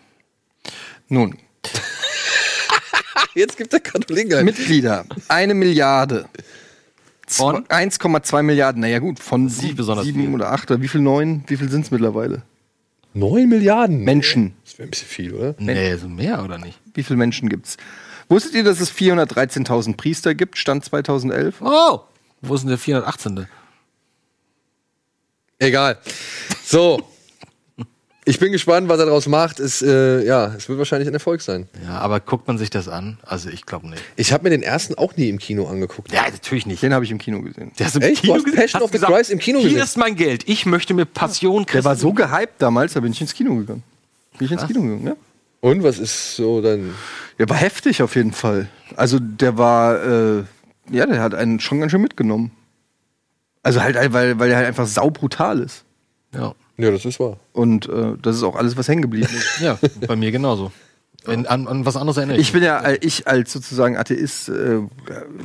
[1.08, 1.36] Nun,
[3.34, 4.44] Jetzt gibt der Katholiken ein.
[4.44, 5.04] Mitglieder.
[5.28, 6.26] Eine Milliarde.
[7.26, 7.64] Von?
[7.66, 8.80] 1,2 Milliarden.
[8.82, 10.70] Naja gut, von sieben, besonders sieben oder acht.
[10.70, 11.42] Oder wie viel neun?
[11.46, 12.42] Wie viel sind es mittlerweile?
[13.14, 14.56] Neun Milliarden Menschen.
[14.64, 15.54] Das wäre ein bisschen viel, oder?
[15.58, 16.78] Nee, so mehr oder nicht?
[16.94, 17.76] Wie viele Menschen gibt's?
[18.28, 21.60] Wusstet ihr, dass es 413.000 Priester gibt, Stand 2011?
[21.60, 22.00] Oh!
[22.42, 23.46] Wo ist denn der 418.
[25.58, 25.98] Egal.
[26.64, 27.00] So.
[28.26, 29.60] Ich bin gespannt, was er daraus macht.
[29.60, 31.68] Es, äh, ja, es wird wahrscheinlich ein Erfolg sein.
[31.84, 33.18] Ja, aber guckt man sich das an?
[33.22, 34.02] Also ich glaube nicht.
[34.16, 36.10] Ich habe mir den ersten auch nie im Kino angeguckt.
[36.10, 36.82] Ja, natürlich nicht.
[36.82, 37.72] Den habe ich im Kino gesehen.
[37.78, 38.26] Der hast du Echt?
[38.26, 38.60] Hast gesehen?
[38.60, 39.84] Passion of the gesagt, Christ im Kino Hier gesehen?
[39.84, 40.48] ist mein Geld.
[40.48, 43.82] Ich möchte mir Passion Der war so gehypt damals, da bin ich ins Kino gegangen.
[44.38, 45.16] Bin ich ins Kino gegangen, ja?
[45.60, 46.94] Und was ist so dann?
[47.38, 48.68] Der war heftig auf jeden Fall.
[48.96, 50.44] Also der war, äh,
[50.90, 52.52] ja, der hat einen schon ganz schön mitgenommen.
[53.62, 55.84] Also halt, weil, weil er halt einfach saubrutal ist.
[56.34, 56.54] Ja.
[56.76, 57.38] Ja, das ist wahr.
[57.52, 59.60] Und äh, das ist auch alles, was hängen geblieben ist.
[59.60, 60.72] ja, bei mir genauso.
[61.26, 64.80] Wenn, an, an was anderes erinnere Ich bin ja, äh, ich als sozusagen Atheist, äh,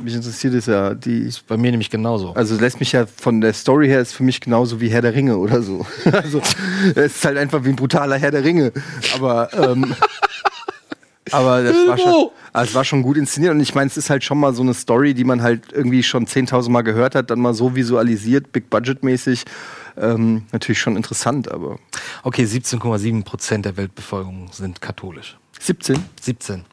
[0.02, 2.32] mich interessiert es ja, die, Bei mir nämlich genauso.
[2.34, 5.00] also es lässt mich ja von der Story her ist für mich genauso wie Herr
[5.00, 5.86] der Ringe oder so.
[6.12, 6.42] Also
[6.94, 8.72] es ist halt einfach wie ein brutaler Herr der Ringe.
[9.14, 9.94] Aber ähm,
[11.30, 14.10] aber das war schon, also es war schon gut inszeniert und ich meine, es ist
[14.10, 17.30] halt schon mal so eine Story, die man halt irgendwie schon 10.000 Mal gehört hat,
[17.30, 19.44] dann mal so visualisiert, Big Budget mäßig.
[20.00, 21.78] Ähm, natürlich schon interessant, aber
[22.22, 25.38] Okay, 17,7 Prozent der Weltbevölkerung sind katholisch.
[25.60, 25.98] 17.
[26.20, 26.64] 17.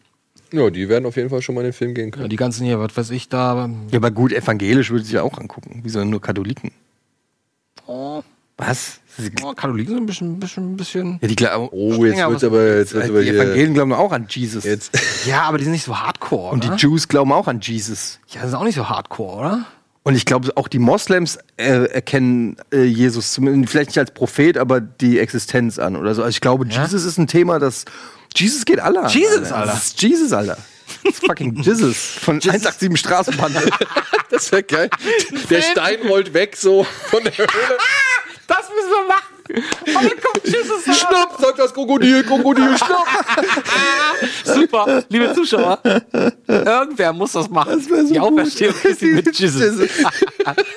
[0.53, 2.29] Ja, die werden auf jeden Fall schon mal in den Film gehen Ja, können.
[2.29, 3.69] die ganzen hier, was weiß ich da.
[3.91, 5.81] Ja, aber gut, evangelisch würde ich ja auch angucken.
[5.83, 6.71] Wieso denn nur Katholiken?
[7.85, 8.21] Oh,
[8.57, 8.99] Was?
[9.43, 11.19] oh, Katholiken sind ein bisschen, ein bisschen, bisschen.
[11.21, 11.69] Ja, die glauben.
[11.71, 13.35] Oh, jetzt was- aber, jetzt wird's aber die hier.
[13.41, 14.63] Evangelien glauben auch an Jesus.
[14.63, 14.97] Jetzt.
[15.25, 16.51] Ja, aber die sind nicht so hardcore.
[16.53, 16.77] Und die oder?
[16.77, 18.19] Jews glauben auch an Jesus.
[18.29, 19.65] Ja, die sind auch nicht so hardcore, oder?
[20.07, 24.57] Und ich glaube, auch die Moslems äh, erkennen äh, Jesus, zumindest vielleicht nicht als Prophet,
[24.57, 26.21] aber die Existenz an oder so.
[26.23, 26.83] Also ich glaube, Ja?
[26.85, 27.83] Jesus ist ein Thema, das.
[28.33, 29.09] Jesus geht alle an.
[29.09, 29.73] Jesus, Alter.
[29.73, 30.57] Das ist Jesus, Alter.
[31.03, 31.97] Das ist fucking Jesus.
[31.97, 33.59] Von 187 Straßenbande.
[34.29, 34.89] Das wäre geil.
[35.49, 37.49] Der Stein rollt weg so von der Höhle.
[38.47, 39.36] Das müssen wir machen.
[39.49, 43.07] Und dann kommt Jesus Schnapp, sagt das Krokodil, Krokodil, schnapp.
[44.43, 45.79] Super, liebe Zuschauer.
[46.47, 47.89] Irgendwer muss das machen.
[47.89, 48.19] wär so die.
[48.19, 49.79] Auferstehung Christi mit Jesus.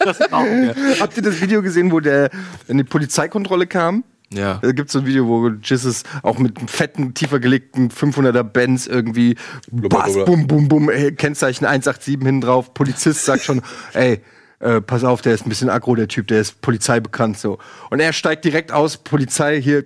[0.00, 1.00] das brauchen wir.
[1.00, 2.30] Habt ihr das Video gesehen, wo der
[2.68, 4.04] in die Polizeikontrolle kam?
[4.32, 4.58] Ja.
[4.62, 8.44] Da gibt es so ein Video, wo Jesus auch mit einem fetten, tiefer gelegten 500er
[8.44, 9.34] Benz irgendwie
[9.72, 12.72] Bass, bum, bum, bum, ey, Kennzeichen 187 hinten drauf.
[12.72, 13.60] Polizist sagt schon,
[13.92, 14.20] ey,
[14.60, 17.58] äh, pass auf, der ist ein bisschen aggro, der Typ, der ist Polizei bekannt so.
[17.90, 19.84] Und er steigt direkt aus, Polizei hier,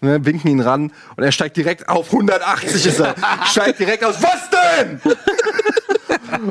[0.00, 3.14] ne, winken ihn ran und er steigt direkt auf 180 ist er.
[3.46, 5.00] steigt direkt aus, was denn?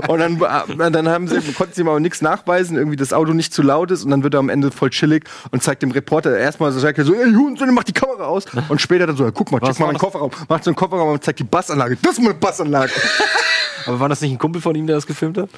[0.07, 3.34] Und dann, äh, dann haben sie, konnten sie ihm aber nichts nachweisen, irgendwie das Auto
[3.34, 5.91] nicht zu laut ist und dann wird er am Ende voll chillig und zeigt dem
[5.91, 9.17] Reporter erstmal so, sagt er so, ey Hurensohn, mach die Kamera aus und später dann
[9.17, 9.97] so, ja, guck mal, check mal meinen?
[9.97, 12.93] Kofferraum, macht so einen Kofferraum und zeigt die Bassanlage, das ist meine Bassanlage.
[13.86, 15.49] Aber war das nicht ein Kumpel von ihm, der das gefilmt hat?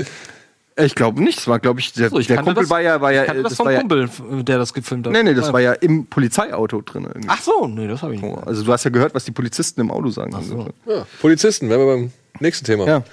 [0.78, 3.00] Ich glaube nicht, es war, glaube ich, der, So, ich der Kumpel das, war ja,
[3.02, 4.10] war ja, ich das, das vom war ja, Kumpel,
[4.44, 5.14] der das gefilmt hat.
[5.14, 7.30] nee, nee, das war ja im Polizeiauto drin irgendwie.
[7.30, 8.38] Ach so, nee, das habe ich nicht.
[8.48, 10.32] Also du hast ja gehört, was die Polizisten im Auto sagen.
[10.44, 10.70] so.
[10.92, 12.88] Ja, Polizisten, wären wir beim nächsten Thema.
[12.88, 13.04] Ja.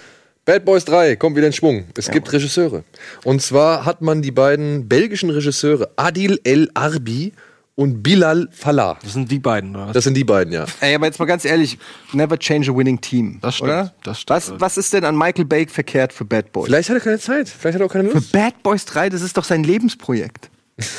[0.45, 1.85] Bad Boys 3 kommt wieder in Schwung.
[1.97, 2.83] Es gibt Regisseure.
[3.25, 7.33] Und zwar hat man die beiden belgischen Regisseure Adil El Arbi
[7.81, 8.99] und Bilal Fallah.
[9.03, 9.87] Das sind die beiden, oder?
[9.87, 9.95] was?
[9.95, 10.67] Das sind die beiden, ja.
[10.81, 11.79] Ey, aber jetzt mal ganz ehrlich,
[12.13, 13.39] never change a winning team.
[13.41, 13.95] Das stimmt, Oder?
[14.03, 14.37] das stimmt.
[14.37, 16.67] Was, was ist denn an Michael Bay verkehrt für Bad Boys?
[16.67, 17.49] Vielleicht hat er keine Zeit.
[17.49, 18.33] Vielleicht hat er auch keine Für Lust.
[18.33, 20.51] Bad Boys 3, das ist doch sein Lebensprojekt.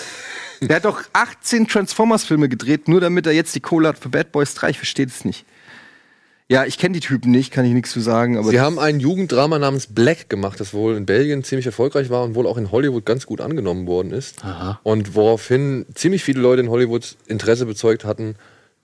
[0.61, 4.31] Der hat doch 18 Transformers-Filme gedreht, nur damit er jetzt die Kohle hat für Bad
[4.31, 4.71] Boys 3.
[4.71, 5.45] Ich verstehe das nicht.
[6.51, 8.37] Ja, ich kenne die Typen nicht, kann ich nichts zu sagen.
[8.37, 12.23] Aber Sie haben ein Jugenddrama namens Black gemacht, das wohl in Belgien ziemlich erfolgreich war
[12.23, 14.43] und wohl auch in Hollywood ganz gut angenommen worden ist.
[14.83, 18.35] Und woraufhin ziemlich viele Leute in Hollywood Interesse bezeugt hatten,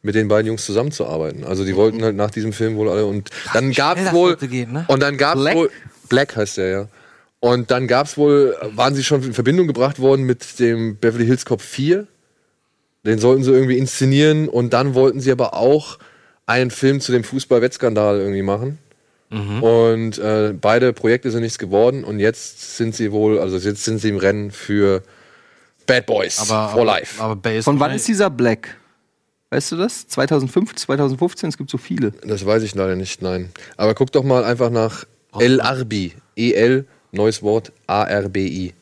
[0.01, 1.43] mit den beiden Jungs zusammenzuarbeiten.
[1.43, 4.35] Also die wollten halt nach diesem Film wohl alle und dann gab's schnell das wohl
[4.37, 4.85] geht, ne?
[4.87, 5.55] und dann gab's Black?
[5.57, 5.69] wohl
[6.07, 6.87] Black heißt der ja.
[7.41, 11.43] Und dann gab's wohl waren sie schon in Verbindung gebracht worden mit dem Beverly Hills
[11.43, 12.07] Cop 4.
[13.05, 15.97] Den sollten sie irgendwie inszenieren und dann wollten sie aber auch
[16.47, 18.79] einen Film zu dem Fußball-Wettskandal irgendwie machen.
[19.29, 23.99] Und äh, beide Projekte sind nichts geworden und jetzt sind sie wohl, also jetzt sind
[23.99, 25.03] sie im Rennen für
[25.85, 27.21] Bad Boys aber, for aber, Life.
[27.21, 28.77] Aber Von wann ist dieser Black?
[29.49, 30.07] Weißt du das?
[30.07, 31.49] 2005, 2015?
[31.49, 32.11] Es gibt so viele.
[32.25, 33.49] das weiß ich leider nicht, nein.
[33.75, 35.03] Aber guck doch mal einfach nach
[35.37, 36.13] El Arbi.
[36.37, 38.73] E-L, neues Wort, A-R-B-I.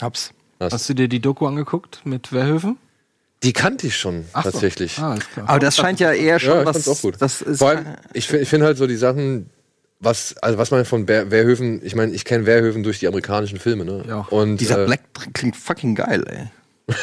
[0.00, 0.32] Hab's.
[0.60, 2.76] Hast du dir die Doku angeguckt mit Verhöfen?
[3.44, 4.50] Die kannte ich schon Ach so.
[4.50, 4.98] tatsächlich.
[4.98, 5.48] Ah, alles klar.
[5.48, 6.72] Aber das scheint ja eher schon Ja, ich was.
[6.84, 7.14] fand's auch gut.
[7.20, 9.48] Das ist, Vor allem, ich finde ich find halt so die Sachen,
[10.00, 13.58] was, also was man von Ber- Wehrhöfen, ich meine, ich kenne Wehrhöfen durch die amerikanischen
[13.60, 14.04] Filme, ne?
[14.08, 14.26] Ja.
[14.30, 15.00] Und, dieser äh, Black
[15.34, 16.94] klingt fucking geil, ey.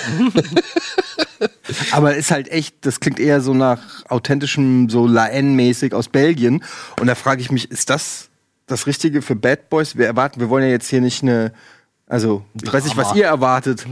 [1.92, 6.64] Aber ist halt echt, das klingt eher so nach authentischem, so La N-mäßig aus Belgien.
[7.00, 8.30] Und da frage ich mich, ist das
[8.68, 9.96] das Richtige für Bad Boys?
[9.98, 11.52] Wir erwarten, wir wollen ja jetzt hier nicht eine,
[12.08, 13.86] also ich weiß nicht, was ihr erwartet,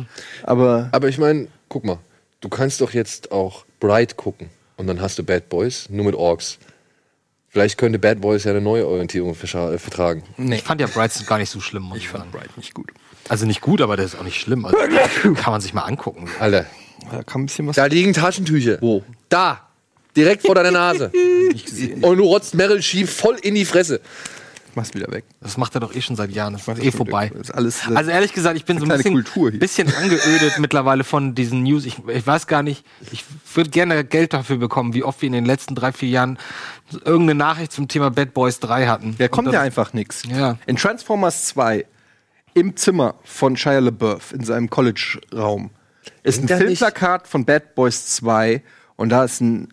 [0.43, 1.97] aber Aber ich meine, guck mal,
[2.43, 6.13] du kannst doch jetzt auch Bright gucken und dann hast du Bad Boys, nur mit
[6.13, 6.59] Orks.
[7.49, 10.23] Vielleicht könnte Bad Boys ja eine neue Orientierung äh, vertragen.
[10.37, 11.91] Ich fand ja Brights gar nicht so schlimm.
[11.95, 12.31] Ich sagen.
[12.31, 12.91] Bright nicht gut.
[13.29, 14.65] Also nicht gut, aber der ist auch nicht schlimm.
[14.65, 14.77] Also,
[15.35, 16.27] kann man sich mal angucken.
[16.39, 16.65] Alter,
[17.11, 17.75] Da kam ein bisschen was.
[17.75, 18.77] da liegen Taschentücher.
[18.81, 19.03] Wo?
[19.29, 19.67] Da!
[20.15, 21.11] Direkt vor deiner Nase.
[22.01, 23.99] Und du rotzt Meryl Sheep voll in die Fresse.
[24.75, 25.23] Mach's wieder weg.
[25.41, 26.53] Das macht er doch eh schon seit Jahren.
[26.53, 27.31] Das ist eh vorbei.
[27.39, 31.35] ist alles- also ehrlich gesagt, ich bin so ein eine bisschen, bisschen angeödet mittlerweile von
[31.35, 31.85] diesen News.
[31.85, 35.33] Ich, ich weiß gar nicht, ich würde gerne Geld dafür bekommen, wie oft wir in
[35.33, 36.39] den letzten drei, vier Jahren
[37.05, 39.15] irgendeine Nachricht zum Thema Bad Boys 3 hatten.
[39.17, 40.23] Da kommt ja einfach nichts.
[40.27, 40.57] Ja.
[40.65, 41.85] In Transformers 2,
[42.55, 45.69] im Zimmer von Shia LaBeouf, in seinem College-Raum,
[46.23, 48.61] ist ein Filmplakat von Bad Boys 2
[48.95, 49.69] und da ist ein,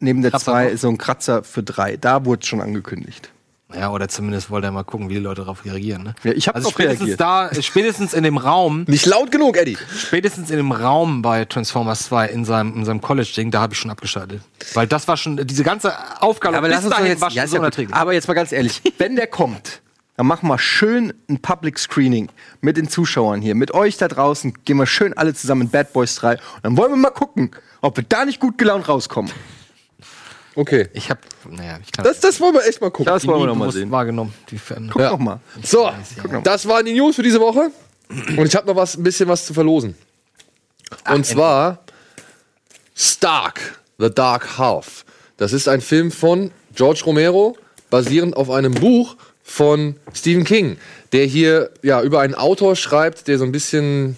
[0.00, 0.72] neben der Kratzer 2 drauf?
[0.72, 1.96] ist so ein Kratzer für 3.
[1.96, 3.30] Da wurde es schon angekündigt.
[3.72, 6.02] Ja, oder zumindest wollte er mal gucken, wie die Leute darauf reagieren.
[6.02, 6.14] Ne?
[6.22, 7.20] Ja, ich hab also spätestens reagiert.
[7.20, 9.78] da, spätestens in dem Raum, Nicht laut genug, Eddie.
[9.96, 13.78] spätestens in dem Raum bei Transformers 2 in seinem, in seinem College-Ding, da habe ich
[13.78, 14.42] schon abgeschaltet.
[14.74, 17.60] Weil das war schon, diese ganze Aufgabe bis dahin war schon ja, ist so ja
[17.60, 17.96] unerträglich.
[17.96, 19.80] aber jetzt mal ganz ehrlich, wenn der kommt,
[20.16, 22.28] dann machen wir schön ein Public Screening
[22.60, 25.92] mit den Zuschauern hier, mit euch da draußen, gehen wir schön alle zusammen in Bad
[25.92, 27.50] Boys 3 und dann wollen wir mal gucken,
[27.80, 29.32] ob wir da nicht gut gelaunt rauskommen.
[30.56, 30.88] Okay.
[30.92, 33.06] Ich habe, naja, ich kann Das, das wollen wir echt mal gucken.
[33.06, 33.90] Das die wollen wir nie noch mal bewusst sehen.
[33.90, 34.34] wahrgenommen.
[34.50, 34.88] Die Fan.
[34.92, 35.10] Guck Ja.
[35.10, 35.40] doch mal.
[35.62, 35.90] So,
[36.44, 37.70] das waren die News für diese Woche.
[38.08, 39.96] Und ich habe noch was, ein bisschen was zu verlosen.
[41.10, 41.80] Und zwar
[42.94, 45.04] Stark, The Dark Half.
[45.36, 47.56] Das ist ein Film von George Romero,
[47.90, 50.76] basierend auf einem Buch von Stephen King,
[51.12, 54.16] der hier ja über einen Autor schreibt, der so ein bisschen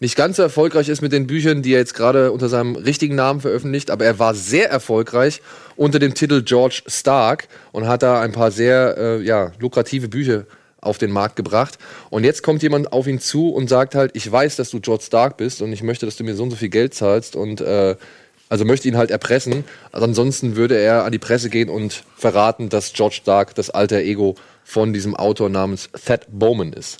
[0.00, 3.16] nicht ganz so erfolgreich ist mit den Büchern, die er jetzt gerade unter seinem richtigen
[3.16, 5.42] Namen veröffentlicht, aber er war sehr erfolgreich
[5.76, 10.44] unter dem Titel George Stark und hat da ein paar sehr äh, ja, lukrative Bücher
[10.80, 11.78] auf den Markt gebracht.
[12.10, 15.04] Und jetzt kommt jemand auf ihn zu und sagt halt, ich weiß, dass du George
[15.04, 17.60] Stark bist und ich möchte, dass du mir so und so viel Geld zahlst und
[17.60, 17.96] äh,
[18.48, 19.64] also möchte ihn halt erpressen.
[19.92, 23.98] Also ansonsten würde er an die Presse gehen und verraten, dass George Stark das alter
[23.98, 26.98] Ego von diesem Autor namens Thad Bowman ist.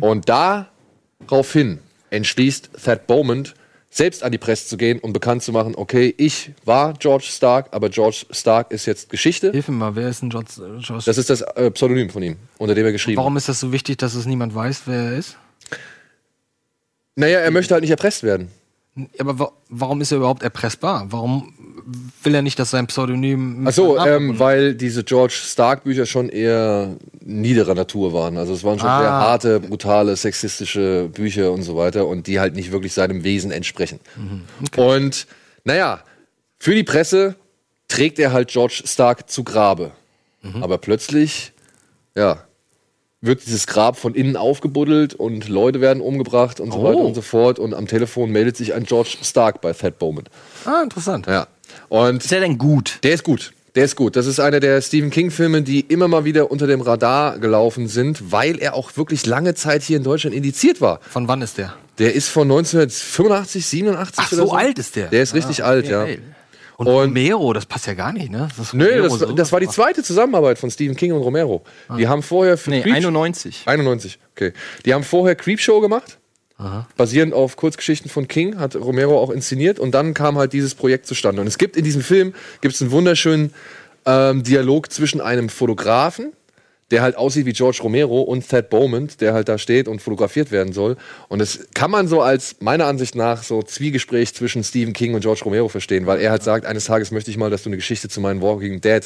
[0.00, 0.28] Und
[1.26, 1.78] daraufhin
[2.10, 3.48] entschließt Thad Bowman,
[3.90, 7.68] selbst an die Presse zu gehen und bekannt zu machen, okay, ich war George Stark,
[7.72, 9.50] aber George Stark ist jetzt Geschichte.
[9.50, 10.48] Hilf mir mal, wer ist denn George?
[10.56, 13.60] George Das ist das äh, Pseudonym von ihm, unter dem er geschrieben Warum ist das
[13.60, 15.36] so wichtig, dass es niemand weiß, wer er ist?
[17.16, 18.48] Naja, er möchte halt nicht erpresst werden.
[19.18, 21.06] Aber wa warum ist er überhaupt erpressbar?
[21.10, 21.54] Warum
[22.22, 23.66] will er nicht, dass sein Pseudonym.
[23.66, 28.12] Ach so, mit seinem Namen ähm, weil diese George Stark Bücher schon eher niederer Natur
[28.12, 28.36] waren.
[28.36, 29.20] Also es waren schon sehr Ah.
[29.20, 33.98] harte, brutale, sexistische Bücher und so weiter und die halt nicht wirklich seinem Wesen entsprechen.
[34.16, 34.42] Mhm.
[34.76, 35.26] Und
[35.64, 36.00] naja,
[36.58, 37.36] für die Presse
[37.88, 39.92] trägt er halt George Stark zu Grabe.
[40.42, 40.62] Mhm.
[40.62, 41.52] Aber plötzlich,
[42.16, 42.44] ja,
[43.22, 46.84] wird dieses Grab von innen aufgebuddelt und Leute werden umgebracht und so Oh.
[46.84, 47.58] weiter und so fort.
[47.58, 50.24] Und am Telefon meldet sich ein George Stark bei Thad Bowman.
[50.64, 51.26] Ah, interessant.
[51.26, 51.46] Ja.
[51.88, 52.98] Und Ist er denn gut?
[53.02, 53.52] der ist gut.
[53.74, 54.16] Der ist gut.
[54.16, 58.30] Das ist einer der Stephen King-Filme, die immer mal wieder unter dem Radar gelaufen sind,
[58.30, 61.00] weil er auch wirklich lange Zeit hier in Deutschland indiziert war.
[61.08, 61.72] Von wann ist der?
[61.98, 64.52] Der ist von 1985, 87 Ach, oder so so.
[64.54, 65.06] alt ist der.
[65.08, 66.04] Der ist richtig alt, ja.
[66.04, 66.18] geil.
[66.86, 68.48] Und, Und- Romero, das passt ja gar nicht, ne?
[68.56, 71.62] Das Nö, das, so das war die zweite Zusammenarbeit von Stephen King und Romero.
[71.98, 73.62] Die haben vorher für Nee, Creep- 91.
[73.66, 74.52] 91, okay.
[74.84, 76.18] Die haben vorher Creepshow gemacht.
[76.96, 81.06] Basierend auf Kurzgeschichten von King, hat Romero auch inszeniert und dann kam halt dieses Projekt
[81.06, 81.40] zustande.
[81.40, 83.52] Und es gibt in diesem Film gibt's einen wunderschönen
[84.06, 86.32] ähm, Dialog zwischen einem Fotografen,
[86.92, 90.52] der halt aussieht wie George Romero und Thad Beaumont, der halt da steht und fotografiert
[90.52, 90.96] werden soll.
[91.28, 95.22] Und das kann man so als meiner Ansicht nach so Zwiegespräch zwischen Stephen King und
[95.22, 97.76] George Romero verstehen, weil er halt sagt, eines Tages möchte ich mal, dass du eine
[97.76, 99.02] Geschichte zu meinen Walking Dead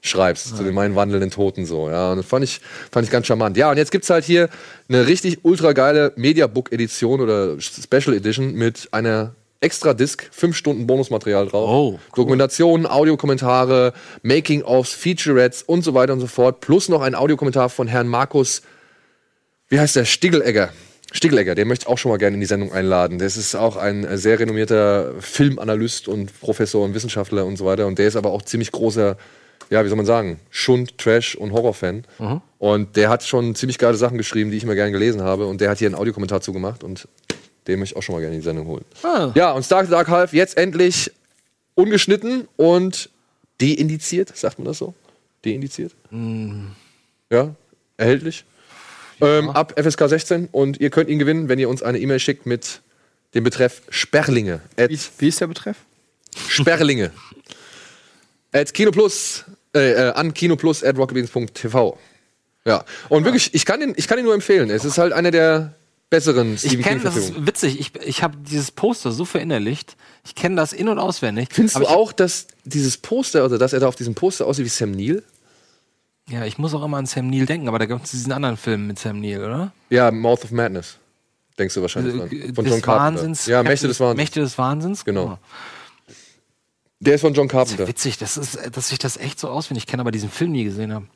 [0.00, 1.90] schreibst, zu den meinen wandelnden Toten so.
[1.90, 2.60] Ja, und das fand ich,
[2.90, 3.56] fand ich ganz charmant.
[3.58, 4.48] Ja, und jetzt gibt's halt hier
[4.88, 11.48] eine richtig ultra geile Mediabook-Edition oder Special Edition mit einer extra Disc, fünf Stunden Bonusmaterial
[11.48, 11.68] drauf.
[11.68, 11.98] Oh, cool.
[12.14, 13.92] Dokumentationen, Audiokommentare,
[14.22, 16.60] Making-ofs, Featurettes und so weiter und so fort.
[16.60, 18.62] Plus noch ein Audiokommentar von Herrn Markus,
[19.68, 20.04] wie heißt der?
[20.04, 20.70] Stiggelegger.
[21.12, 23.18] Stiggelegger, den möchte ich auch schon mal gerne in die Sendung einladen.
[23.18, 27.86] Das ist auch ein äh, sehr renommierter Filmanalyst und Professor und Wissenschaftler und so weiter.
[27.86, 29.16] Und der ist aber auch ziemlich großer,
[29.70, 32.04] ja, wie soll man sagen, Schund, Trash und Horrorfan.
[32.58, 35.46] Und der hat schon ziemlich geile Sachen geschrieben, die ich immer gerne gelesen habe.
[35.46, 37.08] Und der hat hier einen Audiokommentar zugemacht und
[37.66, 38.84] den möchte ich auch schon mal gerne in die Sendung holen.
[39.02, 39.32] Ah.
[39.34, 41.10] Ja, und Stark Dark Half jetzt endlich
[41.74, 43.10] ungeschnitten und
[43.60, 44.94] deindiziert, sagt man das so?
[45.44, 45.92] Deindiziert?
[47.30, 47.54] Ja,
[47.96, 48.44] erhältlich.
[49.20, 52.44] Ähm, ab FSK 16 und ihr könnt ihn gewinnen, wenn ihr uns eine E-Mail schickt
[52.44, 52.82] mit
[53.34, 54.60] dem Betreff Sperlinge.
[54.76, 55.76] At Wie, wie ist der Betreff?
[56.48, 57.12] Sperlinge.
[58.52, 59.44] at Kinoplus,
[59.74, 61.98] äh, äh, an kinoplus at rocketbeans.tv.
[62.66, 64.70] Ja, und wirklich, ich kann, ihn, ich kann ihn nur empfehlen.
[64.70, 65.75] Es ist halt einer der
[66.10, 67.42] besseren Ich Stephen kenne, das King-Verfilmungen.
[67.42, 69.96] ist witzig, ich, ich habe dieses Poster so verinnerlicht.
[70.24, 71.48] Ich kenne das in- und auswendig.
[71.50, 74.64] Findest Aber du auch, dass dieses Poster, oder dass er da auf diesem Poster aussieht
[74.64, 75.22] wie Sam Neill?
[76.28, 78.56] Ja, ich muss auch immer an Sam Neill denken, aber da gibt es diesen anderen
[78.56, 79.72] Film mit Sam Neill, oder?
[79.90, 80.98] Ja, Mouth of Madness.
[81.58, 82.28] Denkst du wahrscheinlich Äh, dran.
[82.30, 83.20] des Von John Carpenter.
[83.20, 83.46] Wahnsinns.
[83.46, 84.16] Ja, Mächte des Wahnsinns.
[84.16, 85.04] Mächte des Wahnsinns.
[85.04, 85.38] Genau.
[87.00, 87.86] Der ist von John Carpenter.
[87.86, 90.92] Witzig, das ist, dass ich das echt so auswendig kenne, aber diesen Film nie gesehen
[90.92, 91.06] habe.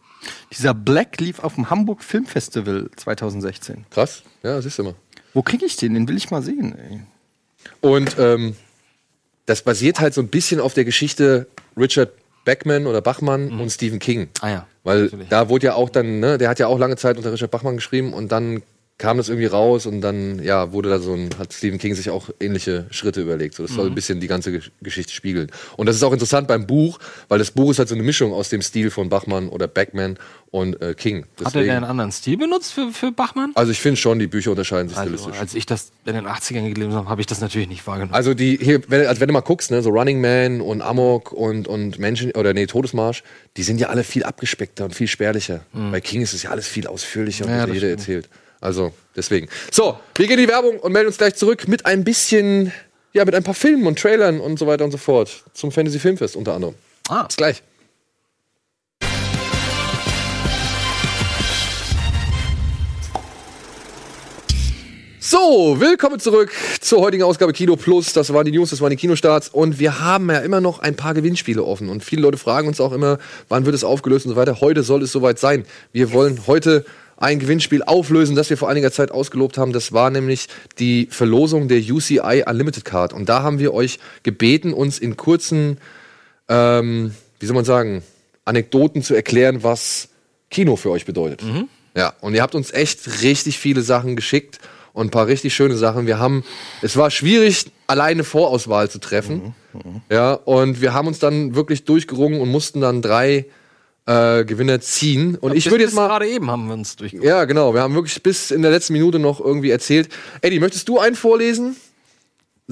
[0.53, 3.87] Dieser Black lief auf dem Hamburg Film Festival 2016.
[3.91, 4.23] Krass.
[4.43, 4.95] Ja, siehst du mal.
[5.35, 5.95] Wo kriege ich den?
[5.95, 6.77] Den will ich mal sehen.
[6.79, 7.01] Ey.
[7.81, 8.57] Und ähm,
[9.47, 11.47] das basiert halt so ein bisschen auf der Geschichte
[11.77, 12.11] Richard
[12.45, 14.29] Beckman oder Bachmann und Stephen King.
[14.41, 15.29] Ah ja, Weil natürlich.
[15.29, 17.77] da wurde ja auch dann, ne, der hat ja auch lange Zeit unter Richard Bachmann
[17.77, 18.63] geschrieben und dann
[19.01, 22.11] kam das irgendwie raus und dann, ja, wurde da so ein, hat Stephen King sich
[22.11, 23.55] auch ähnliche Schritte überlegt.
[23.55, 23.77] So, das Mhm.
[23.77, 25.51] soll ein bisschen die ganze Gesch- Geschichte spiegeln.
[25.77, 26.99] Und das ist auch interessant beim Buch,
[27.29, 30.19] weil das Buch ist halt so eine Mischung aus dem Stil von Bachmann oder Beckman
[30.51, 31.23] und äh, King.
[31.23, 33.53] Hat er Deswegen- denn einen anderen Stil benutzt für, für Bachmann?
[33.55, 35.41] also ich finde schon, die Bücher unterscheiden sich Also, stilistisch.
[35.41, 38.13] als ich das in den 80ern gelesen habe, habe ich das natürlich nicht wahrgenommen.
[38.15, 41.33] Also die hier, wenn, also wenn du mal guckst, ne, so Running Man und Amok
[41.33, 43.23] und, und Menschen oder nee, Todesmarsch,
[43.57, 45.61] die sind ja alle viel abgespeckter und viel spärlicher.
[45.73, 48.01] Bei King ist es ja alles viel ausführlicher und Ja, das jeder stimmt.
[48.01, 48.29] erzählt.
[48.61, 49.49] Also deswegen.
[49.71, 52.73] So, wir gehen in die Werbung und melden uns gleich zurück mit ein bisschen,
[53.13, 55.45] ja, mit ein paar Filmen und Trailern und so weiter und so fort.
[55.55, 56.75] Zum Fantasy Filmfest unter anderem.
[57.09, 57.25] Ah.
[57.25, 57.63] Bis gleich.
[65.23, 66.51] So, willkommen zurück
[66.81, 68.13] zur heutigen Ausgabe Kino Plus.
[68.13, 69.49] Das waren die News, das waren die Kinostarts.
[69.49, 71.89] Und wir haben ja immer noch ein paar Gewinnspiele offen.
[71.89, 74.61] Und viele Leute fragen uns auch immer, wann wird es aufgelöst und so weiter.
[74.61, 75.65] Heute soll es soweit sein.
[75.93, 76.85] Wir wollen heute
[77.21, 79.73] ein Gewinnspiel auflösen, das wir vor einiger Zeit ausgelobt haben.
[79.73, 80.49] Das war nämlich
[80.79, 83.13] die Verlosung der UCI Unlimited Card.
[83.13, 85.79] Und da haben wir euch gebeten, uns in kurzen,
[86.49, 88.03] ähm, wie soll man sagen,
[88.47, 90.09] Anekdoten zu erklären, was
[90.51, 91.43] Kino für euch bedeutet.
[91.95, 94.59] Ja, und ihr habt uns echt richtig viele Sachen geschickt
[94.95, 96.07] und ein paar richtig schöne Sachen.
[96.07, 96.43] Wir haben,
[96.81, 99.55] es war schwierig, alleine Vorauswahl zu treffen.
[100.11, 103.45] Ja, und wir haben uns dann wirklich durchgerungen und mussten dann drei
[104.11, 105.37] äh, Gewinner ziehen.
[105.41, 106.09] Und ich Bis- würde jetzt mal.
[106.09, 107.29] gerade eben haben wir uns durchgeguckt.
[107.29, 107.75] Ja, genau.
[107.75, 110.09] Wir haben wirklich bis in der letzten Minute noch irgendwie erzählt.
[110.41, 111.77] Eddie, möchtest du einen vorlesen?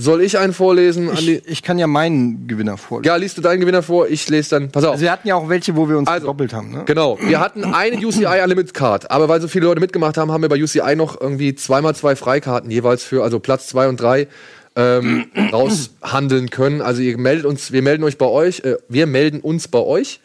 [0.00, 1.10] Soll ich einen vorlesen?
[1.12, 1.42] Ich, Andi?
[1.46, 3.08] ich kann ja meinen Gewinner vorlesen.
[3.08, 4.08] Ja, liest du deinen Gewinner vor?
[4.08, 4.70] Ich lese dann.
[4.70, 4.92] Pass auf.
[4.92, 6.70] Also wir hatten ja auch welche, wo wir uns Also, doppelt haben.
[6.70, 6.82] Ne?
[6.86, 7.18] Genau.
[7.20, 10.48] Wir hatten eine UCI Unlimited Card, aber weil so viele Leute mitgemacht haben, haben wir
[10.48, 14.28] bei UCI noch irgendwie zweimal zwei Freikarten jeweils für, also Platz zwei und drei
[14.76, 16.80] ähm, raushandeln können.
[16.80, 20.20] Also ihr meldet uns, wir melden euch bei euch, äh, wir melden uns bei euch,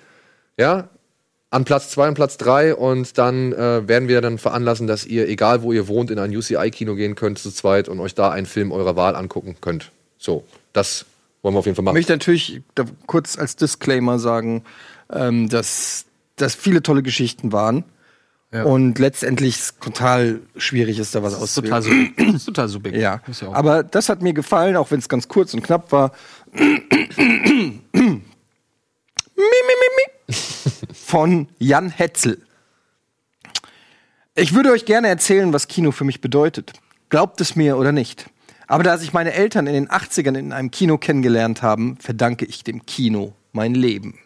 [0.55, 0.87] ja,
[1.53, 5.27] an Platz zwei und Platz drei und dann äh, werden wir dann veranlassen, dass ihr,
[5.29, 8.45] egal wo ihr wohnt, in ein UCI-Kino gehen könnt zu zweit und euch da einen
[8.47, 9.91] Film eurer Wahl angucken könnt.
[10.17, 10.43] So,
[10.73, 11.05] das
[11.41, 11.95] wollen wir auf jeden Fall Ich machen.
[11.95, 14.63] möchte natürlich da kurz als Disclaimer sagen,
[15.11, 16.05] ähm, dass
[16.37, 17.83] das viele tolle Geschichten waren.
[18.65, 22.13] Und letztendlich es total schwierig ist, da was total, auszuwählen.
[22.15, 23.01] sub- das ist total subjektiv.
[23.01, 25.91] Ja, Ist ja aber das hat mir gefallen, auch wenn es ganz kurz und knapp
[25.91, 26.11] war.
[31.13, 32.41] von Jan Hetzel.
[34.33, 36.73] Ich würde euch gerne erzählen, was Kino für mich bedeutet.
[37.09, 38.31] Glaubt es mir oder nicht.
[38.65, 42.63] Aber da sich meine Eltern in den 80ern in einem Kino kennengelernt haben, verdanke ich
[42.63, 44.17] dem Kino mein Leben.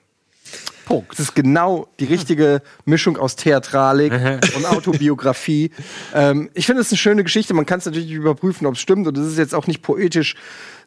[0.85, 1.11] Punkt.
[1.11, 4.13] Das ist genau die richtige Mischung aus Theatralik
[4.55, 5.71] und Autobiografie.
[6.13, 7.53] Ähm, ich finde es eine schöne Geschichte.
[7.53, 9.07] Man kann es natürlich überprüfen, ob es stimmt.
[9.07, 10.35] Und das ist jetzt auch nicht poetisch.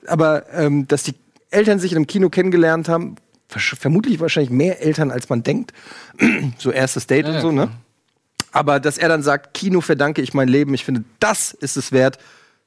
[0.06, 1.14] Aber ähm, dass die
[1.50, 3.16] Eltern sich in einem Kino kennengelernt haben,
[3.50, 5.72] vermutlich wahrscheinlich mehr Eltern, als man denkt.
[6.58, 7.70] so erstes Date und so, ne?
[8.52, 11.92] Aber dass er dann sagt, Kino verdanke ich mein Leben, ich finde, das ist es
[11.92, 12.18] wert,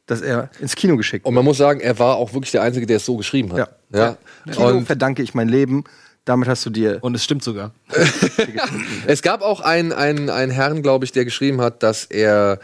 [0.05, 2.85] dass er ins Kino geschickt Und man muss sagen, er war auch wirklich der Einzige,
[2.85, 3.69] der es so geschrieben hat.
[3.91, 3.99] Ja.
[3.99, 4.17] ja.
[4.51, 5.83] Kino Und verdanke ich mein Leben.
[6.25, 6.99] Damit hast du dir.
[7.01, 7.73] Und es stimmt sogar.
[9.07, 12.59] es gab auch einen, einen, einen Herrn, glaube ich, der geschrieben hat, dass er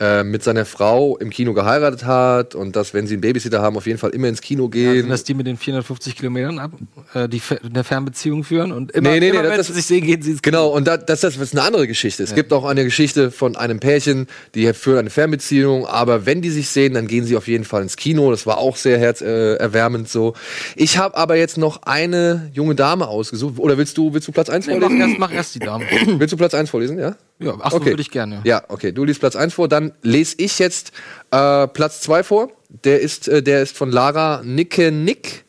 [0.00, 3.76] äh, mit seiner Frau im Kino geheiratet hat und dass, wenn sie einen Babysitter haben,
[3.76, 5.08] auf jeden Fall immer ins Kino Sind gehen.
[5.10, 6.72] das die mit den 450 Kilometern ab,
[7.14, 9.66] äh, die Fe- eine Fernbeziehung führen und immer, Nee, nee, nee, immer das- wenn das-
[9.68, 12.22] sie sich sehen, gehen sie ins Genau, und da, das, das ist eine andere Geschichte.
[12.22, 16.50] Es gibt auch eine Geschichte von einem Pärchen, die führen eine Fernbeziehung, aber wenn die
[16.50, 18.30] sich sehen, dann gehen sie auf jeden Fall ins Kino.
[18.30, 20.34] Das war auch sehr herzerwärmend äh, erwärmend so.
[20.76, 23.58] Ich habe aber jetzt noch eine junge Dame ausgesucht.
[23.58, 25.08] Oder willst du, willst du Platz 1 Nee, mach, vorlesen?
[25.10, 25.84] erst, mach erst die Dame.
[26.18, 27.16] Willst du Platz 1 vorlesen, ja?
[27.40, 27.90] Ja, achso, Okay.
[27.90, 28.40] würde ich gerne.
[28.44, 28.92] Ja, okay.
[28.92, 30.92] Du liest Platz 1 vor, dann lese ich jetzt
[31.30, 32.50] äh, Platz 2 vor.
[32.84, 35.44] Der ist, äh, der ist von Lara Nicke Nick.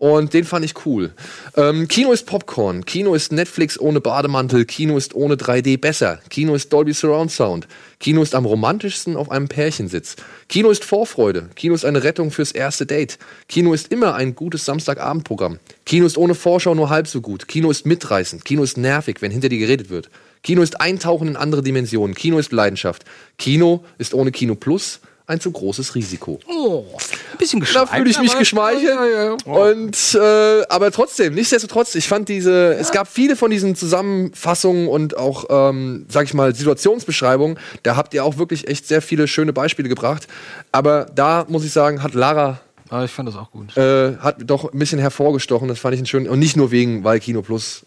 [0.00, 1.10] Und den fand ich cool.
[1.56, 2.84] Ähm, Kino ist Popcorn.
[2.84, 4.64] Kino ist Netflix ohne Bademantel.
[4.64, 6.20] Kino ist ohne 3D besser.
[6.30, 7.66] Kino ist Dolby Surround Sound.
[7.98, 10.14] Kino ist am romantischsten auf einem Pärchensitz.
[10.48, 11.50] Kino ist Vorfreude.
[11.56, 13.18] Kino ist eine Rettung fürs erste Date.
[13.48, 15.58] Kino ist immer ein gutes Samstagabendprogramm.
[15.84, 17.48] Kino ist ohne Vorschau nur halb so gut.
[17.48, 18.44] Kino ist mitreißend.
[18.44, 20.10] Kino ist nervig, wenn hinter dir geredet wird.
[20.42, 22.14] Kino ist Eintauchen in andere Dimensionen.
[22.14, 23.04] Kino ist Leidenschaft.
[23.38, 26.40] Kino ist ohne Kino Plus ein zu großes Risiko.
[26.48, 26.84] Oh,
[27.32, 27.96] ein bisschen Da geschmeichelt.
[27.98, 28.84] fühle ich mich aber- geschmeichelt.
[28.84, 29.36] Ja, ja, ja.
[29.44, 35.18] Und äh, aber trotzdem, nichtsdestotrotz, ich fand diese, es gab viele von diesen Zusammenfassungen und
[35.18, 37.58] auch, ähm, sag ich mal, Situationsbeschreibungen.
[37.82, 40.28] Da habt ihr auch wirklich echt sehr viele schöne Beispiele gebracht.
[40.72, 43.76] Aber da muss ich sagen, hat Lara Aber ich fand das auch gut.
[43.76, 45.68] äh, hat doch ein bisschen hervorgestochen.
[45.68, 47.82] Das fand ich einen schönen und nicht nur wegen, weil Kino Plus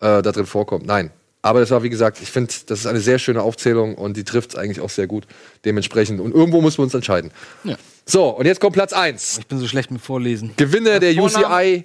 [0.00, 0.86] äh, da drin vorkommt.
[0.86, 1.10] Nein.
[1.46, 4.24] Aber das war, wie gesagt, ich finde, das ist eine sehr schöne Aufzählung und die
[4.24, 5.28] trifft es eigentlich auch sehr gut.
[5.64, 6.18] Dementsprechend.
[6.20, 7.30] Und irgendwo müssen wir uns entscheiden.
[7.62, 7.76] Ja.
[8.04, 9.38] So, und jetzt kommt Platz 1.
[9.38, 10.54] Ich bin so schlecht mit Vorlesen.
[10.56, 11.84] Gewinner der Vorname-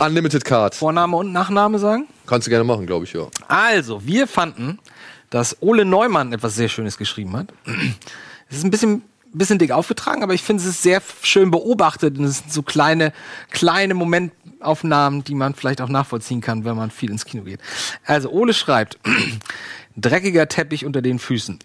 [0.00, 0.74] Unlimited Card.
[0.74, 2.06] Vorname und Nachname sagen?
[2.26, 3.26] Kannst du gerne machen, glaube ich, ja.
[3.48, 4.78] Also, wir fanden,
[5.28, 7.48] dass Ole Neumann etwas sehr Schönes geschrieben hat.
[8.48, 9.02] Es ist ein bisschen,
[9.34, 12.62] bisschen dick aufgetragen, aber ich finde, es ist sehr schön beobachtet und es sind so
[12.62, 13.12] kleine,
[13.50, 13.94] kleine
[14.56, 17.60] Momentaufnahmen, die man vielleicht auch nachvollziehen kann, wenn man viel ins Kino geht.
[18.04, 18.98] Also, Ole schreibt,
[19.96, 21.58] dreckiger Teppich unter den Füßen.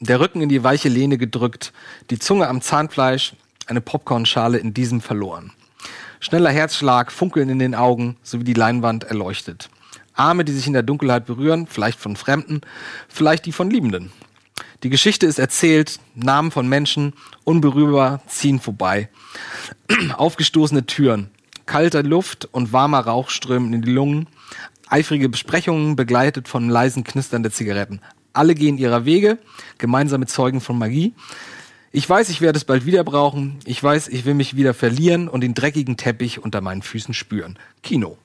[0.00, 1.72] Der Rücken in die weiche Lehne gedrückt,
[2.10, 3.34] die Zunge am Zahnfleisch,
[3.66, 5.52] eine Popcornschale in diesem verloren.
[6.20, 9.70] Schneller Herzschlag, Funkeln in den Augen, sowie die Leinwand erleuchtet.
[10.14, 12.60] Arme, die sich in der Dunkelheit berühren, vielleicht von Fremden,
[13.08, 14.12] vielleicht die von Liebenden.
[14.82, 17.14] Die Geschichte ist erzählt, Namen von Menschen,
[17.44, 19.08] unberührbar, ziehen vorbei.
[20.16, 21.30] Aufgestoßene Türen,
[21.66, 24.28] kalte Luft und warmer Rauch strömen in die Lungen.
[24.88, 28.00] Eifrige Besprechungen begleitet von leisen Knistern der Zigaretten.
[28.32, 29.38] Alle gehen ihrer Wege,
[29.78, 31.14] gemeinsame Zeugen von Magie.
[31.92, 33.58] Ich weiß, ich werde es bald wieder brauchen.
[33.66, 37.58] Ich weiß, ich will mich wieder verlieren und den dreckigen Teppich unter meinen Füßen spüren.
[37.82, 38.16] Kino.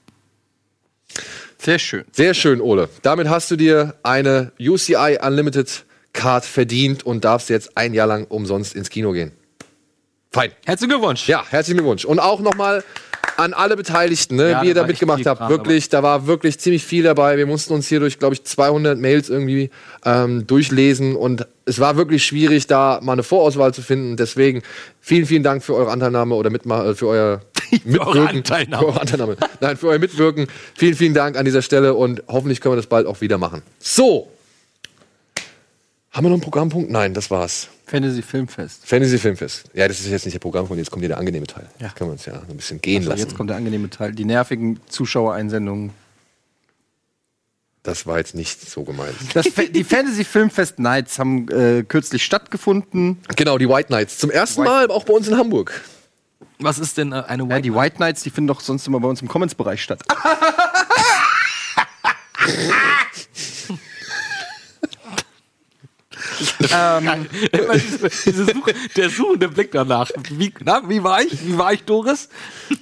[1.57, 2.05] Sehr schön.
[2.11, 2.89] Sehr schön, Ole.
[3.01, 8.25] Damit hast du dir eine UCI Unlimited Card verdient und darfst jetzt ein Jahr lang
[8.25, 9.33] umsonst ins Kino gehen.
[10.31, 10.51] Fein.
[10.65, 11.27] Herzlichen Glückwunsch.
[11.27, 12.05] Ja, herzlichen Glückwunsch.
[12.05, 12.83] Und auch nochmal
[13.37, 15.39] an alle Beteiligten, ne, Ja, wie ihr da mitgemacht habt.
[15.39, 17.37] Kram Wirklich, da war wirklich ziemlich viel dabei.
[17.37, 19.69] Wir mussten uns hier durch, glaube ich, 200 Mails irgendwie
[20.03, 24.17] ähm, durchlesen und es war wirklich schwierig, da mal eine Vorauswahl zu finden.
[24.17, 24.63] Deswegen
[24.99, 27.41] vielen, vielen Dank für eure Anteilnahme oder Mitma äh, für euer
[27.71, 28.03] Mitwirken.
[28.03, 29.37] Für eure Anteilnahme.
[29.61, 30.47] Nein, für euer Mitwirken.
[30.75, 33.61] Vielen, vielen Dank an dieser Stelle und hoffentlich können wir das bald auch wieder machen.
[33.79, 34.31] So.
[36.17, 36.89] Haben wir noch einen Programmpunkt?
[36.89, 37.67] Nein, das war's.
[37.85, 38.87] Fantasy Filmfest.
[38.87, 39.69] Fantasy Filmfest.
[39.75, 41.69] Ja, das ist jetzt nicht der Programmpunkt, jetzt kommt hier der angenehme Teil.
[41.79, 41.89] Ja.
[41.89, 43.21] Können wir uns ja ein bisschen gehen So, lassen.
[43.21, 44.13] jetzt kommt der angenehme Teil.
[44.13, 45.91] Die nervigen Zuschauereinsendungen.
[47.83, 49.13] Das war jetzt nicht so gemeint.
[49.35, 53.19] Das, Fa- die Fantasy Filmfest Nights haben äh, kürzlich stattgefunden.
[53.35, 54.17] Genau, die White Knights.
[54.17, 55.81] Zum ersten White- Mal auch bei uns in Hamburg.
[56.59, 58.99] Was ist denn äh, eine Ja, White die White Knights, die finden doch sonst immer
[58.99, 60.01] bei uns im Comments-Bereich statt.
[66.71, 70.11] ähm, Immer diese, diese Suche, der suchende Blick danach.
[70.31, 71.45] Wie, na, wie war ich?
[71.45, 72.29] Wie war ich, Doris?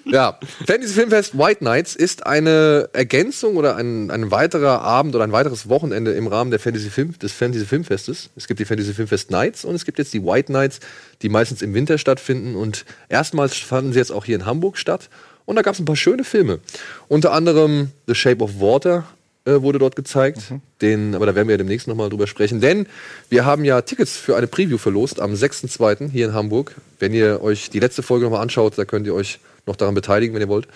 [0.06, 5.32] Ja, Fantasy Filmfest White Knights ist eine Ergänzung oder ein, ein weiterer Abend oder ein
[5.32, 8.30] weiteres Wochenende im Rahmen der Fantasy Film, des Fantasy Filmfestes.
[8.36, 10.80] Es gibt die Fantasy Filmfest Nights und es gibt jetzt die White Nights,
[11.22, 15.10] die meistens im Winter stattfinden und erstmals fanden sie jetzt auch hier in Hamburg statt.
[15.46, 16.60] Und da gab es ein paar schöne Filme.
[17.08, 19.06] Unter anderem The Shape of Water
[19.46, 20.54] äh, wurde dort gezeigt.
[20.82, 22.62] Den, aber da werden wir ja demnächst nochmal drüber sprechen.
[22.62, 22.88] Denn
[23.30, 26.10] wir haben ja Tickets für eine Preview verlost am 6.2.
[26.10, 26.76] hier in Hamburg.
[27.00, 30.34] Wenn ihr euch die letzte Folge nochmal anschaut, da könnt ihr euch noch daran beteiligen,
[30.36, 30.68] wenn ihr wollt.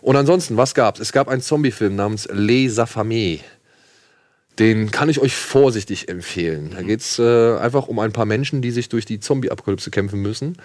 [0.00, 1.00] Und ansonsten, was gab's?
[1.00, 3.40] Es gab einen Zombie-Film namens Les Affamés.
[4.58, 6.72] Den kann ich euch vorsichtig empfehlen.
[6.74, 10.56] Da geht's äh, einfach um ein paar Menschen, die sich durch die Zombie-Apokalypse kämpfen müssen.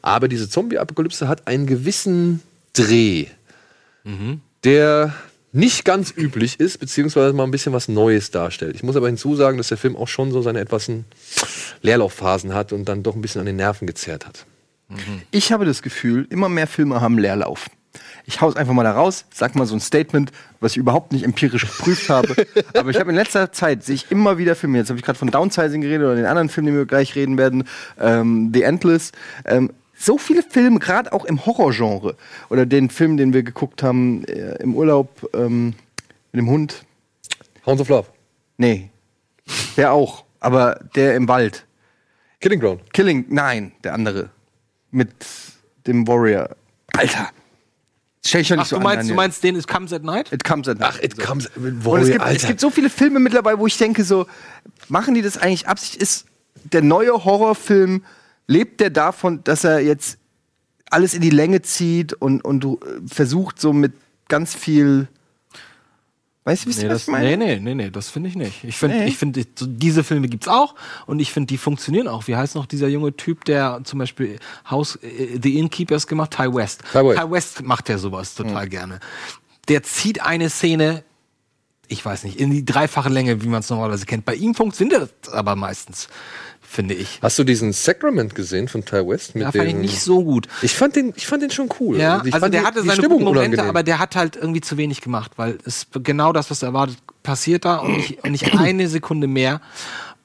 [0.00, 2.42] Aber diese Zombie-Apokalypse hat einen gewissen
[2.72, 3.26] Dreh,
[4.64, 5.14] der
[5.52, 8.74] nicht ganz üblich ist, beziehungsweise mal ein bisschen was Neues darstellt.
[8.74, 10.90] Ich muss aber hinzusagen, dass der Film auch schon so seine etwas
[11.82, 14.46] Leerlaufphasen hat und dann doch ein bisschen an den Nerven gezerrt hat.
[15.30, 17.68] Ich habe das Gefühl, immer mehr Filme haben Leerlauf.
[18.24, 20.30] Ich hau's einfach mal da raus, sag mal so ein Statement,
[20.60, 22.34] was ich überhaupt nicht empirisch geprüft habe.
[22.78, 25.18] Aber ich habe in letzter Zeit, sehe ich immer wieder Filme, jetzt habe ich gerade
[25.18, 27.64] von Downsizing geredet oder den anderen Film, den wir gleich reden werden,
[28.00, 29.12] ähm, The Endless.
[29.44, 29.70] Ähm,
[30.02, 32.16] so viele Filme, gerade auch im Horrorgenre.
[32.50, 35.74] Oder den Film, den wir geguckt haben äh, im Urlaub ähm,
[36.32, 36.84] mit dem Hund.
[37.64, 38.08] Hounds of Love.
[38.56, 38.90] Nee,
[39.76, 41.66] der auch, aber der im Wald.
[42.40, 42.92] Killing Ground.
[42.92, 44.30] Killing, nein, der andere.
[44.90, 45.10] Mit
[45.86, 46.50] dem Warrior.
[46.96, 47.30] Alter.
[48.24, 49.16] Stell ich doch nicht Ach, so du an, meinst, du Daniel.
[49.16, 50.32] meinst den It Comes at Night?
[50.32, 50.94] It comes at night.
[50.94, 51.48] Ach, it comes.
[51.56, 54.26] Und es gibt, es gibt so viele Filme mittlerweile, wo ich denke, so,
[54.88, 55.96] machen die das eigentlich Absicht?
[55.96, 56.26] Ist
[56.64, 58.04] der neue Horrorfilm,
[58.46, 60.18] lebt der davon, dass er jetzt
[60.90, 63.92] alles in die Länge zieht und, und du äh, versucht so mit
[64.28, 65.08] ganz viel.
[66.44, 67.24] Weißt du, wisst Nee, was das, ich meine?
[67.24, 68.64] nee, nee, nee, nee, das finde ich nicht.
[68.64, 69.06] Ich finde, Nee.
[69.06, 70.74] ich finde, diese Filme gibt's auch
[71.06, 72.26] und ich finde, die funktionieren auch.
[72.26, 74.38] Wie heißt noch dieser junge Typ, der zum Beispiel
[74.68, 76.82] House, äh, The Innkeepers gemacht, Ty West.
[76.92, 76.98] Ty
[77.30, 77.62] West.
[77.62, 78.98] macht ja sowas total gerne.
[79.68, 81.04] Der zieht eine Szene,
[81.86, 84.24] ich weiß nicht, in die dreifache Länge, wie man es normalerweise kennt.
[84.24, 86.08] Bei ihm funktioniert das aber meistens,
[86.72, 87.18] finde ich.
[87.22, 89.34] Hast du diesen Sacrament gesehen von Ty West?
[89.34, 90.48] Mit Ja, fand ich dem- nicht so gut.
[90.62, 91.98] Ich fand den, ich fand den schon cool.
[91.98, 93.68] Ja, ich also der die- hatte seine Stimmung Momente, unangenehm.
[93.68, 97.64] aber der hat halt irgendwie zu wenig gemacht, weil es genau das, was erwartet, passiert
[97.64, 99.60] da und nicht, nicht eine Sekunde mehr.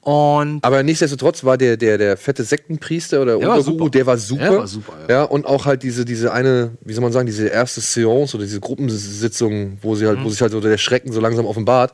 [0.01, 3.89] Und Aber nichtsdestotrotz war der, der, der fette Sektenpriester oder Der war Unterguru, super.
[3.91, 4.41] der war super.
[4.49, 5.15] Der war super, ja.
[5.15, 5.23] ja.
[5.23, 8.61] und auch halt diese, diese eine, wie soll man sagen, diese erste Seance oder diese
[8.61, 10.09] Gruppensitzung, wo sie Mhm.
[10.09, 11.91] halt, wo sich halt so der Schrecken so langsam offenbart.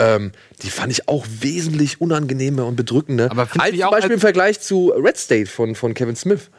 [0.00, 0.32] Ähm,
[0.62, 3.30] die fand ich auch wesentlich unangenehmer und bedrückender.
[3.30, 6.50] Aber als zum auch Beispiel als- im Vergleich zu Red State von, von Kevin Smith.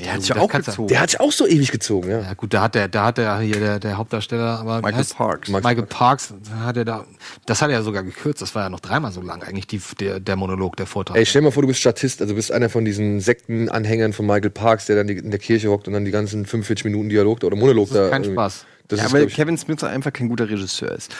[0.00, 0.88] Der hat sich auch gezogen.
[0.88, 2.20] Der hat sich auch so ewig gezogen, ja.
[2.20, 5.14] ja gut, da hat der, da hat der hier der, der Hauptdarsteller, aber Michael heißt-
[5.14, 5.48] Parks.
[5.50, 7.04] Michael Parks, da hat er da,
[7.46, 8.42] das hat er ja sogar gekürzt.
[8.42, 11.16] Das war ja noch dreimal so lang eigentlich die, der, der Monolog, der Vortrag.
[11.16, 14.12] Ey, stell dir mal vor, du bist Statist, also du bist einer von diesen Sektenanhängern
[14.12, 16.86] von Michael Parks, der dann die, in der Kirche hockt und dann die ganzen 45
[16.86, 18.10] Minuten Dialog oder Monolog Das ist da.
[18.10, 18.66] kein irgendwie- Spaß.
[18.88, 21.14] Das ja, ist, weil ich, Kevin Smith einfach kein guter Regisseur ist.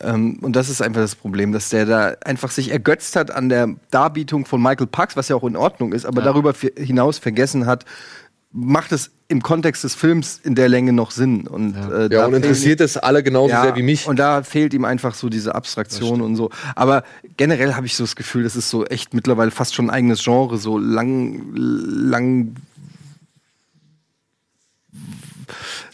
[0.00, 3.48] Ähm, und das ist einfach das Problem, dass der da einfach sich ergötzt hat an
[3.48, 7.18] der Darbietung von Michael Parks, was ja auch in Ordnung ist, aber darüber fi- hinaus
[7.18, 7.84] vergessen hat,
[8.52, 11.46] macht es im Kontext des Films in der Länge noch Sinn.
[11.46, 14.06] Und, äh, ja, und interessiert es alle genauso ja, sehr wie mich.
[14.06, 16.50] Und da fehlt ihm einfach so diese Abstraktion und so.
[16.74, 17.02] Aber
[17.36, 20.22] generell habe ich so das Gefühl, das ist so echt mittlerweile fast schon ein eigenes
[20.22, 22.54] Genre, so lang, lang,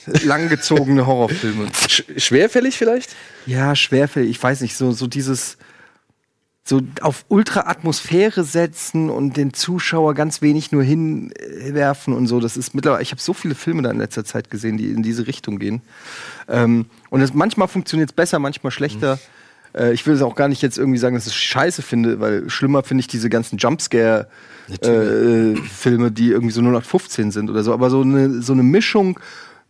[0.07, 1.69] langgezogene Horrorfilme.
[1.89, 3.15] Sch schwerfällig vielleicht?
[3.47, 4.31] Ja, schwerfällig.
[4.31, 5.57] Ich weiß nicht, so, so dieses
[6.65, 12.39] so auf Ultra-Atmosphäre setzen und den Zuschauer ganz wenig nur hinwerfen und so.
[12.39, 15.03] Das ist mittlerweile, ich habe so viele Filme da in letzter Zeit gesehen, die in
[15.03, 15.83] diese Richtung gehen.
[16.49, 19.19] Ähm, und es, manchmal funktioniert es besser, manchmal schlechter.
[19.75, 22.21] Äh, ich will es auch gar nicht jetzt irgendwie sagen, dass ich es scheiße finde,
[22.21, 27.73] weil schlimmer finde ich diese ganzen Jumpscare-Filme, die irgendwie so 0815 sind oder so.
[27.73, 29.19] Aber so eine, so eine Mischung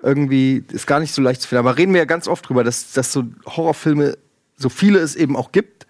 [0.03, 1.61] irgendwie ist gar nicht so leicht zu finden.
[1.61, 4.19] Aber reden wir ja ganz oft drüber, dass, dass so Horrorfilme,
[4.57, 5.87] so viele es eben auch gibt,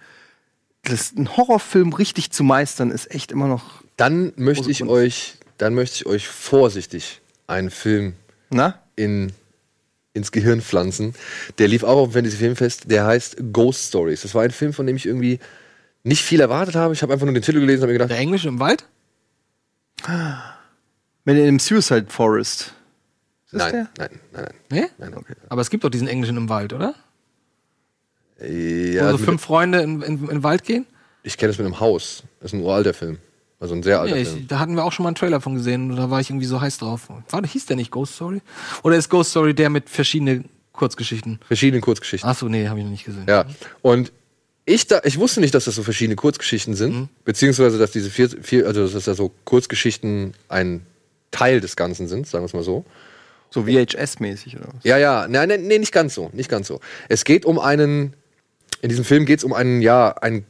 [0.82, 3.82] das, einen Horrorfilm richtig zu meistern, ist echt immer noch.
[3.97, 4.93] Dann möchte ich Kunst.
[4.93, 8.14] euch, dann möchte ich euch vorsichtig einen Film
[8.51, 8.80] Na?
[8.97, 9.32] in,
[10.12, 11.14] ins Gehirn pflanzen.
[11.59, 12.90] Der lief auch auf dem Fantasy Filmfest.
[12.90, 14.22] Der heißt Ghost Stories.
[14.22, 15.39] Das war ein Film, von dem ich irgendwie
[16.02, 16.94] nicht viel erwartet habe.
[16.94, 18.84] Ich habe einfach nur den Titel gelesen und habe mir gedacht, Der Englische im Wald?
[21.24, 22.74] Mit dem Suicide Forest.
[23.53, 23.89] Nein, der?
[23.99, 24.87] nein, nein, Nee?
[24.99, 25.24] nein, nein.
[25.49, 26.95] Aber es gibt doch diesen Englischen im Wald, oder?
[28.41, 30.87] Ja, Wo so also fünf Freunde in, in, in den Wald gehen?
[31.24, 32.24] ich kenne das mit einem Haus.
[32.41, 33.19] Das ist ein uralter Film.
[33.61, 34.39] Also ein sehr alter Ja, Film.
[34.41, 36.31] ich, da hatten wir auch schon mal einen Trailer von gesehen und da war ich
[36.31, 37.09] irgendwie so heiß drauf.
[37.31, 38.41] War, hieß der nicht Ghost Story?
[38.83, 41.39] Oder ist Ghost Story der mit verschiedenen Kurzgeschichten?
[41.47, 42.29] Verschiedene Kurzgeschichten.
[42.29, 43.27] Achso, nee, habe ich noch nicht gesehen.
[43.29, 43.45] Ja.
[43.83, 44.11] Und
[44.65, 47.09] ich, da, ich wusste nicht, dass das so verschiedene Kurzgeschichten sind, Mhm.
[47.24, 50.85] beziehungsweise dass diese vier, vier, also dass da so Kurzgeschichten ein
[51.31, 52.85] Teil des Ganzen sind, sagen wir es mal so.
[53.53, 54.85] So VHS-mäßig oder was?
[54.85, 56.81] Ja, ja, nein, nein, nee, nicht ganz so, nicht ganz so.
[57.09, 58.15] Es geht um einen,
[58.81, 60.45] in diesem Film geht es um einen, ja, einen,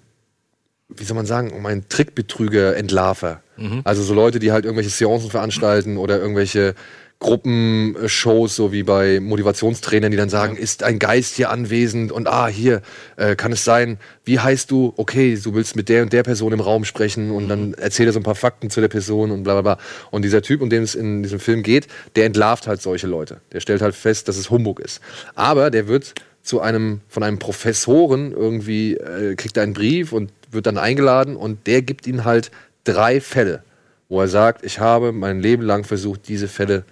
[0.88, 3.42] wie soll man sagen, um einen Trickbetrüger, Entlarver.
[3.84, 6.74] Also so Leute, die halt irgendwelche Seancen veranstalten oder irgendwelche
[7.22, 12.48] Gruppenshows, so wie bei Motivationstrainern, die dann sagen, ist ein Geist hier anwesend und ah,
[12.48, 12.82] hier
[13.16, 14.92] äh, kann es sein, wie heißt du?
[14.96, 18.12] Okay, du willst mit der und der Person im Raum sprechen und dann erzählt er
[18.12, 19.84] so ein paar Fakten zu der Person und bla bla bla.
[20.10, 21.86] Und dieser Typ, um den es in diesem Film geht,
[22.16, 23.40] der entlarvt halt solche Leute.
[23.52, 25.00] Der stellt halt fest, dass es Humbug ist.
[25.36, 30.66] Aber der wird zu einem, von einem Professoren irgendwie, äh, kriegt einen Brief und wird
[30.66, 32.50] dann eingeladen und der gibt ihm halt
[32.84, 33.62] drei Fälle,
[34.08, 36.84] wo er sagt, ich habe mein Leben lang versucht, diese Fälle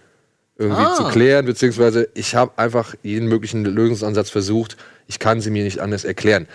[0.60, 0.94] irgendwie Ah.
[0.94, 4.76] zu klären, beziehungsweise ich habe einfach jeden möglichen Lösungsansatz versucht,
[5.08, 6.46] ich kann sie mir nicht anders erklären.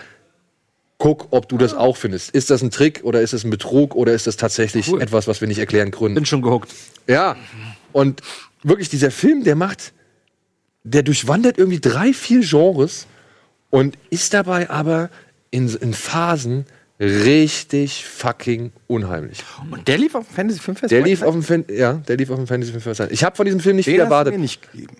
[0.98, 2.30] Guck, ob du das auch findest.
[2.30, 5.02] Ist das ein Trick oder ist es ein Betrug oder ist das tatsächlich Cool.
[5.02, 6.14] etwas, was wir nicht erklären können?
[6.14, 6.72] Bin schon gehuckt.
[7.06, 7.36] Ja.
[7.92, 8.22] Und
[8.62, 9.92] wirklich, dieser Film, der macht,
[10.84, 13.06] der durchwandert irgendwie drei, vier Genres
[13.68, 15.10] und ist dabei aber
[15.50, 16.64] in, in Phasen
[17.00, 19.44] richtig fucking unheimlich.
[19.70, 20.90] Und der lief auf dem Fantasy Filmfest?
[20.92, 23.12] Der lief auf dem Fan ja, der lief auf dem Fantasy Film Festival.
[23.12, 24.34] Ich habe von diesem Film nicht viel den du erwartet.
[24.34, 24.96] mir nicht gegeben.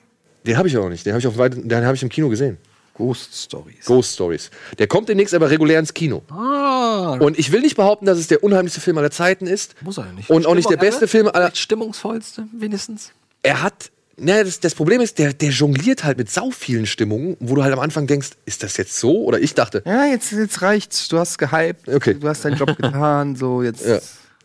[0.46, 1.04] Den habe ich auch nicht.
[1.06, 2.58] Den habe ich, auf weit- den hab ich im Kino gesehen.
[2.94, 3.84] Ghost Stories.
[3.84, 4.50] Ghost Stories.
[4.78, 6.22] Der kommt demnächst aber regulär ins Kino.
[6.30, 9.74] Ah, Und ich will nicht behaupten, dass es der unheimlichste Film aller Zeiten ist.
[9.82, 10.30] muss er ja nicht.
[10.30, 11.50] Und auch nicht der beste Film aller.
[11.54, 13.12] Stimmungsvollste, wenigstens.
[13.42, 13.90] Er hat.
[14.18, 17.62] Na, das, das Problem ist, der, der jongliert halt mit sau vielen Stimmungen, wo du
[17.62, 19.24] halt am Anfang denkst, ist das jetzt so?
[19.24, 21.08] Oder ich dachte, Ja, jetzt, jetzt reicht's.
[21.08, 21.86] Du hast gehypt.
[21.88, 22.14] Okay.
[22.14, 23.36] Du hast deinen Job getan.
[23.36, 23.84] So, jetzt.
[23.84, 23.98] ja,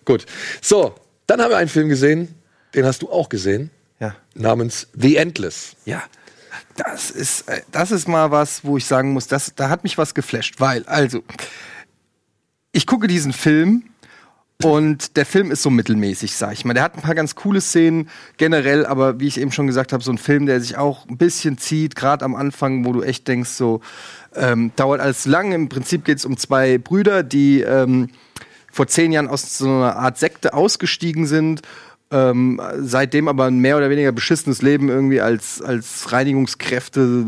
[0.04, 0.26] gut.
[0.62, 0.96] So,
[1.26, 2.36] dann haben wir einen Film gesehen,
[2.76, 3.70] den hast du auch gesehen,
[4.00, 4.14] Ja.
[4.34, 5.76] namens The Endless.
[5.86, 6.04] Ja.
[6.76, 9.98] Das ist, äh, das ist mal was, wo ich sagen muss, das, da hat mich
[9.98, 10.56] was geflasht.
[10.60, 11.24] Weil, also,
[12.74, 13.84] ich gucke diesen Film
[14.64, 16.74] und der Film ist so mittelmäßig, sag ich mal.
[16.74, 20.04] Der hat ein paar ganz coole Szenen generell, aber wie ich eben schon gesagt habe,
[20.04, 23.28] so ein Film, der sich auch ein bisschen zieht, gerade am Anfang, wo du echt
[23.28, 23.82] denkst, so
[24.36, 25.52] ähm, dauert alles lang.
[25.52, 28.10] Im Prinzip geht es um zwei Brüder, die ähm,
[28.72, 31.62] vor zehn Jahren aus so einer Art Sekte ausgestiegen sind.
[32.14, 37.26] Ähm, seitdem aber ein mehr oder weniger beschissenes Leben irgendwie als, als Reinigungskräfte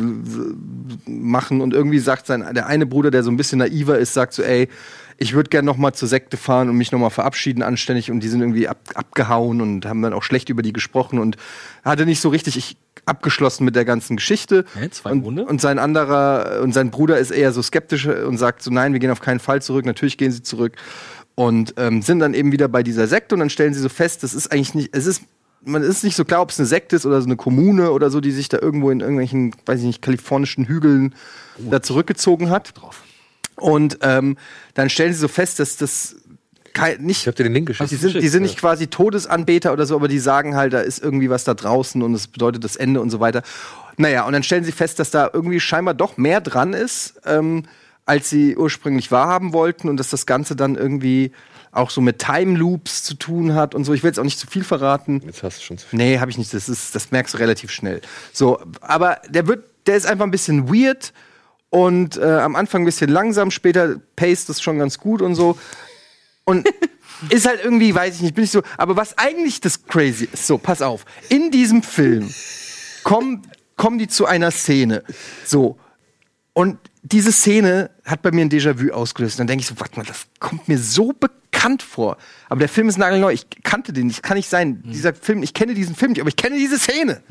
[1.05, 4.33] machen und irgendwie sagt sein, der eine Bruder, der so ein bisschen naiver ist, sagt
[4.33, 4.67] so, ey,
[5.17, 8.21] ich würde gerne noch mal zur Sekte fahren und mich noch mal verabschieden anständig und
[8.21, 11.37] die sind irgendwie ab, abgehauen und haben dann auch schlecht über die gesprochen und
[11.83, 14.65] hatte nicht so richtig ich, abgeschlossen mit der ganzen Geschichte.
[14.75, 15.45] Hä, zwei und, Runde?
[15.45, 18.99] und sein anderer und sein Bruder ist eher so skeptisch und sagt so nein wir
[18.99, 20.73] gehen auf keinen Fall zurück natürlich gehen sie zurück.
[21.35, 24.21] Und ähm, sind dann eben wieder bei dieser Sekte und dann stellen sie so fest
[24.21, 25.23] das ist eigentlich nicht es ist
[25.65, 28.11] man ist nicht so klar ob es eine Sekte ist oder so eine Kommune oder
[28.11, 31.15] so die sich da irgendwo in irgendwelchen weiß ich nicht kalifornischen Hügeln
[31.57, 32.73] da zurückgezogen hat
[33.57, 34.37] und ähm,
[34.73, 36.15] dann stellen sie so fest dass das
[36.73, 37.91] kei- nicht Ich habe dir den Link geschickt.
[37.91, 41.03] die sind, die sind nicht quasi Todesanbeter oder so, aber die sagen halt, da ist
[41.03, 43.43] irgendwie was da draußen und es bedeutet das Ende und so weiter.
[43.97, 47.63] Naja, und dann stellen sie fest, dass da irgendwie scheinbar doch mehr dran ist, ähm,
[48.05, 51.31] als sie ursprünglich wahrhaben wollten und dass das Ganze dann irgendwie
[51.71, 53.93] auch so mit Time Loops zu tun hat und so.
[53.93, 55.21] Ich will jetzt auch nicht zu viel verraten.
[55.25, 55.97] Jetzt hast du schon zu viel.
[55.97, 56.53] Nee, habe ich nicht.
[56.53, 58.01] Das, ist, das merkst du relativ schnell.
[58.31, 61.13] So, aber der wird, der ist einfach ein bisschen weird
[61.73, 65.57] und äh, am Anfang ein bisschen langsam, später paced es schon ganz gut und so.
[66.45, 66.69] Und
[67.29, 68.61] ist halt irgendwie, weiß ich nicht, bin ich so.
[68.77, 71.03] Aber was eigentlich das Crazy ist, so, pass auf.
[71.29, 72.31] In diesem Film
[73.03, 73.41] kommen,
[73.75, 75.03] kommen die zu einer Szene.
[75.45, 75.79] So.
[76.53, 79.39] Und diese Szene hat bei mir ein Déjà-vu ausgelöst.
[79.39, 82.17] Dann denke ich so, warte mal, das kommt mir so bekannt vor.
[82.49, 83.33] Aber der Film ist nagelneu.
[83.33, 84.83] Ich kannte den nicht, kann nicht sein.
[84.85, 87.23] Dieser Film, ich kenne diesen Film nicht, aber ich kenne diese Szene.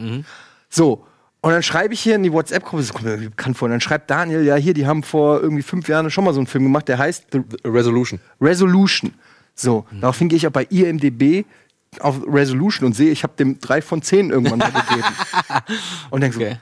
[0.69, 1.07] So.
[1.45, 3.67] Und dann schreibe ich hier in die WhatsApp-Gruppe, das kommt mir irgendwie bekannt vor.
[3.67, 6.39] Und dann schreibt Daniel, ja, hier, die haben vor irgendwie fünf Jahren schon mal so
[6.39, 8.21] einen Film gemacht, der heißt The Resolution.
[8.41, 9.13] Resolution.
[9.57, 11.45] So, daraufhin gehe ich auch bei IMDB
[11.99, 15.05] auf Resolution und sehe, ich habe dem drei von zehn irgendwann mal gegeben.
[16.11, 16.57] und denke Okay.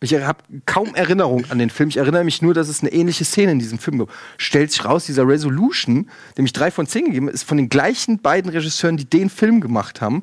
[0.00, 1.88] so, ich habe kaum Erinnerung an den Film.
[1.88, 4.12] Ich erinnere mich nur, dass es eine ähnliche Szene in diesem Film gibt.
[4.38, 6.08] Stellt sich raus, dieser Resolution,
[6.38, 9.28] dem ich drei von zehn gegeben habe, ist von den gleichen beiden Regisseuren, die den
[9.28, 10.22] Film gemacht haben.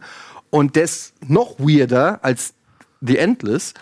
[0.50, 2.54] Und der ist noch weirder als
[3.02, 3.74] The Endless.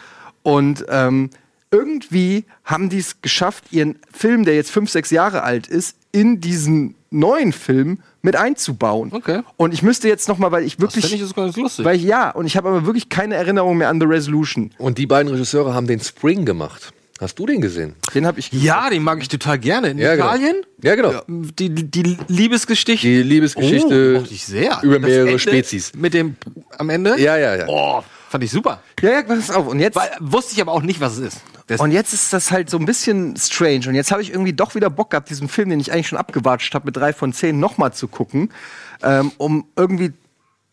[0.45, 1.31] Und ähm,
[1.72, 6.39] irgendwie haben die es geschafft, ihren Film, der jetzt fünf, sechs Jahre alt ist, in
[6.39, 9.09] diesen neuen Film mit einzubauen.
[9.11, 9.41] Okay.
[9.57, 11.84] Und ich müsste jetzt noch mal, weil ich Das wirklich, finde ich ist ganz lustig.
[11.84, 14.69] weil ich, ja, und ich habe aber wirklich keine Erinnerung mehr an The Resolution.
[14.77, 16.93] Und die beiden Regisseure haben den Spring gemacht.
[17.19, 17.95] Hast du den gesehen?
[18.13, 18.51] Den habe ich.
[18.51, 19.89] ja, den mag ich total gerne.
[19.89, 20.27] In Ja, genau.
[20.27, 20.55] Italien?
[20.84, 21.22] Ja, genau.
[21.27, 23.07] Die, die Liebesgeschichte.
[23.07, 24.80] Die Liebesgeschichte oh, mochte ich sehr.
[24.84, 25.93] über Das mehrere Ende Spezies.
[25.95, 26.35] Mit dem
[26.77, 27.19] am Ende?
[27.19, 27.65] Ja, ja, ja.
[27.67, 28.03] Oh,
[28.36, 28.82] fand ich super.
[29.02, 29.66] Ja, ja, pass auf.
[29.68, 31.41] Und jetzt, Weil, wusste ich aber auch nicht, was es ist.
[31.68, 33.88] Das, und jetzt ist das halt so ein bisschen strange.
[33.88, 36.18] Und jetzt habe ich irgendwie doch wieder Bock gehabt, diesen Film, den ich eigentlich schon
[36.20, 38.52] abgewatscht habe, mit drei von zehn nochmal zu gucken,
[39.02, 40.12] ähm, um irgendwie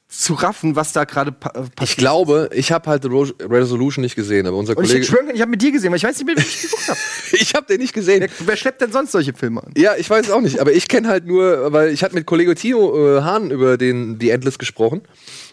[0.08, 1.98] zu raffen, was da gerade pa äh, Ich passiert.
[1.98, 3.08] glaube, ich habe halt The
[3.44, 5.06] Resolution nicht gesehen, aber unser Und ich Kollege.
[5.06, 6.98] schwöre, ich habe mit dir gesehen, weil ich weiß nicht, mehr, wie ich geguckt habe.
[7.34, 8.20] Ich habe den nicht gesehen.
[8.20, 9.72] Wer, wer schleppt denn sonst solche Filme an?
[9.76, 12.26] Ja, ich weiß es auch nicht, aber ich kenne halt nur, weil ich hatte mit
[12.26, 15.00] Kollege Tino äh, Hahn über den The Endless gesprochen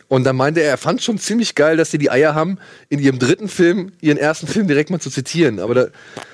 [0.10, 2.58] Und dann meinte er, er fand schon ziemlich geil, dass sie die Eier haben,
[2.90, 5.60] in ihrem dritten Film ihren ersten Film direkt mal zu zitieren.
[5.60, 5.92] Aber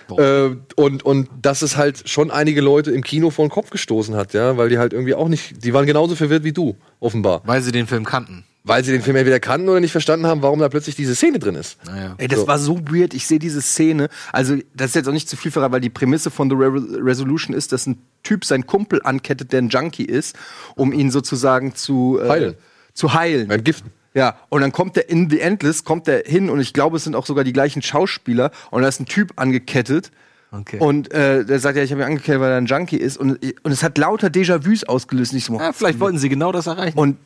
[0.09, 3.69] da, äh, und, und dass es halt schon einige Leute im Kino vor den Kopf
[3.69, 6.75] gestoßen hat, ja, weil die halt irgendwie auch nicht, die waren genauso verwirrt wie du,
[7.01, 7.41] offenbar.
[7.45, 8.45] Weil sie den Film kannten.
[8.63, 11.37] Weil sie den Film entweder kannten oder nicht verstanden haben, warum da plötzlich diese Szene
[11.37, 11.77] drin ist.
[11.85, 12.15] Naja.
[12.17, 12.47] Ey, das So.
[12.47, 13.13] war so weird.
[13.13, 14.07] Ich sehe diese Szene.
[14.31, 16.71] Also, das ist jetzt auch nicht zu viel verraten, weil die Prämisse von The Re
[17.05, 20.35] Resolution ist, dass ein Typ seinen Kumpel ankettet, der ein Junkie ist,
[20.75, 22.55] um ihn sozusagen zu äh, Heilen.
[22.95, 23.51] Zu heilen.
[23.51, 23.91] Entgiften.
[24.15, 27.03] Ja, und dann kommt der in The Endless, kommt der hin und ich glaube, es
[27.03, 30.09] sind auch sogar die gleichen Schauspieler und da ist ein Typ angekettet.
[30.51, 30.77] Okay.
[30.79, 33.17] Und äh, der sagt ja, ich habe ihn angekettet, weil er ein Junkie ist.
[33.17, 35.33] Und, und es hat lauter Déjà-vus ausgelöst.
[35.33, 36.97] Und ich so, Ja, vielleicht wollten sie genau das erreichen.
[36.97, 37.17] und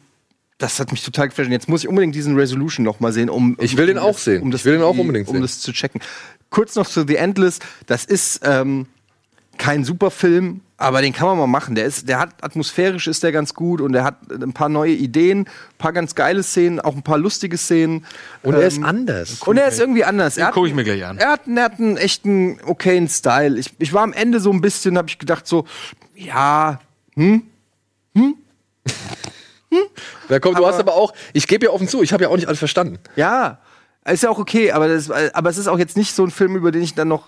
[0.58, 1.46] das hat mich total geflasht.
[1.48, 4.04] Und Jetzt muss ich unbedingt diesen Resolution noch mal sehen, um Ich will den um
[4.06, 4.42] auch das- sehen.
[4.42, 5.42] Um das Ich will den auch unbedingt um sehen.
[5.44, 6.02] das zu checken.
[6.50, 7.60] Kurz noch zu The Endless.
[7.86, 8.88] Das ist ähm,
[9.60, 11.76] kein super Film, aber den kann man mal machen.
[11.76, 14.94] Der ist, der hat atmosphärisch ist der ganz gut und der hat ein paar neue
[14.94, 18.06] Ideen, ein paar ganz geile Szenen, auch ein paar lustige Szenen.
[18.44, 19.42] Und er ist Ähm, anders.
[19.46, 20.38] und er ist irgendwie anders.
[20.38, 21.18] Er hat, guck ich mir gleich an.
[21.18, 23.60] Er hat, er hat einen echten okayen Style.
[23.60, 25.66] Ich, ich war am Ende so ein bisschen, habe ich gedacht so,
[26.16, 26.80] ja,
[30.28, 32.36] Da kommt, du hast aber auch, ich gebe ja offen zu, ich habe ja auch
[32.36, 33.00] nicht alles verstanden.
[33.16, 33.60] Ja,
[34.06, 36.56] ist ja auch okay, aber, das, aber es ist auch jetzt nicht so ein Film,
[36.56, 37.28] über den ich dann noch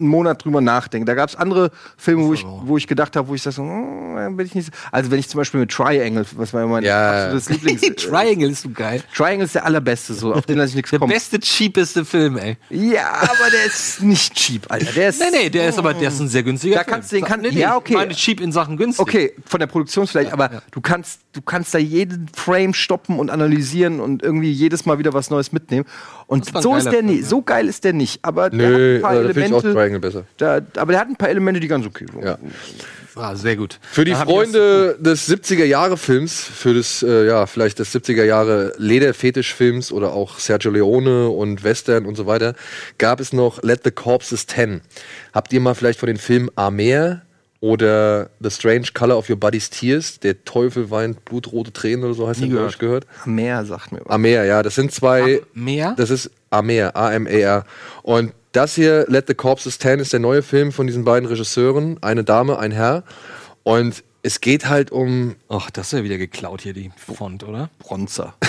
[0.00, 1.04] einen Monat drüber nachdenke.
[1.04, 3.62] Da gab es andere Filme, wo ich, wo ich gedacht habe, wo ich sage, so,
[3.62, 4.72] hm, bin ich nicht so.
[4.90, 7.24] Also wenn ich zum Beispiel mit Triangle, was war ja mein Ja.
[7.26, 7.80] absolutes Lieblings.
[7.96, 9.02] Triangle ist so geil.
[9.14, 11.12] Triangle ist der allerbeste, so auf den lasse ich nichts Der kommen.
[11.12, 12.56] beste, cheapeste Film, ey.
[12.70, 14.92] Ja, aber der ist nicht cheap, Alter.
[14.92, 16.94] Der ist Nee, nee, der ist aber der ist ein sehr günstiger Da Film.
[16.94, 17.92] kannst du den- kann- nee, nee, ja, okay.
[17.92, 19.02] Ich meine cheap in Sachen günstig.
[19.02, 23.30] Okay, von der Produktion vielleicht, aber du kannst, du kannst da jeden Frame stoppen und
[23.30, 25.86] analysieren und irgendwie jedes Mal wieder was Neues mitnehmen.
[26.32, 27.26] Und so ist der Film, nie, ja.
[27.26, 28.20] so geil ist der nicht.
[28.22, 29.72] Aber der hat Nö, ein paar da finde ich auch Elemente.
[29.74, 30.24] Triangle besser.
[30.38, 32.24] Da, aber der hat ein paar Elemente, die ganz okay sind.
[32.24, 32.38] Ja.
[33.14, 33.78] Ah, sehr gut.
[33.82, 38.72] Für die Freunde des 70er Jahre Films, für das, äh, ja, vielleicht des 70er Jahre
[38.78, 42.54] Lederfetischfilms oder auch Sergio Leone und Western und so weiter,
[42.96, 44.80] gab es noch Let the Corpses 10.
[45.34, 47.20] Habt ihr mal vielleicht von den Filmen Amer
[47.62, 52.26] oder The Strange Color of Your Body's Tears, der Teufel weint blutrote Tränen oder so
[52.26, 53.06] heißt der, glaub ich, gehört?
[53.24, 54.12] Mehr sagt mir was.
[54.12, 55.40] Amer, ja, das sind zwei.
[55.54, 55.94] Amer?
[55.96, 57.64] Das ist Amer, A-M-E-R.
[58.02, 62.02] Und das hier, Let the Corpses 10, ist der neue Film von diesen beiden Regisseuren.
[62.02, 63.04] Eine Dame, ein Herr.
[63.62, 65.36] Und es geht halt um.
[65.48, 67.70] Ach, das ist ja wieder geklaut hier, die Font, oder?
[67.78, 68.34] Bronzer.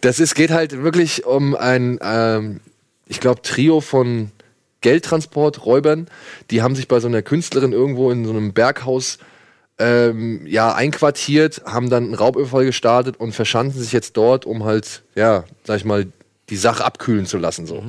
[0.00, 2.60] Das ist, geht halt wirklich um ein, ähm,
[3.06, 4.30] ich glaube, Trio von
[4.80, 6.08] Geldtransporträubern.
[6.50, 9.18] Die haben sich bei so einer Künstlerin irgendwo in so einem Berghaus
[9.78, 15.02] ähm, ja, einquartiert, haben dann einen Raubüberfall gestartet und verschanzen sich jetzt dort, um halt,
[15.14, 16.06] ja, sag ich mal,
[16.50, 17.66] die Sache abkühlen zu lassen.
[17.66, 17.82] So.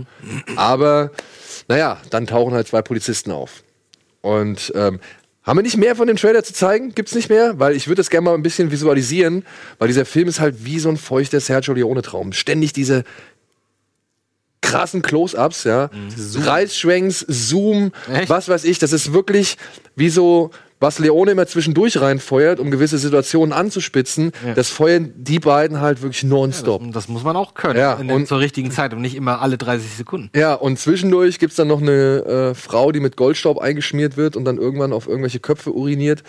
[0.55, 1.11] Aber,
[1.67, 3.63] naja, dann tauchen halt zwei Polizisten auf.
[4.21, 4.99] Und ähm,
[5.43, 6.93] haben wir nicht mehr von dem Trailer zu zeigen?
[6.93, 7.59] Gibt's nicht mehr?
[7.59, 9.43] Weil ich würde das gerne mal ein bisschen visualisieren,
[9.79, 12.31] weil dieser Film ist halt wie so ein feuchter Sergio Leone-Traum.
[12.31, 13.03] Ständig diese
[14.61, 15.89] krassen Close-Ups, ja.
[16.35, 18.29] Reißschwenks, Zoom, Echt?
[18.29, 18.79] was weiß ich.
[18.79, 19.57] Das ist wirklich
[19.95, 24.31] wie so, was Leone immer zwischendurch reinfeuert, um gewisse Situationen anzuspitzen.
[24.55, 26.81] Das feuern die beiden halt wirklich nonstop.
[26.91, 27.77] Das muss man auch können.
[27.79, 30.29] Ja, und- zur richtigen Zeit und nicht immer alle 30 Sekunden.
[30.35, 34.45] Ja, und zwischendurch gibt's dann noch eine äh, Frau, die mit Goldstaub eingeschmiert wird und
[34.45, 36.23] dann irgendwann auf irgendwelche Köpfe uriniert.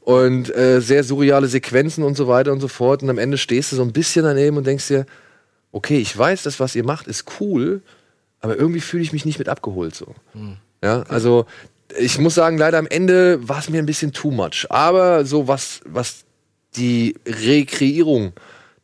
[0.00, 3.02] Und äh, sehr surreale Sequenzen und so weiter und so fort.
[3.02, 5.04] Und am Ende stehst du so ein bisschen daneben und denkst dir,
[5.72, 7.82] okay, ich weiß, das, was ihr macht, ist cool,
[8.40, 10.14] aber irgendwie fühle ich mich nicht mit abgeholt so.
[10.82, 11.46] Ja, also
[11.98, 14.66] ich muss sagen, leider am Ende war es mir ein bisschen too much.
[14.68, 16.24] Aber so was, was
[16.76, 18.32] die Rekreierung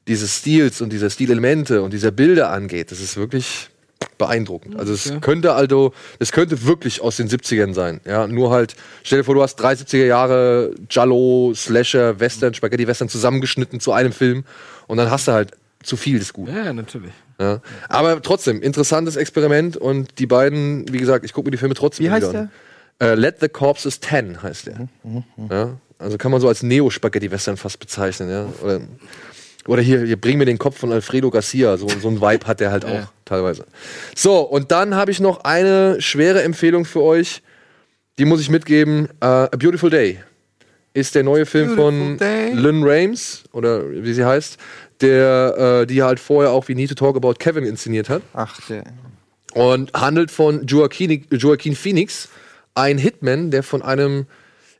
[0.09, 3.71] dieses Stils und dieser Stilelemente und dieser Bilder angeht, das ist wirklich
[4.19, 4.77] beeindruckend.
[4.77, 8.01] Also es könnte also, es könnte wirklich aus den 70ern sein.
[8.05, 12.87] Ja, nur halt, stell dir vor, du hast drei 70er Jahre Jallo, Slasher, Western, Spaghetti
[12.87, 14.45] Western zusammengeschnitten zu einem Film
[14.87, 15.53] und dann hast du halt
[15.85, 16.55] zu viel des Guten.
[16.55, 17.13] Ja, natürlich.
[17.39, 17.61] Ja.
[17.89, 22.07] Aber trotzdem, interessantes Experiment und die beiden, wie gesagt, ich gucke mir die Filme trotzdem
[22.07, 22.51] Wie heißt wieder an.
[23.01, 24.89] Äh, Let the Corpses 10 heißt der.
[25.51, 25.77] Ja.
[25.99, 28.47] Also kann man so als Neo-Spaghetti-Western fast bezeichnen, ja.
[28.63, 28.81] Oder,
[29.67, 31.77] oder hier, hier bring mir den Kopf von Alfredo Garcia.
[31.77, 33.65] So, so ein Vibe hat der halt auch teilweise.
[34.15, 37.43] So, und dann habe ich noch eine schwere Empfehlung für euch.
[38.19, 39.09] Die muss ich mitgeben.
[39.21, 40.21] Äh, A Beautiful Day
[40.93, 42.53] ist der neue Film von Day.
[42.53, 44.59] Lynn Rames, oder wie sie heißt,
[45.01, 48.23] der, äh, die halt vorher auch We Need to Talk About Kevin inszeniert hat.
[48.33, 48.85] Ach, der.
[49.55, 52.29] Und handelt von Joaquin, Joaquin Phoenix,
[52.75, 54.27] ein Hitman, der von einem,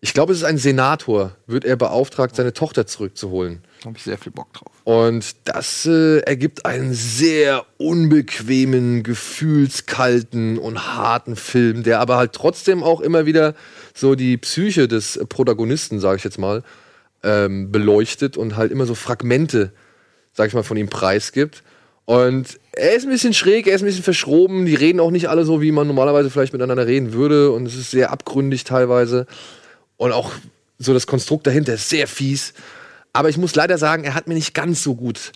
[0.01, 3.63] ich glaube, es ist ein Senator, wird er beauftragt, seine Tochter zurückzuholen.
[3.81, 4.73] Da habe ich sehr viel Bock drauf.
[4.83, 12.83] Und das äh, ergibt einen sehr unbequemen, gefühlskalten und harten Film, der aber halt trotzdem
[12.83, 13.55] auch immer wieder
[13.95, 16.65] so die Psyche des Protagonisten, sage ich jetzt mal,
[17.23, 19.73] ähm, beleuchtet und halt immer so Fragmente
[20.35, 21.63] sag ich mal, von ihm preisgibt.
[22.05, 24.67] Und er ist ein bisschen schräg, er ist ein bisschen verschroben.
[24.67, 27.51] Die reden auch nicht alle so, wie man normalerweise vielleicht miteinander reden würde.
[27.51, 29.27] Und es ist sehr abgründig teilweise.
[29.97, 30.33] Und auch
[30.79, 32.53] so das Konstrukt dahinter ist sehr fies.
[33.15, 35.33] Aber ich muss leider sagen, er hat mir nicht ganz so gut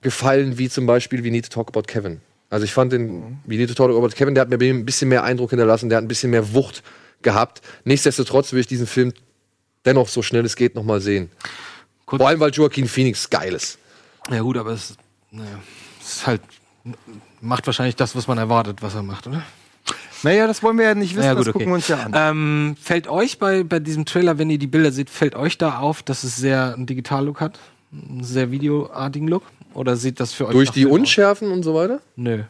[0.00, 2.20] gefallen, wie zum Beispiel We Need to Talk About Kevin.
[2.50, 5.08] Also ich fand den We Need to Talk About Kevin, der hat mir ein bisschen
[5.10, 6.82] mehr Eindruck hinterlassen, der hat ein bisschen mehr Wucht
[7.20, 7.60] gehabt.
[7.84, 9.12] Nichtsdestotrotz will ich diesen Film
[9.84, 11.30] dennoch so schnell es geht nochmal sehen.
[12.06, 13.78] Kurz- Vor allem, weil Joaquin Phoenix geil ist.
[14.30, 14.96] Ja gut, aber es,
[15.30, 15.58] naja,
[16.00, 16.42] es ist halt
[17.40, 19.42] macht wahrscheinlich das, was man erwartet, was er macht, oder?
[20.22, 21.64] Naja, das wollen wir ja nicht wissen, Ja, das gut, okay.
[21.64, 22.12] gucken wir uns ja an.
[22.14, 25.78] Ähm, fällt euch bei, bei diesem Trailer, wenn ihr die Bilder seht, fällt euch da
[25.78, 27.58] auf, dass es sehr einen Digital-Look hat?
[27.92, 29.44] Einen sehr videoartigen Look?
[29.74, 30.98] Oder sieht das für euch Durch die Film aus?
[30.98, 32.00] Unschärfen und so weiter?
[32.16, 32.42] Nö.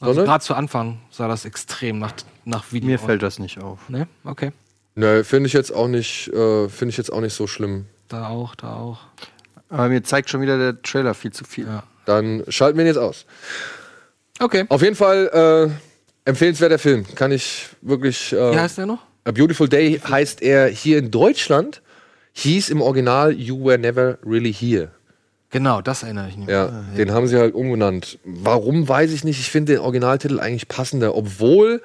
[0.00, 2.14] Also gerade zu Anfang sah das extrem nach,
[2.46, 3.86] nach Video Mir fällt das nicht auf.
[3.90, 4.08] Ne?
[4.24, 4.52] Okay.
[4.94, 7.84] Nö, finde ich jetzt auch nicht, äh, finde ich jetzt auch nicht so schlimm.
[8.08, 9.00] Da auch, da auch.
[9.70, 11.66] Aber mir zeigt schon wieder der Trailer viel zu viel.
[11.66, 11.84] Ja.
[12.04, 13.24] Dann schalten wir ihn jetzt aus.
[14.40, 14.64] Okay.
[14.68, 15.70] Auf jeden Fall
[16.24, 17.06] äh, empfehlenswerter Film.
[17.14, 18.32] Kann ich wirklich.
[18.32, 18.98] Äh, Wie heißt der noch?
[19.24, 21.82] A Beautiful Day heißt er hier in Deutschland.
[22.32, 24.90] Hieß im Original You Were Never Really Here.
[25.50, 26.48] Genau, das erinnere ich mich.
[26.48, 28.18] Ja, den haben sie halt umgenannt.
[28.24, 29.40] Warum, weiß ich nicht.
[29.40, 31.82] Ich finde den Originaltitel eigentlich passender, obwohl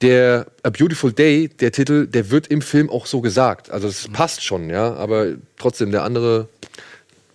[0.00, 3.70] der A Beautiful Day, der Titel, der wird im Film auch so gesagt.
[3.70, 6.48] Also es passt schon, ja, aber trotzdem, der andere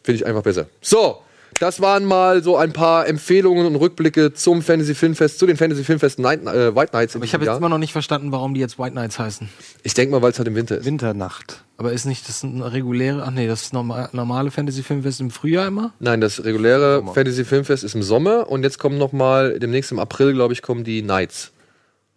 [0.05, 0.67] finde ich einfach besser.
[0.81, 1.17] So,
[1.59, 5.83] das waren mal so ein paar Empfehlungen und Rückblicke zum Fantasy Filmfest, zu den Fantasy
[5.83, 7.15] Filmfest Night, äh, White Nights.
[7.15, 9.47] Aber ich habe jetzt immer noch nicht verstanden, warum die jetzt White Nights heißen.
[9.83, 10.85] ich denke mal, weil es halt im Winter ist.
[10.85, 11.63] Winternacht.
[11.77, 15.93] Aber ist nicht das ein reguläre, ach nee, das norma normale Fantasy-Filmfest im Frühjahr immer?
[15.99, 19.99] Nein, das reguläre Fantasy Filmfest ist im Sommer und jetzt kommen noch mal demnächst im
[19.99, 21.51] April, glaube ich, kommen die Nights.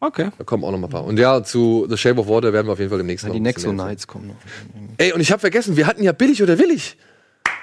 [0.01, 0.31] Okay.
[0.39, 1.05] Da kommen auch noch mal ein paar.
[1.05, 3.35] Und ja, zu The Shape of Water werden wir auf jeden Fall demnächst Ja, noch
[3.35, 4.37] die Nexo Nights kommen noch.
[4.97, 6.97] Ey, und ich habe vergessen, wir hatten ja billig oder willig.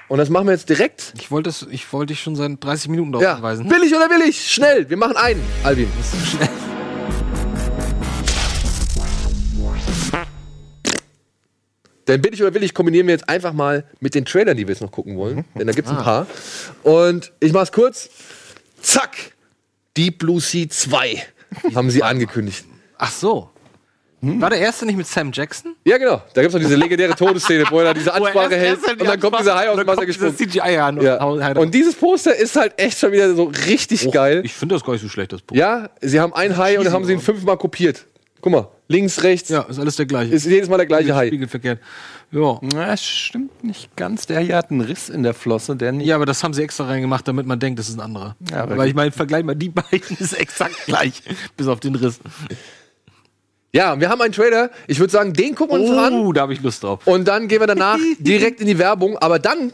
[0.08, 1.14] Und das machen wir jetzt direkt.
[1.18, 3.68] Ich wollte es, ich wollte dich schon seit 30 Minuten darauf Ja, hinweisen.
[3.68, 4.88] billig oder willig, schnell.
[4.88, 5.88] Wir machen einen, Albin.
[12.06, 14.80] Denn billig oder willig kombinieren wir jetzt einfach mal mit den Trailern, die wir jetzt
[14.80, 15.44] noch gucken wollen.
[15.58, 16.26] Denn da gibt's ein paar.
[16.84, 18.10] Und ich mach's kurz.
[18.80, 19.32] Zack!
[19.96, 21.22] Deep Blue Sea 2
[21.74, 22.64] haben sie angekündigt.
[22.98, 23.50] Ach so.
[24.40, 25.74] War der erste nicht mit Sam Jackson?
[25.84, 26.22] Ja, genau.
[26.34, 29.38] Da gibt's noch diese legendäre Todesszene, wo er da diese Ansprache hält und dann kommt
[29.40, 30.36] dieser Hai aus dem Wasser gesprungen.
[30.36, 31.00] CGI an.
[31.00, 31.22] Ja.
[31.24, 34.42] Und dieses Poster ist halt echt schon wieder so richtig geil.
[34.44, 35.56] ich finde das gar nicht so schlecht, das Buch.
[35.56, 38.04] Ja, sie haben einen Hai und dann haben sie ihn fünfmal kopiert.
[38.42, 40.32] Guck mal, links, rechts, Ja, ist alles der gleiche.
[40.32, 41.26] ist jedes Mal der gleiche Hai.
[41.28, 41.80] Spiegelverkehrt.
[42.32, 42.58] Ja.
[42.60, 44.26] Na, das stimmt nicht ganz.
[44.26, 46.06] Der hier hat einen Riss in der Flosse, der nicht.
[46.06, 48.36] Ja, aber das haben sie extra reingemacht, damit man denkt, das ist ein anderer.
[48.50, 51.22] Ja, aber aber ich meine, vergleich mal die beiden, ist exakt gleich.
[51.56, 52.20] Bis auf den Riss.
[53.76, 54.70] Ja, wir haben einen Trailer.
[54.86, 56.14] Ich würde sagen, den gucken wir uns noch an.
[56.14, 57.06] Oh, da habe ich Lust drauf.
[57.06, 59.18] Und dann gehen wir danach direkt in die Werbung.
[59.18, 59.72] Aber dann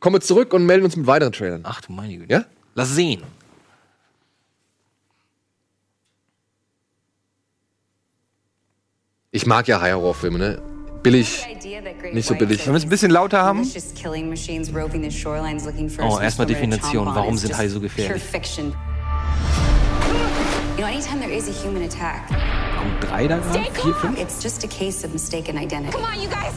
[0.00, 1.60] kommen wir zurück und melden uns mit weiteren Trailern.
[1.62, 2.32] Ach du meine Güte.
[2.32, 2.44] Ja?
[2.74, 3.22] Lass sehen.
[9.30, 10.62] Ich mag ja Hai-Horrorfilme, ne?
[11.04, 11.46] Billig.
[12.12, 12.66] Nicht so billig.
[12.66, 13.62] Wollen wir es ein bisschen lauter haben?
[16.00, 17.06] Oh, erstmal Definition.
[17.06, 18.22] Warum sind Haie so gefährlich?
[20.76, 23.64] You know, anytime there is a human attack, Kommt drei da gerade?
[23.80, 24.18] Vier, fünf?
[24.20, 25.90] it's just a case of mistaken identity.
[25.92, 26.52] Come on, you guys!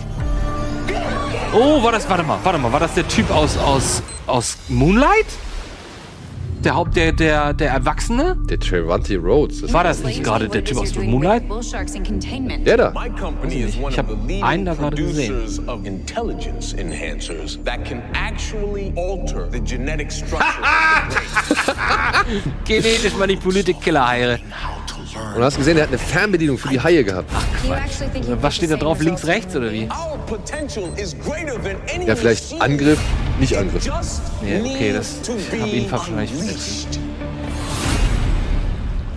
[1.54, 5.26] Oh, war das, warte mal, warte mal, war das der Typ aus, aus, aus Moonlight?
[6.64, 8.36] Der Haupt, der, der, der Erwachsene?
[8.50, 9.62] Der Trevante Rhodes.
[9.62, 11.44] Das War das nicht gerade der Typ aus Moonlight?
[12.66, 12.92] Der da.
[12.92, 15.34] My company is one Ich hab of the einen da gerade gesehen.
[15.34, 21.16] producers of intelligence enhancers that can actually alter the genetic structure of
[21.66, 22.54] the brain.
[22.66, 24.40] Genetisch manipulierte Killerhaie.
[25.16, 27.30] Und du hast gesehen, der hat eine Fernbedienung für die Haie gehabt.
[28.14, 29.02] Think you Was steht da drauf?
[29.02, 29.90] Links, rechts oder wie?
[32.06, 32.62] Ja, vielleicht.
[32.62, 33.00] Angriff,
[33.40, 33.86] nicht Angriff.
[33.86, 33.94] Ja,
[34.60, 36.32] okay, das needs to hab be ihn wahrscheinlich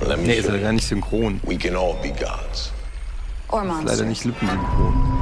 [0.08, 1.40] me Nee, ist er gar nicht synchron.
[3.48, 5.12] Or Leider nicht lippensynchron.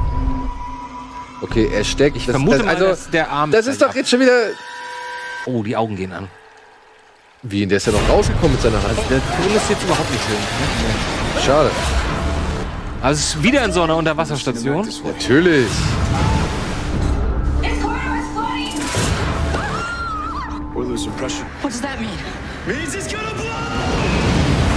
[1.41, 2.17] Okay, er steckt.
[2.17, 4.51] Ich vermute mal, dass der Arm Das ist doch jetzt schon wieder.
[5.45, 6.27] Oh, die Augen gehen an.
[7.43, 8.97] Wie, der ist ja noch rausgekommen mit seiner Hand.
[9.09, 11.43] Der Ton ist jetzt überhaupt nicht schön.
[11.43, 11.71] Schade.
[13.01, 14.87] Also es ist wieder in so einer Unterwasserstation.
[15.03, 15.67] Natürlich.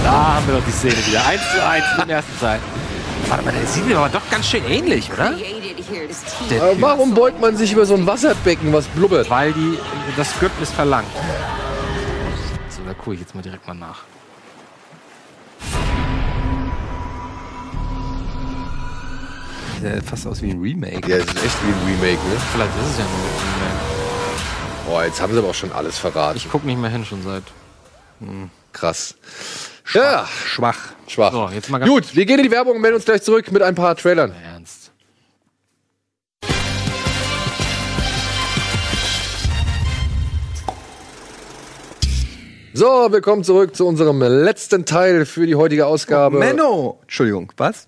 [0.03, 1.23] Da haben wir doch die Szene wieder.
[1.27, 2.61] Eins zu eins in der ersten Zeit.
[3.27, 5.37] Warte mal, der sieht mir aber doch ganz schön ähnlich, oder?
[5.37, 6.61] Typ.
[6.79, 9.29] warum beugt man sich über so ein Wasserbecken, was blubbert?
[9.29, 9.77] Weil die,
[10.17, 11.07] das Skript ist verlangt.
[12.97, 14.03] Gucke ich jetzt mal direkt mal nach.
[19.75, 21.09] Sieht ja fast aus wie ein Remake.
[21.09, 22.37] Ja, das ist echt wie ein Remake, ne?
[22.53, 24.05] Vielleicht ist es ja nur ein Remake.
[24.87, 26.37] Boah, jetzt haben sie aber auch schon alles verraten.
[26.37, 27.43] Ich guck nicht mehr hin schon seit.
[28.71, 29.15] Krass.
[29.93, 30.77] Ja, Schwach.
[31.07, 31.31] schwach.
[31.31, 33.51] So, jetzt mal ganz Gut, wir gehen in die Werbung und melden uns gleich zurück
[33.51, 34.31] mit ein paar Trailern.
[34.31, 34.54] ernst.
[42.77, 46.39] So, willkommen zurück zu unserem letzten Teil für die heutige Ausgabe.
[46.39, 46.99] Menno!
[47.03, 47.87] Entschuldigung, was?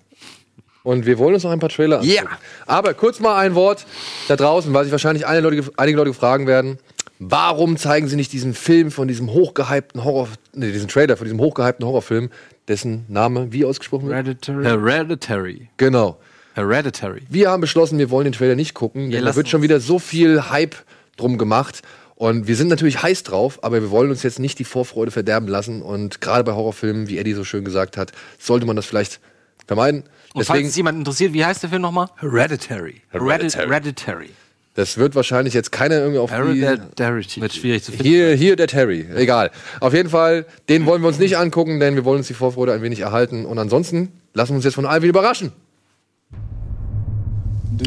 [0.82, 2.14] Und wir wollen uns noch ein paar Trailer anschauen.
[2.14, 2.38] Ja.
[2.66, 3.84] Aber kurz mal ein Wort
[4.28, 6.78] da draußen, weil sich wahrscheinlich einige Leute, einige Leute fragen werden.
[7.18, 11.38] Warum zeigen sie nicht diesen Film von diesem hochgehypten Horror, nee, diesen Trailer von diesem
[11.38, 12.30] hochgehypten Horrorfilm,
[12.66, 14.16] dessen Name wie ausgesprochen wird?
[14.16, 14.64] Hereditary.
[14.64, 15.68] Hereditary.
[15.76, 16.16] Genau.
[16.54, 17.24] Hereditary.
[17.28, 19.80] Wir haben beschlossen, wir wollen den Trailer nicht gucken, denn da lassen wird schon wieder
[19.80, 20.76] so viel Hype
[21.18, 21.82] drum gemacht.
[22.18, 25.46] Und wir sind natürlich heiß drauf, aber wir wollen uns jetzt nicht die Vorfreude verderben
[25.46, 25.82] lassen.
[25.82, 29.20] Und gerade bei Horrorfilmen, wie Eddie so schön gesagt hat, sollte man das vielleicht
[29.68, 30.02] vermeiden.
[30.34, 32.08] Und falls es jemand interessiert, wie heißt der Film nochmal?
[32.16, 33.02] Hereditary.
[33.10, 33.68] Hereditary.
[33.68, 34.30] Hereditary.
[34.74, 37.24] das wird wahrscheinlich jetzt keiner irgendwie auf die, Hereditary.
[37.36, 38.08] Wird schwierig zu finden.
[38.08, 39.06] Hier, hier der Terry.
[39.14, 39.52] Egal.
[39.78, 42.72] Auf jeden Fall, den wollen wir uns nicht angucken, denn wir wollen uns die Vorfreude
[42.72, 43.46] ein wenig erhalten.
[43.46, 45.52] Und ansonsten lassen wir uns jetzt von Alvin überraschen.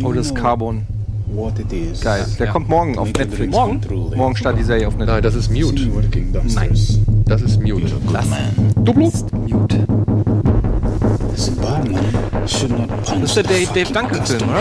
[0.06, 0.88] Oh, das ist Carbon.
[1.34, 2.02] What it is.
[2.02, 2.26] Geil.
[2.40, 3.52] Der kommt morgen auf Netflix.
[3.54, 3.80] Morgen?
[4.16, 5.14] Morgen startet die Serie auf Netflix.
[5.14, 5.88] Nein, das ist Mute.
[6.34, 7.00] Dusters.
[7.26, 7.90] Das ist Mute.
[8.12, 8.84] Man.
[8.84, 9.10] Duplo?
[9.48, 9.88] Mute.
[11.34, 11.98] This barman
[12.46, 14.52] should not punch Das ist der Dave, fucking Dave Duncan Film, customer.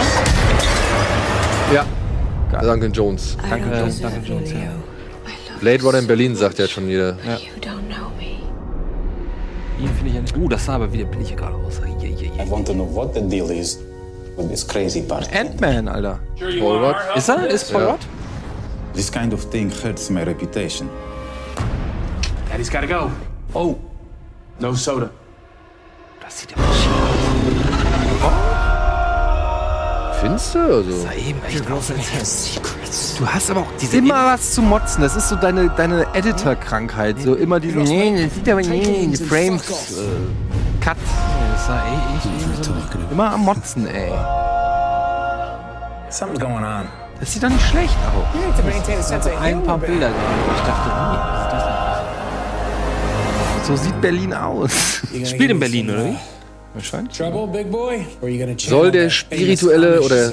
[1.71, 1.75] oder?
[1.75, 2.63] Ja.
[2.63, 3.37] Duncan Jones.
[3.49, 4.51] Danke, Duncan Jones.
[4.53, 4.59] Ja.
[5.61, 7.15] Blade Runner in Berlin, sagt ja schon jeder.
[7.15, 7.39] Me.
[9.81, 10.37] Ihn finde ich ja nicht.
[10.37, 11.81] Uh, das sah aber wieder billig gerade aus.
[11.81, 13.79] I want to know what the deal is
[14.49, 15.31] this crazy party.
[15.33, 16.21] Ant-Man, Alter.
[16.39, 16.97] Paul Rudd.
[17.17, 17.47] Ist er?
[17.49, 17.91] Ist Paul Ja.
[17.91, 18.01] Rudd?
[18.95, 20.89] This kind of thing hurts my reputation.
[22.51, 23.11] Daddy's gotta go.
[23.55, 23.77] Oh,
[24.59, 25.11] no soda.
[26.21, 26.91] Das sieht aber schick
[30.21, 30.59] Findest du?
[30.59, 31.15] Also, aus.
[31.17, 31.93] Eben echt aus.
[33.19, 35.03] Du hast aber auch diese Immer was zu motzen.
[35.03, 37.21] Das ist so deine, deine Editor-Krankheit.
[37.21, 37.83] So immer diesen.
[37.83, 39.93] Nee, das sieht aber nee, die Frames.
[39.93, 40.97] Äh, Cut.
[41.53, 42.73] Das sah eh eben so.
[43.11, 44.11] Immer am Motzen, ey.
[46.11, 46.87] Something's going on.
[47.21, 49.12] Das sieht doch nicht schlecht aus.
[49.41, 51.65] Ein paar Bilder Ich dachte, nee, was ist das
[53.67, 53.67] denn?
[53.67, 55.03] So sieht Berlin aus.
[55.25, 56.17] Spielt in Berlin, oder wie?
[58.59, 60.31] Soll der spirituelle oder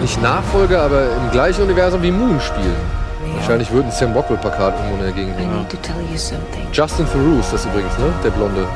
[0.00, 2.76] nicht Nachfolger, aber im gleichen Universum wie Moon spielen?
[3.36, 5.56] Wahrscheinlich würde ein Sam Rockwell-Plakat irgendwo in der Gegend hängen.
[5.58, 6.66] need to tell you something.
[6.72, 8.12] Justin Theroux ist das übrigens, ne?
[8.24, 8.66] Der Blonde.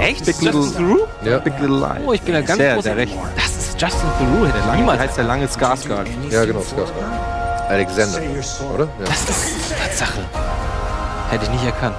[0.00, 0.24] Echt?
[0.24, 1.06] Big Justin Little- Theroux?
[1.24, 2.02] Ja, Big Little Lies.
[2.06, 2.84] Oh, ich bin ja ganz der, groß.
[2.84, 3.12] der recht.
[3.36, 4.46] Das ist Justin Theroux.
[4.46, 6.06] Hätte ich Lange niemals heißt der lange Skarsgård.
[6.30, 7.68] ja genau, Skarsgård.
[7.68, 8.18] Alexander,
[8.74, 8.84] oder?
[8.84, 9.04] Ja.
[9.06, 10.20] Das ist Tatsache.
[11.30, 11.96] Hätte ich nicht erkannt.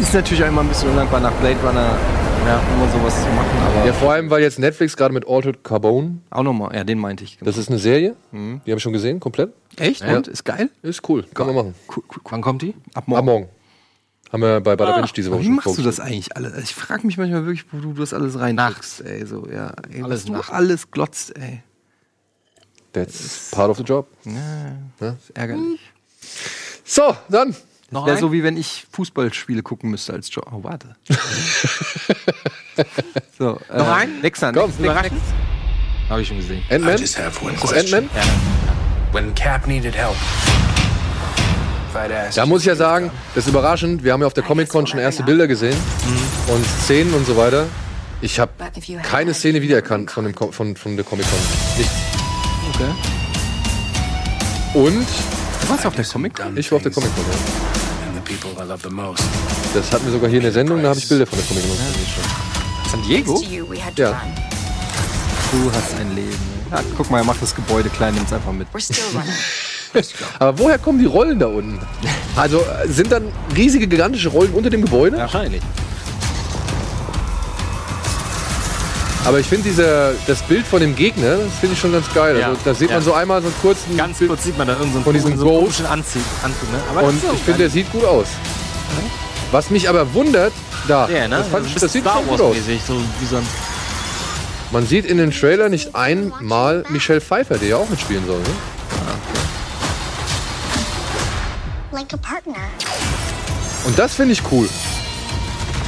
[0.00, 1.96] Ist natürlich auch immer ein bisschen undankbar nach Blade Runner
[2.46, 5.62] ja, immer sowas zu machen, aber ja, vor allem, weil jetzt Netflix gerade mit Altered
[5.62, 7.38] Carbone, auch nochmal, ja, den meinte ich.
[7.40, 8.38] das ist eine Serie, die
[8.70, 9.52] habe ich schon gesehen, komplett.
[9.76, 10.00] Echt?
[10.02, 10.16] Ja.
[10.16, 10.26] Und?
[10.28, 10.70] Ist geil?
[10.82, 11.74] Ist cool, kann man machen.
[11.94, 12.02] Cool.
[12.30, 12.70] Wann kommt die?
[12.94, 13.26] Ab Ab morgen.
[13.26, 13.48] morgen.
[14.32, 16.56] Haben wir bei Bada Binge diese Woche Wie schon machst du das eigentlich alles?
[16.64, 19.72] Ich frage mich manchmal wirklich, wo du das alles reindrückst, ey, so, ja.
[19.92, 20.50] Ey, Alles du nachts.
[20.50, 21.62] alles glotzt, ey.
[22.92, 24.06] That's part of the job.
[24.24, 25.80] Ist ärgerlich.
[26.84, 27.54] So, dann.
[27.90, 30.46] Noch Wäre so wie wenn ich Fußballspiele gucken müsste als Job.
[30.52, 30.94] Oh, warte.
[33.38, 34.20] so, äh, Noch ein?
[34.20, 34.54] Nixon.
[34.54, 34.70] Komm.
[34.78, 35.22] Überraschend?
[36.10, 36.62] Habe ich schon gesehen.
[36.68, 36.94] Ant-Man?
[37.02, 37.72] Ist das.
[37.72, 38.10] Ant-Man?
[39.12, 40.14] When Cap needed help,
[42.34, 44.04] Da muss ich ja sagen, das ist überraschend.
[44.04, 45.76] Wir haben ja auf der Comic-Con schon erste Bilder gesehen
[46.48, 47.66] und Szenen und so weiter.
[48.20, 48.52] Ich habe
[49.02, 51.38] keine Szene wiedererkannt von, dem, von, von der Comic-Con.
[51.78, 51.94] Nichts.
[52.74, 52.90] Okay.
[54.74, 55.06] Und
[55.62, 56.34] Du warst auf der Comic?
[56.36, 57.24] dumb ich war auf der Comic-Con.
[58.94, 59.14] Ja.
[59.74, 61.76] Das hatten wir sogar hier in der Sendung, da habe ich Bilder von der Comic-Con
[61.76, 62.48] gesehen.
[62.90, 63.42] San Diego?
[63.96, 64.22] Ja.
[65.50, 66.36] Du hast ein Leben.
[66.70, 68.68] Ja, guck mal, er macht das Gebäude klein, nimmt's einfach mit.
[68.72, 69.32] We're still running.
[70.38, 71.78] Aber woher kommen die Rollen da unten?
[72.36, 75.16] Also äh, sind dann riesige, gigantische Rollen unter dem Gebäude?
[75.16, 75.62] Wahrscheinlich.
[79.28, 82.38] Aber ich finde dieser das Bild von dem Gegner, das finde ich schon ganz geil.
[82.38, 82.48] Ja.
[82.48, 83.04] Also, da sieht man Ja.
[83.04, 85.44] so einmal so einen kurzen Ganz Bild kurz sieht man da irgendeinen Von diesem so
[85.44, 86.80] komischen Anzug, Anzug ne?
[86.90, 88.26] Aber und ich finde, der sieht gut aus.
[89.52, 90.54] Was mich aber wundert,
[90.88, 91.36] da, der, ne?
[91.36, 92.56] das, fand ich, Ein das sieht Star gut aus.
[92.56, 93.46] mäßig, so wie so ein
[94.70, 98.38] Man sieht in den Trailer nicht einmal Michelle Pfeiffer, die ja auch mitspielen soll.
[98.38, 98.44] Ne?
[101.92, 102.54] Like a partner.
[103.84, 104.68] Und das finde ich cool.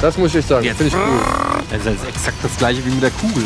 [0.01, 0.77] Das muss ich euch sagen, Jetzt.
[0.77, 1.63] finde ich cool.
[1.69, 3.43] Das ist exakt das gleiche wie mit der Kugel,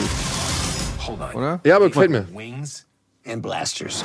[1.05, 1.33] Hold on.
[1.35, 1.59] oder?
[1.63, 2.27] Ja, aber gefällt mir.
[2.33, 2.85] Wings
[3.27, 4.03] and blasters.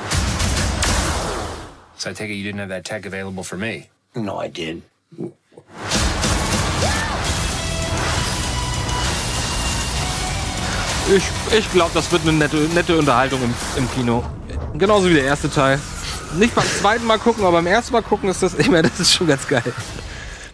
[1.96, 3.84] So I take it you didn't have that tech available for me.
[4.14, 4.82] No, I did.
[11.14, 11.24] Ich,
[11.58, 14.24] ich glaube, das wird eine nette, nette Unterhaltung im, im Kino.
[14.74, 15.80] genauso wie der erste Teil.
[16.38, 19.00] Nicht beim zweiten Mal gucken, aber beim ersten Mal gucken ist das, ich meine, das
[19.00, 19.62] ist schon ganz geil.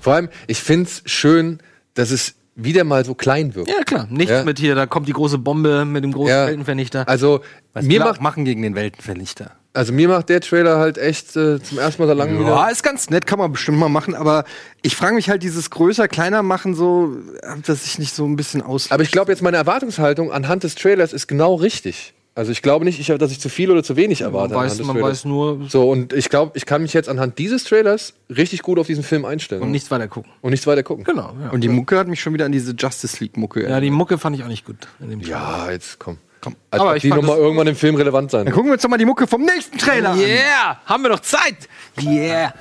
[0.01, 1.59] Vor allem, ich find's schön,
[1.97, 3.69] dass es wieder mal so klein wirkt.
[3.69, 4.07] Ja, klar.
[4.11, 4.45] Nichts Ja.
[4.45, 6.47] mit hier, da kommt die große Bombe mit dem großen Ja.
[6.47, 7.07] Weltenvernichter.
[7.07, 7.41] Also,
[7.75, 9.51] Was mir macht, machen gegen den Weltenvernichter.
[9.75, 12.69] also mir macht der Trailer halt echt äh, zum ersten Mal so lange Ja, wieder.
[12.73, 14.45] ist ganz nett, kann man bestimmt mal machen, aber
[14.81, 17.15] ich frage mich halt, dieses größer, kleiner machen so,
[17.53, 18.91] ob das sich nicht so ein bisschen aus.
[18.91, 22.15] Aber ich glaube jetzt, meine Erwartungshaltung anhand des Trailers ist genau richtig.
[22.37, 24.53] Also ich glaube nicht, ich, dass ich zu viel oder zu wenig erwarte.
[24.53, 27.65] man weiß, man weiß nur So, und ich glaube, ich kann mich jetzt anhand dieses
[27.65, 29.63] Trailers richtig gut auf diesen Film einstellen.
[29.63, 30.31] und nichts weiter gucken.
[30.43, 31.03] Und nichts weiter gucken.
[31.05, 31.33] Genau.
[31.43, 31.49] Ja.
[31.51, 33.61] Und die Mucke hat mich schon wieder an diese Justice League Mucke.
[33.61, 33.85] ja, erinnert.
[33.85, 34.77] die Mucke fand ich auch nicht gut.
[35.01, 35.39] in dem Trailer.
[35.39, 36.19] Ja, jetzt komm.
[36.43, 36.57] Komm.
[36.71, 38.45] Als Aber ob ich die nochmal irgendwann im Film relevant sein.
[38.45, 40.19] Dann gucken wir uns doch mal die Mucke vom nächsten Trailer an.
[40.21, 40.79] Yeah!
[40.85, 41.57] Haben wir noch Zeit?
[42.03, 42.53] Yeah!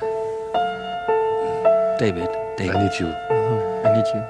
[1.99, 3.07] David, I David, need you.
[3.07, 4.21] I need you.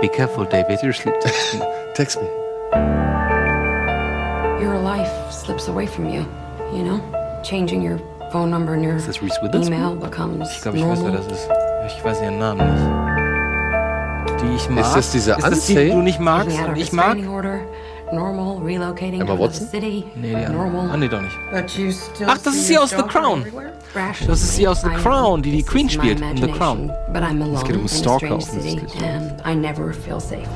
[0.00, 0.78] be careful, David.
[0.78, 1.12] Seriously.
[1.94, 2.43] Text me.
[4.64, 6.24] Your life slips away from you,
[6.72, 6.98] you know?
[7.42, 7.98] Changing your
[8.32, 11.22] phone number and your das Reese email becomes Ich glaube, ich weiß, wer normal.
[11.28, 11.48] das ist.
[11.98, 14.40] Ich weiß ihren Namen nicht.
[14.42, 14.84] Die ich mag.
[14.86, 17.18] Ist das diese ist das die, die du nicht magst und ich mag?
[18.12, 19.66] normal, relocating Emma Watson?
[19.68, 20.88] city, Nee, die normal.
[20.92, 21.36] Ah, nee, doch nicht.
[21.52, 23.42] But you still Ach, das ist sie aus The Crown.
[23.42, 23.72] everywhere?
[24.26, 24.88] Das ist sie aus The.
[24.88, 26.84] Crown, die die Queen spielt in The Crown.
[26.90, 29.02] imagination, But I'm alone geht um Stalker offensichtlich.
[29.02, 30.48] and I never feel safe.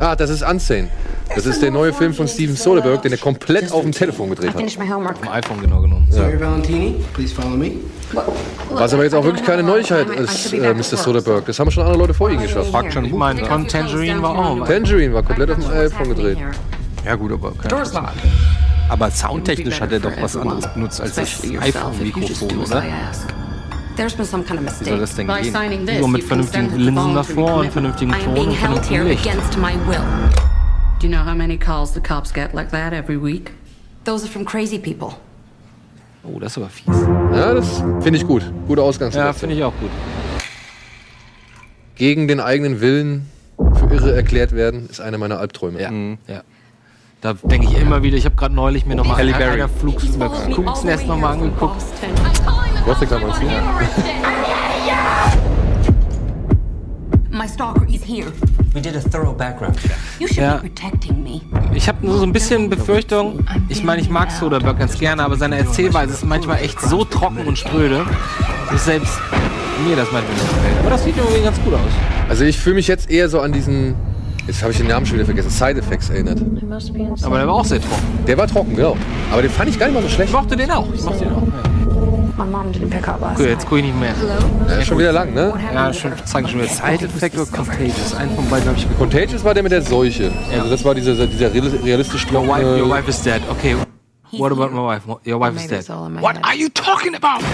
[0.00, 0.88] Ah, das ist Unsane.
[1.34, 4.54] Das ist der neue Film von Steven Soderbergh, den er komplett auf dem Telefon gedreht
[4.54, 4.60] hat.
[4.60, 5.16] homework.
[5.22, 6.06] Im iPhone genau genommen.
[6.10, 7.72] Sawyer Valentini, please follow me.
[8.70, 10.96] Was aber jetzt auch wirklich keine Neuigkeit ist, äh, Mr.
[10.96, 11.44] Soderbergh.
[11.46, 12.70] Das haben schon andere Leute vor ihm geschafft.
[12.70, 14.66] Fragt schon Ich meine, Con Tangerine war auch.
[14.66, 16.38] Tangerine war komplett auf dem iPhone gedreht.
[17.04, 17.48] Ja, gut, aber.
[17.48, 17.68] Okay.
[18.88, 22.82] Aber soundtechnisch hat er doch was anderes benutzt als das iPhone-Mikrofon, oder?
[23.96, 25.00] There's been some kind of Wie soll mistake.
[25.00, 25.86] das denn By gehen?
[25.86, 29.26] this, Nur mit vernünftigen consented to Linsen davor und vernünftigen Ton und vernünftigem Licht.
[29.26, 30.00] against my will.
[31.04, 33.52] Do you know how many calls the cops get like that every week?
[34.04, 35.18] Those are from crazy people.
[36.24, 36.96] Oh, das ist aber fies.
[37.30, 38.42] Ja, das finde ich gut.
[38.66, 39.34] Gute Ja, Ausgangslage.
[39.34, 39.90] finde ich auch gut.
[41.96, 43.26] Gegen den eigenen Willen
[43.74, 45.78] für irre erklärt werden, ist einer meiner Albträume.
[45.78, 45.90] Ja.
[46.26, 46.42] ja.
[47.20, 49.68] Da denke ich immer wieder, ich habe gerade neulich mir nochmal Halle ein Berry.
[49.78, 50.06] Flugs
[50.54, 51.84] Kuckucksnest nochmal angeguckt.
[52.86, 53.78] Gothic damals, ja.
[57.30, 58.32] My stalker is here.
[58.74, 59.92] We did a thorough background check.
[60.18, 60.56] You should Ja.
[60.56, 61.40] be protecting me.
[61.74, 65.36] Ich habe nur so ein bisschen Befürchtung, ich meine, ich mag Soderbergh ganz gerne, aber
[65.36, 68.04] seine Erzählweise ist manchmal echt so trocken und spröde,
[68.70, 69.16] dass selbst
[69.86, 70.78] mir das manchmal nicht gefällt.
[70.80, 71.80] Aber das sieht irgendwie ganz gut aus.
[72.28, 73.94] Also ich fühle mich jetzt eher so an diesen,
[74.48, 76.40] jetzt habe ich den Namen schon wieder vergessen, Side Effects erinnert.
[77.22, 78.02] Aber der war auch sehr trocken.
[78.26, 78.96] Der war trocken, genau.
[79.30, 80.32] Aber den fand ich gar nicht mal so Ich schlecht.
[80.32, 80.86] mochte den auch.
[80.92, 81.42] Ich mochte den auch.
[81.42, 81.83] Ja.
[82.36, 84.14] Okay, jetzt gucke ich nicht mehr.
[84.78, 85.52] Ist schon wieder lang, ne?
[85.72, 86.68] Ja, schon, zeigen schon wieder.
[86.68, 88.14] Side Effect oder Contagious?
[88.14, 88.98] Einen von beiden habe ich geguckt.
[88.98, 90.32] Contagious war der mit der Seuche.
[90.52, 92.90] Also das war dieser, dieser real- realistisch Your wife, your trockene...
[92.90, 93.40] wife is dead.
[93.50, 93.76] Okay.
[94.32, 95.02] What about my wife?
[95.24, 95.88] Your wife is dead.
[96.20, 97.44] What are you talking about?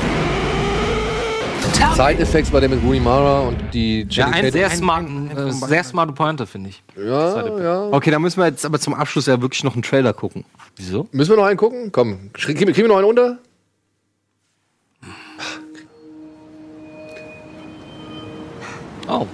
[1.94, 5.04] Side Effects war der mit Rooney Mara und die Ja, Channing ein sehr smart,
[5.36, 6.82] äh, sehr smarte Pointe, finde ich.
[6.96, 7.88] Ja, ja.
[7.90, 10.44] Okay, dann müssen wir jetzt aber zum Abschluss ja wirklich noch einen Trailer gucken.
[10.76, 11.06] Wieso?
[11.12, 11.90] Müssen wir noch einen gucken?
[11.92, 13.38] Komm, kriegen wir kriegen wir noch einen unter?
[19.10, 19.26] Oh,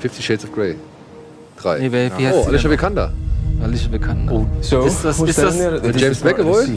[0.00, 0.76] Fifty Shades of Grey.
[1.60, 1.78] Drei.
[1.78, 2.70] Nee, wer- wie heißt oh, Alicia denn?
[2.72, 3.12] Vikander.
[3.64, 4.30] Alicia Bekannt.
[4.30, 6.64] Oh, So, ist das, who's ist das, this James is the McAvoy?
[6.66, 6.74] sea?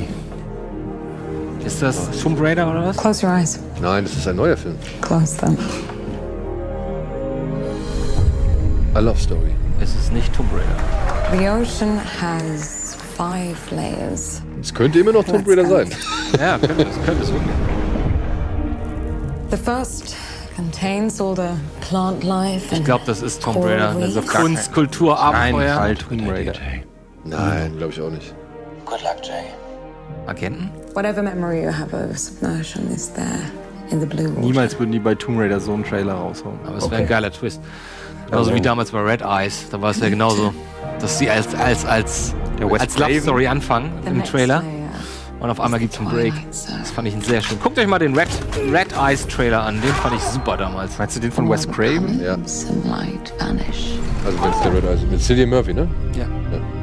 [1.65, 2.97] ist das Tomb Raider oder was?
[2.97, 3.59] Close your eyes.
[3.81, 4.75] Nein, das ist ein neuer Film.
[5.01, 5.55] Close them.
[8.95, 9.51] A Love Story.
[9.79, 11.37] Es ist nicht Tomb Raider.
[11.37, 14.41] The ocean has five layers.
[14.59, 15.89] Es könnte immer noch Tomb Raider sein.
[16.39, 17.51] Ja, könnte es, könnte es wirklich.
[19.51, 20.15] The first
[22.71, 23.95] Ich glaube, das ist Tomb Raider.
[23.99, 24.27] Das ist Reef.
[24.27, 25.75] Kunst, Kultur, Abenteuer.
[25.75, 26.53] Fall Tomb Raider.
[27.23, 28.33] Nein, glaube ich auch nicht.
[28.85, 29.43] Good luck, Jay.
[30.27, 30.69] Agenten?
[30.95, 33.51] whatever memory you have of submersion is there
[33.89, 34.41] in the blue water.
[34.41, 36.59] Niemals würden die bei Tomb Raider so einen Trailer raushauen.
[36.65, 37.61] Aber es wäre ein geiler Twist.
[38.27, 39.69] Genauso wie damals bei Red Eyes.
[39.69, 40.53] Da war es ja genauso,
[40.99, 42.33] dass sie als, als, als,
[42.79, 43.21] als Love.
[43.21, 44.63] Story anfangen The im Trailer.
[45.41, 46.33] Und auf einmal gibt es einen Break.
[46.51, 47.59] Das fand ich sehr schön.
[47.59, 48.27] Guckt euch mal den Red,
[48.71, 49.81] Red Eyes Trailer an.
[49.81, 50.99] Den fand ich super damals.
[50.99, 52.21] Meinst du den von Wes Craven?
[52.21, 52.37] Ja.
[52.45, 53.97] Some light vanish.
[54.23, 55.09] Also wenn es der Red Eyes ist.
[55.11, 55.87] Mit Cillian Murphy, ne?
[56.15, 56.25] Ja.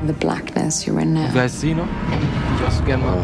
[0.08, 1.32] The blackness you're in now.
[1.32, 1.86] Wie heißt sie noch?
[2.58, 3.18] Ich auch so gerne mal.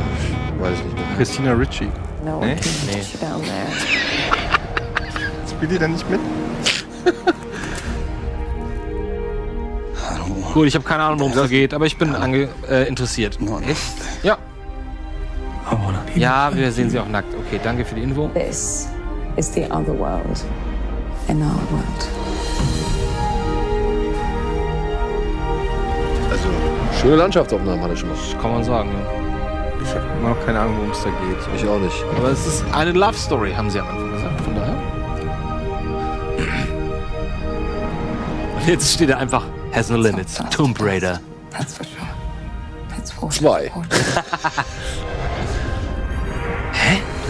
[0.61, 1.05] Weiß ich nicht mehr.
[1.17, 1.89] Christina Ritchie.
[2.25, 2.55] No Nee?
[2.55, 3.05] there.
[5.51, 6.21] Spielt die da nicht mit?
[10.55, 13.37] Gut, ich habe keine Ahnung, worum es da geht, aber ich bin ange äh, interessiert.
[13.69, 13.81] Echt?
[14.23, 14.39] Ja.
[16.15, 17.35] Ja, wir sehen sie auch nackt.
[17.35, 18.29] Okay, danke für die Info.
[18.35, 18.89] This
[19.37, 20.45] is the other world
[21.29, 22.09] in our world.
[26.31, 26.49] Also,
[27.01, 28.17] schöne Landschaftsaufnahmen hatte ich schon mal.
[28.41, 28.91] Kann man sagen.
[28.91, 28.99] Ja.
[29.83, 31.37] Ich habe immer noch keine Ahnung, worum es da geht.
[31.57, 32.05] Ich auch nicht.
[32.17, 34.41] Aber es ist eine Love Story, haben sie am Anfang gesagt.
[34.41, 34.75] Von daher.
[38.57, 40.41] Und jetzt steht er einfach, has no limits.
[40.51, 41.21] Tomb Raider.
[41.51, 42.07] That's for sure.
[42.99, 43.71] It's for Zwei.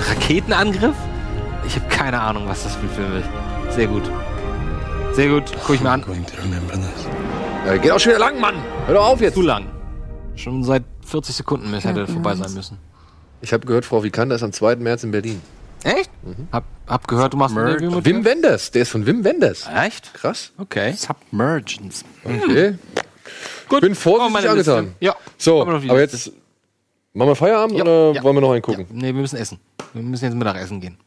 [0.08, 0.96] Raketenangriff?
[1.66, 3.74] Ich habe keine Ahnung, was das für ein Film ist.
[3.74, 4.02] Sehr gut.
[5.12, 5.44] Sehr gut.
[5.66, 6.04] Guck ich mir an.
[7.66, 8.56] Ja, geht auch schon wieder lang, Mann.
[8.86, 9.34] Hör doch auf jetzt.
[9.34, 9.66] Zu lang.
[10.36, 12.78] Schon seit 40 Sekunden müssen hätte vorbei sein müssen.
[13.40, 14.76] Ich habe gehört, Frau Vikander ist am 2.
[14.76, 15.40] März in Berlin.
[15.84, 16.10] Echt?
[16.50, 18.70] Hab, hab gehört, du machst ein Interview mit Wim Wenders.
[18.70, 19.68] Der ist von Wim Wenders.
[19.74, 20.14] Echt?
[20.14, 20.52] Krass.
[20.56, 20.94] Okay.
[20.96, 22.04] Submergence.
[22.24, 22.78] Okay.
[23.68, 23.82] Gut.
[23.82, 24.94] Bin vorsichtig meine angetan.
[25.00, 25.14] Ja.
[25.36, 25.96] So, aber Liste.
[25.96, 26.32] jetzt
[27.14, 28.22] machen wir Feierabend Ja, oder ja.
[28.22, 28.86] wollen wir noch einen gucken?
[28.90, 29.58] Nee, wir müssen essen.
[29.92, 30.98] Wir müssen jetzt Mittagessen gehen.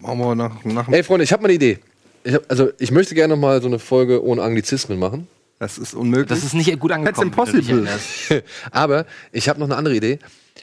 [0.00, 1.78] Machen wir nach, nach Ey, Freunde, ich habe mal eine Idee.
[2.24, 5.28] Ich hab, also, ich möchte gerne noch mal so eine Folge ohne Anglizismen machen.
[5.58, 6.28] Das ist unmöglich.
[6.28, 7.30] Das ist nicht gut angekommen.
[7.32, 7.88] That's impossible.
[8.70, 10.18] Aber ich habe noch eine andere Idee.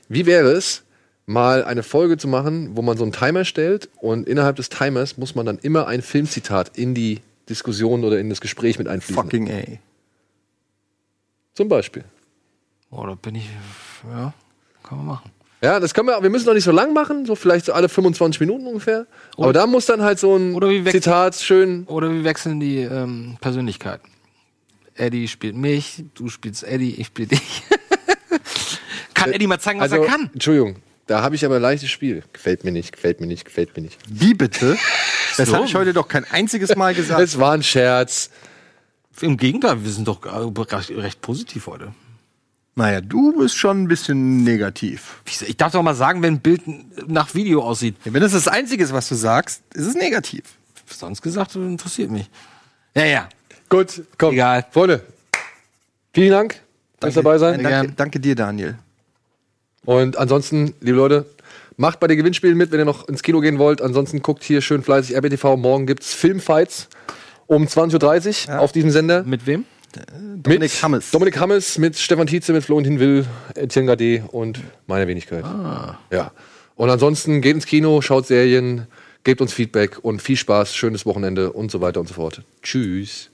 [0.10, 0.84] Wie wäre es,
[1.26, 5.18] mal eine Folge zu machen, wo man so einen Timer stellt und innerhalb des Timers
[5.18, 9.22] muss man dann immer ein Filmzitat in die Diskussion oder in das Gespräch mit einfließen.
[9.24, 9.62] Fucking A.
[11.54, 12.04] Zum Beispiel.
[12.90, 13.50] Oh, da bin ich.
[14.10, 14.34] Ja,
[14.92, 15.32] kann man machen.
[15.64, 17.88] Ja, das können wir, wir müssen noch nicht so lang machen, so vielleicht so alle
[17.88, 19.06] 25 Minuten ungefähr.
[19.38, 21.84] Aber da muss dann halt so ein Oder wie wechseln- Zitat schön.
[21.86, 24.10] Oder wir wechseln die ähm, Persönlichkeiten.
[24.96, 27.64] Eddie spielt mich, du spielst Eddie, ich spiele dich.
[29.14, 30.30] kann Eddie mal zeigen, was also, er kann?
[30.34, 30.78] Entschuldigung,
[31.08, 32.24] da habe ich aber ein leichtes Spiel.
[32.34, 33.98] Gefällt mir nicht, gefällt mir nicht, gefällt mir nicht.
[34.10, 34.78] Wie bitte?
[35.38, 35.56] Das So.
[35.56, 37.22] habe ich heute doch kein einziges Mal gesagt.
[37.22, 38.32] Es war ein Scherz.
[39.22, 40.30] Im Gegenteil, wir sind doch äh,
[40.76, 41.94] recht, recht positiv heute.
[42.76, 45.22] Naja, du bist schon ein bisschen negativ.
[45.26, 46.62] Ich darf doch mal sagen, wenn ein Bild
[47.08, 47.96] nach Video aussieht.
[48.06, 50.44] Ja, wenn das das Einzige ist, was du sagst, ist es negativ.
[50.86, 52.30] Sonst gesagt, interessiert mich.
[52.96, 53.30] Ja, ja.
[53.70, 54.34] Gut, komm.
[54.34, 54.66] Egal.
[54.72, 55.02] Freunde,
[56.14, 56.62] vielen Dank
[57.02, 57.62] fürs dabei sein.
[57.62, 58.78] Danke, danke dir, Daniel.
[59.86, 61.26] Und ansonsten, liebe Leute,
[61.78, 63.82] macht bei den Gewinnspielen mit, wenn ihr noch ins Kino gehen wollt.
[63.82, 65.58] Ansonsten guckt hier schön fleißig RBTV.
[65.58, 66.88] Morgen gibt's Filmfights
[67.48, 69.24] um 20.30 Uhr auf diesem Sender.
[69.24, 69.66] Mit wem?
[69.98, 70.02] Äh,
[70.38, 71.12] Dominik mit Hammes.
[71.12, 75.44] Dominik Hammes mit Stefan Tietze, mit Florentin Will, Etienne Gade und meiner Wenigkeit.
[75.44, 76.00] Ah.
[76.12, 76.32] Ja.
[76.76, 78.88] Und ansonsten geht ins Kino, schaut Serien,
[79.24, 82.42] gebt uns Feedback und viel Spaß, schönes Wochenende und so weiter und so fort.
[82.64, 83.30] Tschüss.